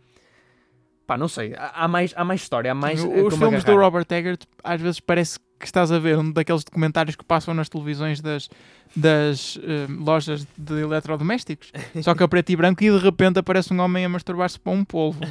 Pá, 1.06 1.16
não 1.18 1.28
sei, 1.28 1.54
há 1.56 1.86
mais, 1.86 2.12
há 2.16 2.24
mais 2.24 2.40
história, 2.40 2.72
há 2.72 2.74
mais. 2.74 3.00
Sim, 3.00 3.08
os 3.22 3.36
filmes 3.36 3.62
do 3.62 3.70
agarrar. 3.72 3.84
Robert 3.84 4.06
Eggers 4.10 4.38
às 4.64 4.80
vezes 4.80 4.98
parece 4.98 5.38
que 5.58 5.66
estás 5.66 5.90
a 5.90 5.98
ver 5.98 6.18
um 6.18 6.30
daqueles 6.30 6.64
documentários 6.64 7.16
que 7.16 7.24
passam 7.24 7.54
nas 7.54 7.68
televisões 7.68 8.20
das, 8.20 8.48
das 8.94 9.58
eh, 9.62 9.86
lojas 9.88 10.46
de 10.56 10.82
eletrodomésticos, 10.82 11.72
só 12.02 12.14
que 12.14 12.22
a 12.22 12.28
preto 12.28 12.50
e 12.50 12.56
branco 12.56 12.84
e 12.84 12.90
de 12.90 12.98
repente 12.98 13.38
aparece 13.38 13.72
um 13.72 13.80
homem 13.80 14.04
a 14.04 14.08
masturbar-se 14.08 14.60
para 14.60 14.72
um 14.72 14.84
polvo. 14.84 15.18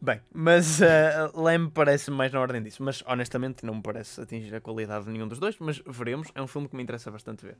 Bem, 0.00 0.20
mas 0.32 0.80
uh, 0.80 1.42
Lem 1.42 1.70
parece 1.70 2.10
mais 2.10 2.30
na 2.30 2.40
ordem 2.40 2.62
disso. 2.62 2.82
Mas 2.82 3.02
honestamente 3.06 3.64
não 3.64 3.76
me 3.76 3.82
parece 3.82 4.20
atingir 4.20 4.54
a 4.54 4.60
qualidade 4.60 5.06
de 5.06 5.10
nenhum 5.10 5.26
dos 5.26 5.38
dois. 5.38 5.56
Mas 5.58 5.82
veremos. 5.86 6.28
É 6.34 6.42
um 6.42 6.46
filme 6.46 6.68
que 6.68 6.76
me 6.76 6.82
interessa 6.82 7.10
bastante 7.10 7.44
ver. 7.44 7.56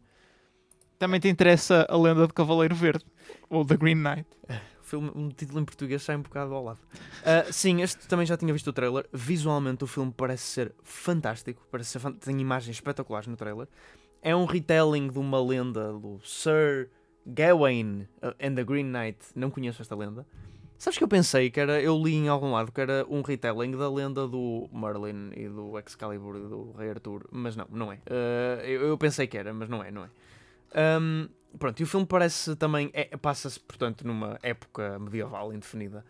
Também 0.99 1.19
te 1.19 1.29
interessa 1.29 1.87
a 1.88 1.97
lenda 1.97 2.27
do 2.27 2.33
Cavaleiro 2.33 2.75
Verde, 2.75 3.05
ou 3.51 3.64
The 3.64 3.77
Green 3.77 3.97
Knight. 3.97 4.27
Filme, 4.87 5.11
um 5.16 5.29
título 5.31 5.59
em 5.61 5.64
português 5.64 6.01
sai 6.01 6.14
um 6.14 6.22
bocado 6.22 6.55
ao 6.55 6.62
lado. 6.62 6.79
Uh, 7.22 7.53
sim, 7.53 7.83
este 7.83 8.07
também 8.07 8.25
já 8.25 8.37
tinha 8.37 8.53
visto 8.53 8.68
o 8.68 8.72
trailer. 8.72 9.05
Visualmente 9.12 9.83
o 9.83 9.87
filme 9.87 10.14
parece 10.16 10.44
ser 10.44 10.72
fantástico. 10.85 11.61
Parece 11.72 11.90
ser 11.90 11.99
fan- 11.99 12.12
Tem 12.12 12.40
imagens 12.40 12.77
espetaculares 12.77 13.27
no 13.27 13.37
trailer. 13.37 13.66
É 14.22 14.35
um 14.35 14.44
retelling 14.44 15.09
de 15.09 15.18
uma 15.18 15.42
lenda 15.42 15.92
do 15.92 16.20
Sir 16.22 16.88
Gawain 17.27 18.07
and 18.40 18.55
the 18.55 18.62
Green 18.62 18.85
Knight. 18.85 19.18
Não 19.35 19.51
conheço 19.51 19.83
esta 19.83 19.96
lenda. 19.96 20.25
Sabes 20.79 20.99
que 20.99 21.03
eu 21.03 21.09
pensei 21.09 21.51
que 21.51 21.59
era, 21.59 21.81
eu 21.83 22.01
li 22.01 22.14
em 22.14 22.29
algum 22.29 22.53
lado 22.53 22.70
que 22.70 22.81
era 22.81 23.05
um 23.09 23.22
retelling 23.22 23.72
da 23.72 23.90
lenda 23.90 24.29
do 24.29 24.68
Merlin 24.72 25.31
e 25.35 25.49
do 25.49 25.77
Excalibur 25.81 26.37
e 26.37 26.40
do 26.40 26.72
Rei 26.79 26.90
Arthur, 26.90 27.27
mas 27.33 27.57
não, 27.57 27.66
não 27.70 27.90
é. 27.90 27.96
Uh, 27.96 28.61
eu, 28.62 28.81
eu 28.88 28.99
pensei 28.99 29.27
que 29.27 29.37
era, 29.37 29.53
mas 29.53 29.68
não 29.68 29.83
é, 29.83 29.90
não 29.90 30.05
é. 30.05 30.09
Um, 31.01 31.29
pronto, 31.59 31.81
e 31.81 31.83
o 31.83 31.87
filme 31.87 32.07
parece 32.07 32.55
também, 32.57 32.90
é- 32.92 33.16
passa-se 33.16 33.59
portanto 33.61 34.07
numa 34.07 34.38
época 34.42 34.99
medieval 34.99 35.53
indefinida. 35.53 36.05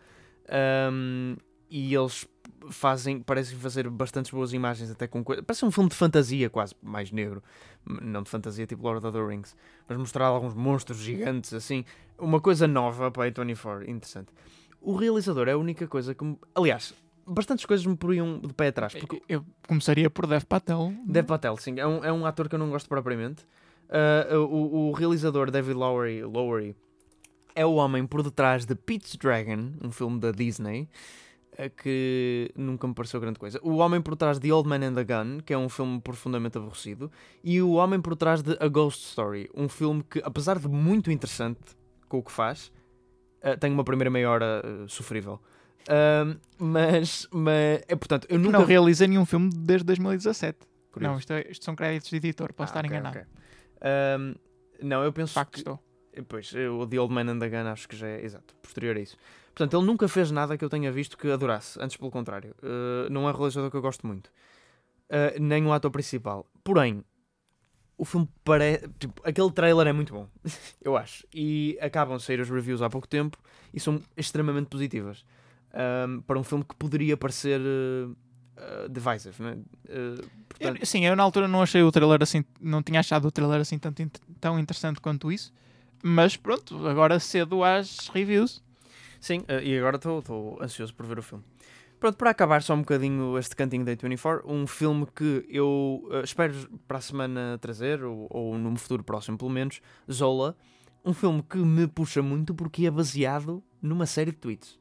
Um, 0.91 1.35
e 1.69 1.93
eles 1.93 2.25
fazem, 2.69 3.19
parecem 3.21 3.57
fazer 3.57 3.89
bastantes 3.89 4.31
boas 4.31 4.53
imagens, 4.53 4.89
até 4.89 5.05
com 5.07 5.21
coisas. 5.23 5.43
Parece 5.45 5.65
um 5.65 5.71
filme 5.71 5.89
de 5.89 5.95
fantasia, 5.95 6.49
quase 6.49 6.73
mais 6.81 7.11
negro. 7.11 7.43
Não 7.85 8.23
de 8.23 8.29
fantasia 8.29 8.65
tipo 8.65 8.83
Lord 8.83 9.05
of 9.05 9.17
the 9.17 9.23
Rings, 9.25 9.55
mas 9.87 9.97
mostrar 9.97 10.25
alguns 10.27 10.53
monstros 10.53 10.97
gigantes 10.99 11.53
assim. 11.53 11.83
Uma 12.17 12.39
coisa 12.39 12.67
nova 12.67 13.11
para 13.11 13.25
a 13.27 13.31
A24, 13.31 13.87
interessante. 13.87 14.29
O 14.79 14.95
realizador 14.95 15.47
é 15.49 15.51
a 15.51 15.57
única 15.57 15.87
coisa 15.87 16.15
que. 16.15 16.23
me- 16.23 16.37
Aliás, 16.55 16.93
bastantes 17.25 17.65
coisas 17.65 17.85
me 17.85 17.97
poriam 17.97 18.39
de 18.39 18.53
pé 18.53 18.67
atrás. 18.67 18.93
Porque 18.93 19.21
Eu 19.27 19.45
começaria 19.67 20.09
por 20.09 20.25
Dev 20.25 20.43
Patel. 20.45 20.93
Dev 21.05 21.25
Patel, 21.25 21.57
sim, 21.57 21.77
é 21.79 21.85
um, 21.85 22.03
é 22.05 22.11
um 22.13 22.25
ator 22.25 22.47
que 22.47 22.55
eu 22.55 22.59
não 22.59 22.69
gosto 22.69 22.87
propriamente. 22.87 23.45
Uh, 23.89 24.37
o, 24.39 24.89
o 24.89 24.91
realizador 24.91 25.49
David 25.49 25.75
Lowery, 25.77 26.23
Lowery 26.23 26.75
é 27.55 27.65
o 27.65 27.75
homem 27.75 28.05
por 28.05 28.21
detrás 28.21 28.65
de 28.65 28.75
Pete's 28.75 29.15
Dragon, 29.15 29.71
um 29.83 29.91
filme 29.91 30.19
da 30.19 30.31
Disney, 30.31 30.89
uh, 31.53 31.69
que 31.81 32.51
nunca 32.55 32.87
me 32.87 32.93
pareceu 32.93 33.19
grande 33.19 33.39
coisa. 33.39 33.59
O 33.63 33.77
homem 33.77 34.01
por 34.01 34.15
trás 34.15 34.39
de 34.39 34.51
Old 34.51 34.67
Man 34.67 34.85
and 34.85 34.93
the 34.93 35.03
Gun, 35.03 35.39
que 35.45 35.53
é 35.53 35.57
um 35.57 35.69
filme 35.69 36.01
profundamente 36.01 36.57
aborrecido. 36.57 37.11
E 37.43 37.61
o 37.61 37.71
homem 37.73 38.01
por 38.01 38.15
trás 38.15 38.41
de 38.41 38.57
A 38.59 38.67
Ghost 38.67 39.05
Story, 39.07 39.49
um 39.55 39.69
filme 39.69 40.03
que, 40.03 40.21
apesar 40.23 40.59
de 40.59 40.67
muito 40.67 41.09
interessante 41.09 41.59
com 42.09 42.17
o 42.19 42.23
que 42.23 42.31
faz, 42.31 42.71
uh, 43.41 43.57
tem 43.59 43.71
uma 43.71 43.83
primeira 43.85 44.09
meia 44.09 44.29
hora 44.29 44.61
uh, 44.65 44.89
sofrível. 44.89 45.39
Um, 45.89 46.35
mas, 46.59 47.25
mas, 47.31 47.81
é 47.87 47.95
portanto, 47.95 48.27
eu 48.29 48.37
nunca 48.37 48.59
Não 48.59 48.65
realiza 48.65 49.07
nenhum 49.07 49.25
filme 49.25 49.49
desde 49.55 49.85
2017. 49.85 50.57
Curioso. 50.91 51.11
Não, 51.13 51.19
isto, 51.19 51.31
é- 51.31 51.47
isto 51.49 51.63
são 51.63 51.73
créditos 51.77 52.09
de 52.09 52.17
editor, 52.17 52.51
posso 52.53 52.73
Ah, 52.73 52.79
estar 52.81 52.85
ok, 52.85 52.89
enganado. 52.97 53.19
ok. 53.19 53.27
Ahm, 53.81 54.35
não, 54.81 55.03
eu 55.03 55.11
penso 55.11 55.33
facto, 55.33 55.53
que... 55.53 55.59
estou. 55.59 55.79
Pois, 56.27 56.53
eu- 56.53 56.79
o 56.79 56.87
The 56.87 56.99
Old 56.99 57.13
Man 57.13 57.29
and 57.31 57.39
the 57.39 57.49
Gun 57.49 57.67
acho 57.69 57.87
que 57.87 57.95
já 57.95 58.07
é, 58.07 58.23
exato, 58.23 58.55
posterior 58.55 58.95
a 58.97 58.99
isso. 58.99 59.17
Portanto, 59.53 59.77
ele 59.77 59.85
nunca 59.85 60.07
fez 60.07 60.31
nada 60.31 60.57
que 60.57 60.63
eu 60.65 60.69
tenha 60.69 60.91
visto 60.91 61.17
que 61.17 61.29
adorasse, 61.29 61.79
antes 61.81 61.97
pelo 61.97 62.11
contrário. 62.11 62.55
Uh, 62.61 63.09
não 63.11 63.27
é 63.27 63.31
um 63.31 63.35
realizador 63.35 63.69
que 63.69 63.77
eu 63.77 63.81
gosto 63.81 64.05
muito. 64.05 64.27
Uh, 65.09 65.39
nem 65.39 65.65
o 65.65 65.73
ator 65.73 65.91
principal. 65.91 66.45
Porém, 66.63 67.03
o 67.97 68.05
filme 68.05 68.27
parece... 68.43 68.87
Tipo, 68.99 69.21
aquele 69.23 69.51
trailer 69.51 69.87
é 69.87 69.93
muito 69.93 70.13
bom, 70.13 70.27
eu 70.81 70.95
acho. 70.95 71.25
E 71.33 71.77
acabam 71.81 72.17
de 72.17 72.23
sair 72.23 72.39
as 72.39 72.49
reviews 72.49 72.81
há 72.81 72.89
pouco 72.89 73.07
tempo 73.07 73.37
e 73.73 73.79
são 73.79 73.99
extremamente 74.15 74.67
positivas. 74.67 75.25
Ahm, 75.73 76.21
para 76.21 76.39
um 76.39 76.43
filme 76.43 76.63
que 76.63 76.75
poderia 76.75 77.17
parecer 77.17 77.59
uh, 77.59 78.15
uh, 78.57 78.89
divisive, 78.89 79.41
não 79.41 79.49
é? 79.49 79.53
Uh, 79.53 80.29
portanto, 80.49 80.79
Eu- 80.79 80.85
sim, 80.85 81.05
eu 81.05 81.15
na 81.15 81.23
altura 81.23 81.47
não 81.47 81.61
achei 81.61 81.81
o 81.83 81.91
trailer 81.91 82.21
assim, 82.21 82.43
não 82.59 82.81
tinha 82.83 82.99
achado 82.99 83.27
o 83.27 83.31
trailer 83.31 83.61
assim 83.61 83.77
tanto 83.77 84.03
tão 84.39 84.59
interessante 84.59 84.99
quanto 84.99 85.31
isso. 85.31 85.53
Mas 86.03 86.35
pronto, 86.37 86.87
agora 86.87 87.19
cedo 87.19 87.63
às 87.63 88.07
reviews. 88.09 88.63
Sim, 89.19 89.43
eh, 89.47 89.63
e 89.63 89.77
agora 89.77 89.95
estou 89.97 90.57
ansioso 90.61 90.93
por 90.93 91.05
ver 91.05 91.17
o 91.19 91.23
filme. 91.23 91.43
Pronto, 91.99 92.15
para 92.17 92.29
acabar 92.29 92.61
só 92.61 92.75
um 92.75 92.79
bocadinho 92.81 93.35
este 93.39 93.55
cantinho 93.55 93.83
da 93.83 93.95
24, 93.95 94.43
um 94.47 94.67
filme 94.67 95.07
que 95.15 95.43
eu 95.49 96.07
eh, 96.11 96.21
espero 96.23 96.53
para 96.87 96.99
a 96.99 97.01
semana 97.01 97.57
trazer, 97.59 98.03
ou, 98.03 98.27
ou 98.29 98.57
num 98.59 98.75
futuro 98.75 99.03
próximo 99.03 99.37
pelo 99.37 99.49
menos, 99.49 99.81
Zola. 100.11 100.55
Um 101.03 101.13
filme 101.13 101.41
que 101.41 101.57
me 101.57 101.87
puxa 101.87 102.21
muito 102.21 102.53
porque 102.53 102.85
é 102.85 102.91
baseado 102.91 103.63
numa 103.81 104.05
série 104.05 104.31
de 104.31 104.37
tweets. 104.37 104.77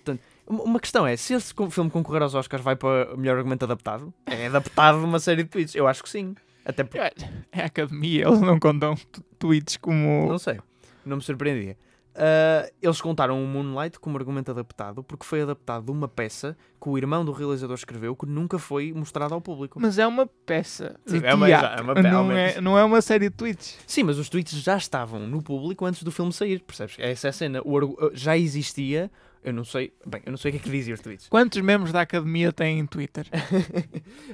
Portanto, 0.00 0.20
uma 0.46 0.80
questão 0.80 1.06
é, 1.06 1.16
se 1.16 1.34
esse 1.34 1.52
filme 1.70 1.90
concorrer 1.90 2.22
aos 2.22 2.34
Oscars 2.34 2.62
vai 2.62 2.76
para 2.76 3.16
melhor 3.16 3.36
argumento 3.38 3.64
adaptado? 3.64 4.12
É 4.26 4.46
adaptado 4.46 4.98
uma 4.98 5.18
série 5.18 5.42
de 5.42 5.48
tweets? 5.50 5.74
Eu 5.74 5.86
acho 5.86 6.02
que 6.02 6.08
sim. 6.08 6.34
Até 6.64 6.84
porque, 6.84 6.98
É 6.98 7.12
é 7.52 7.62
a 7.62 7.66
academia, 7.66 8.26
eles 8.26 8.40
não 8.40 8.58
contam 8.58 8.94
tweets 9.38 9.76
como. 9.76 10.28
não 10.28 10.38
sei, 10.38 10.58
não 11.04 11.16
me 11.16 11.22
surpreendia. 11.22 11.76
Ah, 12.20 12.68
eles 12.82 13.00
contaram 13.00 13.40
o 13.42 13.46
Moonlight 13.46 14.00
como 14.00 14.18
argumento 14.18 14.50
adaptado 14.50 15.04
porque 15.04 15.24
foi 15.24 15.42
adaptado 15.42 15.84
de 15.84 15.92
uma 15.92 16.08
peça 16.08 16.56
que 16.82 16.88
o 16.88 16.98
irmão 16.98 17.24
do 17.24 17.30
realizador 17.30 17.76
escreveu 17.76 18.16
que 18.16 18.26
nunca 18.26 18.58
foi 18.58 18.92
mostrada 18.92 19.34
ao 19.34 19.40
público. 19.40 19.78
Mas 19.80 20.00
é 20.00 20.06
uma 20.06 20.26
peça. 20.26 20.98
de 21.06 21.20
Sim, 21.20 21.20
é 21.24 21.32
uma- 21.32 21.46
teatro, 21.46 21.78
é 21.78 21.82
uma 21.82 21.92
ao 21.92 22.02
não, 22.02 22.32
é, 22.32 22.60
não 22.60 22.76
é 22.78 22.82
uma 22.84 23.00
série 23.00 23.30
de 23.30 23.36
tweets. 23.36 23.78
Sim, 23.86 24.02
mas 24.02 24.18
os 24.18 24.28
tweets 24.28 24.60
já 24.60 24.76
estavam 24.76 25.28
no 25.28 25.40
público 25.40 25.84
antes 25.86 26.02
do 26.02 26.10
filme 26.10 26.32
sair, 26.32 26.60
percebes? 26.60 26.96
Essa 26.98 27.28
é 27.28 27.30
a 27.30 27.32
cena. 27.32 27.62
O 27.64 27.78
ah, 27.78 28.10
já 28.12 28.36
existia, 28.36 29.08
eu 29.44 29.52
não 29.52 29.62
sei, 29.64 29.92
bem, 30.04 30.20
eu 30.26 30.32
não 30.32 30.38
sei 30.38 30.50
o 30.50 30.52
que 30.54 30.58
é 30.58 30.62
que 30.62 30.70
dizia 30.70 30.94
os 30.94 31.00
tweets. 31.00 31.28
Quantos 31.30 31.60
membros 31.60 31.92
da 31.92 32.00
academia 32.00 32.52
têm 32.52 32.84
Twitter? 32.84 33.28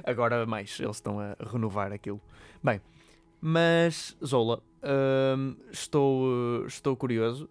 Agora 0.03 0.43
mais, 0.47 0.79
eles 0.79 0.97
estão 0.97 1.19
a 1.19 1.35
renovar 1.51 1.91
aquilo. 1.91 2.19
Bem, 2.63 2.81
mas 3.39 4.17
Zola, 4.25 4.59
hum, 5.37 5.55
estou, 5.71 6.23
uh, 6.25 6.65
estou 6.65 6.95
curioso. 6.95 7.47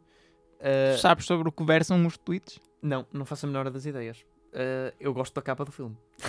Uh, 0.64 0.96
Sabes 0.96 1.26
sobre 1.26 1.46
o 1.46 1.52
que 1.52 1.62
versam 1.62 2.06
os 2.06 2.16
tweets? 2.16 2.58
Não, 2.80 3.06
não 3.12 3.26
faço 3.26 3.44
a 3.44 3.48
menor 3.48 3.68
das 3.70 3.84
ideias. 3.84 4.24
Uh, 4.52 4.94
eu 4.98 5.12
gosto 5.12 5.34
da 5.34 5.42
capa 5.42 5.62
do 5.64 5.70
filme. 5.70 5.94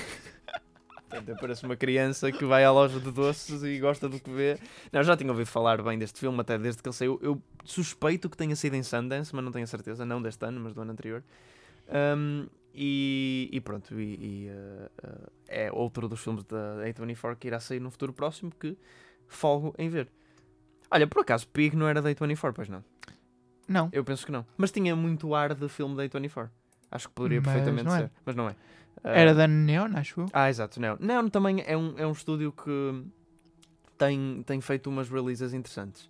Portanto, 1.10 1.30
eu 1.30 1.38
pareço 1.38 1.66
uma 1.66 1.78
criança 1.78 2.30
que 2.32 2.44
vai 2.44 2.66
à 2.66 2.72
loja 2.72 3.00
de 3.00 3.12
doces 3.12 3.64
e 3.64 3.80
gosta 3.80 4.10
do 4.10 4.20
que 4.20 4.30
vê. 4.30 4.60
Não, 4.92 5.02
já 5.04 5.16
tinha 5.16 5.32
ouvido 5.32 5.48
falar 5.48 5.82
bem 5.82 5.98
deste 5.98 6.20
filme, 6.20 6.38
até 6.42 6.58
desde 6.58 6.84
que 6.84 6.90
ele 6.90 6.96
saiu. 6.96 7.18
Eu 7.22 7.42
suspeito 7.64 8.30
que 8.30 8.36
tenha 8.36 8.56
sido 8.56 8.76
em 8.76 8.84
Sundance, 8.84 9.34
mas 9.34 9.46
não 9.46 9.52
tenho 9.52 9.64
a 9.64 9.68
certeza. 9.68 10.06
Não 10.06 10.22
deste 10.22 10.44
ano, 10.46 10.60
mas 10.60 10.74
do 10.74 10.82
ano 10.82 10.92
anterior. 10.92 11.24
Um, 11.88 12.48
e, 12.74 13.50
e 13.54 13.62
pronto, 13.62 13.98
e, 13.98 14.16
e, 14.16 14.50
uh, 14.50 15.08
uh, 15.08 15.32
é 15.48 15.72
outro 15.72 16.10
dos 16.10 16.20
filmes 16.20 16.44
da 16.44 16.84
A24 16.86 17.38
que 17.38 17.48
irá 17.48 17.60
sair 17.62 17.80
no 17.80 17.90
futuro 17.90 18.12
próximo 18.12 18.52
que 18.60 18.76
folgo 19.28 19.74
em 19.78 19.88
ver. 19.88 20.10
Olha, 20.92 21.08
por 21.08 21.22
acaso, 21.22 21.48
Pig 21.48 21.76
não 21.76 21.88
era 21.88 22.02
da 22.02 22.10
A24, 22.10 22.52
pois 22.54 22.68
não? 22.68 22.84
Não. 23.68 23.90
Eu 23.92 24.04
penso 24.04 24.26
que 24.26 24.32
não. 24.32 24.46
Mas 24.58 24.72
tinha 24.72 24.96
muito 24.96 25.34
ar 25.34 25.54
de 25.54 25.68
filme 25.68 25.96
da 25.96 26.04
A24. 26.04 26.50
Acho 26.92 27.10
que 27.10 27.16
poderia 27.16 27.42
Mas 27.42 27.54
perfeitamente 27.54 27.86
não 27.86 27.96
é. 27.96 28.00
ser. 28.00 28.12
Mas 28.26 28.36
não 28.36 28.50
é. 28.50 28.56
Ah, 29.04 29.12
Era 29.12 29.34
da 29.34 29.48
Neon, 29.48 29.92
acho 29.96 30.22
eu. 30.22 30.26
Ah, 30.32 30.50
exato. 30.50 30.80
Neon. 30.80 30.98
Neon 31.00 31.30
também 31.30 31.64
é 31.66 31.76
um, 31.76 31.94
é 31.98 32.08
um 32.08 32.12
estúdio 32.12 32.52
que 32.52 33.04
tem, 33.98 34.44
tem 34.46 34.62
feito 34.62 34.90
umas 34.90 35.10
releases 35.10 35.54
interessantes. 35.54 36.10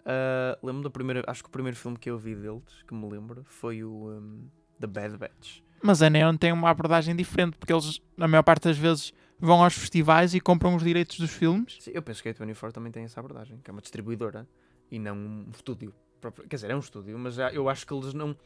Uh, 0.00 0.66
lembro 0.66 0.82
da 0.82 0.90
primeira, 0.90 1.22
acho 1.26 1.42
que 1.42 1.48
o 1.48 1.52
primeiro 1.52 1.76
filme 1.76 1.98
que 1.98 2.08
eu 2.08 2.18
vi 2.18 2.34
deles, 2.34 2.82
que 2.86 2.94
me 2.94 3.08
lembro, 3.08 3.44
foi 3.46 3.84
o 3.84 4.10
um, 4.10 4.48
The 4.80 4.86
Bad 4.86 5.16
Batch. 5.18 5.60
Mas 5.82 6.02
a 6.02 6.10
Neon 6.10 6.36
tem 6.36 6.52
uma 6.52 6.70
abordagem 6.70 7.14
diferente, 7.14 7.56
porque 7.58 7.72
eles, 7.72 8.00
na 8.16 8.26
maior 8.26 8.42
parte 8.42 8.64
das 8.64 8.78
vezes, 8.78 9.12
vão 9.38 9.62
aos 9.62 9.74
festivais 9.74 10.34
e 10.34 10.40
compram 10.40 10.74
os 10.74 10.82
direitos 10.82 11.18
dos 11.18 11.30
filmes. 11.30 11.76
Sim, 11.80 11.92
eu 11.94 12.02
penso 12.02 12.22
que 12.22 12.28
a 12.28 12.32
24 12.32 12.72
também 12.72 12.90
tem 12.90 13.04
essa 13.04 13.20
abordagem, 13.20 13.58
que 13.62 13.70
é 13.70 13.72
uma 13.72 13.82
distribuidora 13.82 14.48
e 14.90 14.98
não 14.98 15.16
um 15.16 15.50
estúdio. 15.52 15.94
Quer 16.48 16.56
dizer, 16.56 16.70
é 16.70 16.76
um 16.76 16.80
estúdio, 16.80 17.18
mas 17.18 17.36
eu 17.52 17.68
acho 17.68 17.86
que 17.86 17.92
eles 17.92 18.14
não. 18.14 18.36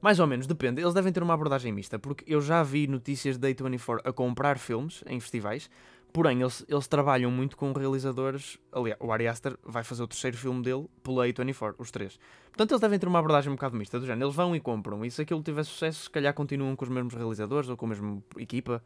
Mais 0.00 0.20
ou 0.20 0.26
menos, 0.26 0.46
depende. 0.46 0.82
Eles 0.82 0.92
devem 0.92 1.12
ter 1.12 1.22
uma 1.22 1.32
abordagem 1.34 1.72
mista, 1.72 1.98
porque 1.98 2.24
eu 2.26 2.40
já 2.40 2.62
vi 2.62 2.86
notícias 2.86 3.38
da 3.38 3.48
A24 3.48 4.00
a 4.04 4.12
comprar 4.12 4.58
filmes 4.58 5.02
em 5.06 5.18
festivais, 5.18 5.70
porém 6.12 6.42
eles, 6.42 6.64
eles 6.68 6.86
trabalham 6.86 7.30
muito 7.30 7.56
com 7.56 7.72
realizadores. 7.72 8.58
Aliás, 8.70 9.00
o 9.00 9.10
Ari 9.10 9.26
Aster 9.26 9.56
vai 9.64 9.82
fazer 9.82 10.02
o 10.02 10.06
terceiro 10.06 10.36
filme 10.36 10.62
dele 10.62 10.86
pela 11.02 11.26
A24, 11.26 11.74
os 11.78 11.90
três. 11.90 12.18
Portanto, 12.48 12.72
eles 12.72 12.80
devem 12.80 12.98
ter 12.98 13.08
uma 13.08 13.18
abordagem 13.18 13.50
um 13.50 13.56
bocado 13.56 13.76
mista, 13.76 13.98
do 13.98 14.04
género. 14.04 14.26
Eles 14.26 14.36
vão 14.36 14.54
e 14.54 14.60
compram, 14.60 15.04
e 15.04 15.10
se 15.10 15.22
aquilo 15.22 15.42
tiver 15.42 15.64
sucesso, 15.64 16.02
se 16.02 16.10
calhar 16.10 16.34
continuam 16.34 16.76
com 16.76 16.84
os 16.84 16.90
mesmos 16.90 17.14
realizadores 17.14 17.70
ou 17.70 17.76
com 17.76 17.86
a 17.86 17.88
mesma 17.88 18.22
equipa. 18.38 18.82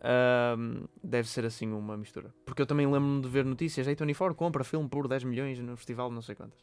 Ahm, 0.00 0.86
deve 1.02 1.28
ser 1.28 1.44
assim 1.44 1.72
uma 1.72 1.96
mistura. 1.96 2.32
Porque 2.44 2.62
eu 2.62 2.66
também 2.66 2.86
lembro-me 2.86 3.20
de 3.20 3.28
ver 3.28 3.44
notícias: 3.44 3.86
A24 3.86 4.34
compra 4.34 4.62
filme 4.64 4.88
por 4.88 5.08
10 5.08 5.24
milhões 5.24 5.58
no 5.58 5.76
festival, 5.76 6.10
não 6.10 6.22
sei 6.22 6.34
quantas. 6.34 6.60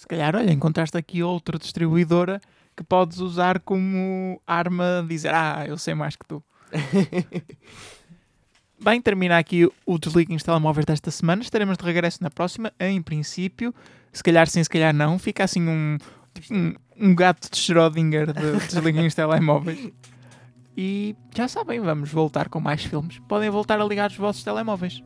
Se 0.00 0.06
calhar, 0.06 0.34
olha, 0.34 0.50
encontraste 0.50 0.96
aqui 0.96 1.22
outra 1.22 1.58
distribuidora 1.58 2.40
que 2.74 2.82
podes 2.82 3.18
usar 3.18 3.60
como 3.60 4.40
arma 4.46 5.04
dizer, 5.06 5.34
ah, 5.34 5.66
eu 5.68 5.76
sei 5.76 5.92
mais 5.92 6.16
que 6.16 6.26
tu. 6.26 6.42
Bem, 8.82 9.02
termina 9.02 9.36
aqui 9.36 9.70
o 9.84 9.98
Desliguem 9.98 10.36
os 10.36 10.42
Telemóveis 10.42 10.86
desta 10.86 11.10
semana. 11.10 11.42
Estaremos 11.42 11.76
de 11.76 11.84
regresso 11.84 12.22
na 12.22 12.30
próxima, 12.30 12.72
em 12.80 13.02
princípio. 13.02 13.74
Se 14.10 14.22
calhar 14.22 14.48
sim, 14.48 14.64
se 14.64 14.70
calhar 14.70 14.94
não. 14.94 15.18
Fica 15.18 15.44
assim 15.44 15.68
um, 15.68 15.98
um, 16.50 16.74
um 16.98 17.14
gato 17.14 17.50
de 17.50 17.58
Schrödinger 17.58 18.32
de 18.32 18.52
Desliguem 18.72 19.06
os 19.06 19.14
Telemóveis. 19.14 19.92
E 20.74 21.14
já 21.36 21.46
sabem, 21.46 21.78
vamos 21.78 22.10
voltar 22.10 22.48
com 22.48 22.58
mais 22.58 22.82
filmes. 22.82 23.18
Podem 23.28 23.50
voltar 23.50 23.78
a 23.78 23.84
ligar 23.84 24.10
os 24.10 24.16
vossos 24.16 24.42
telemóveis. 24.42 25.02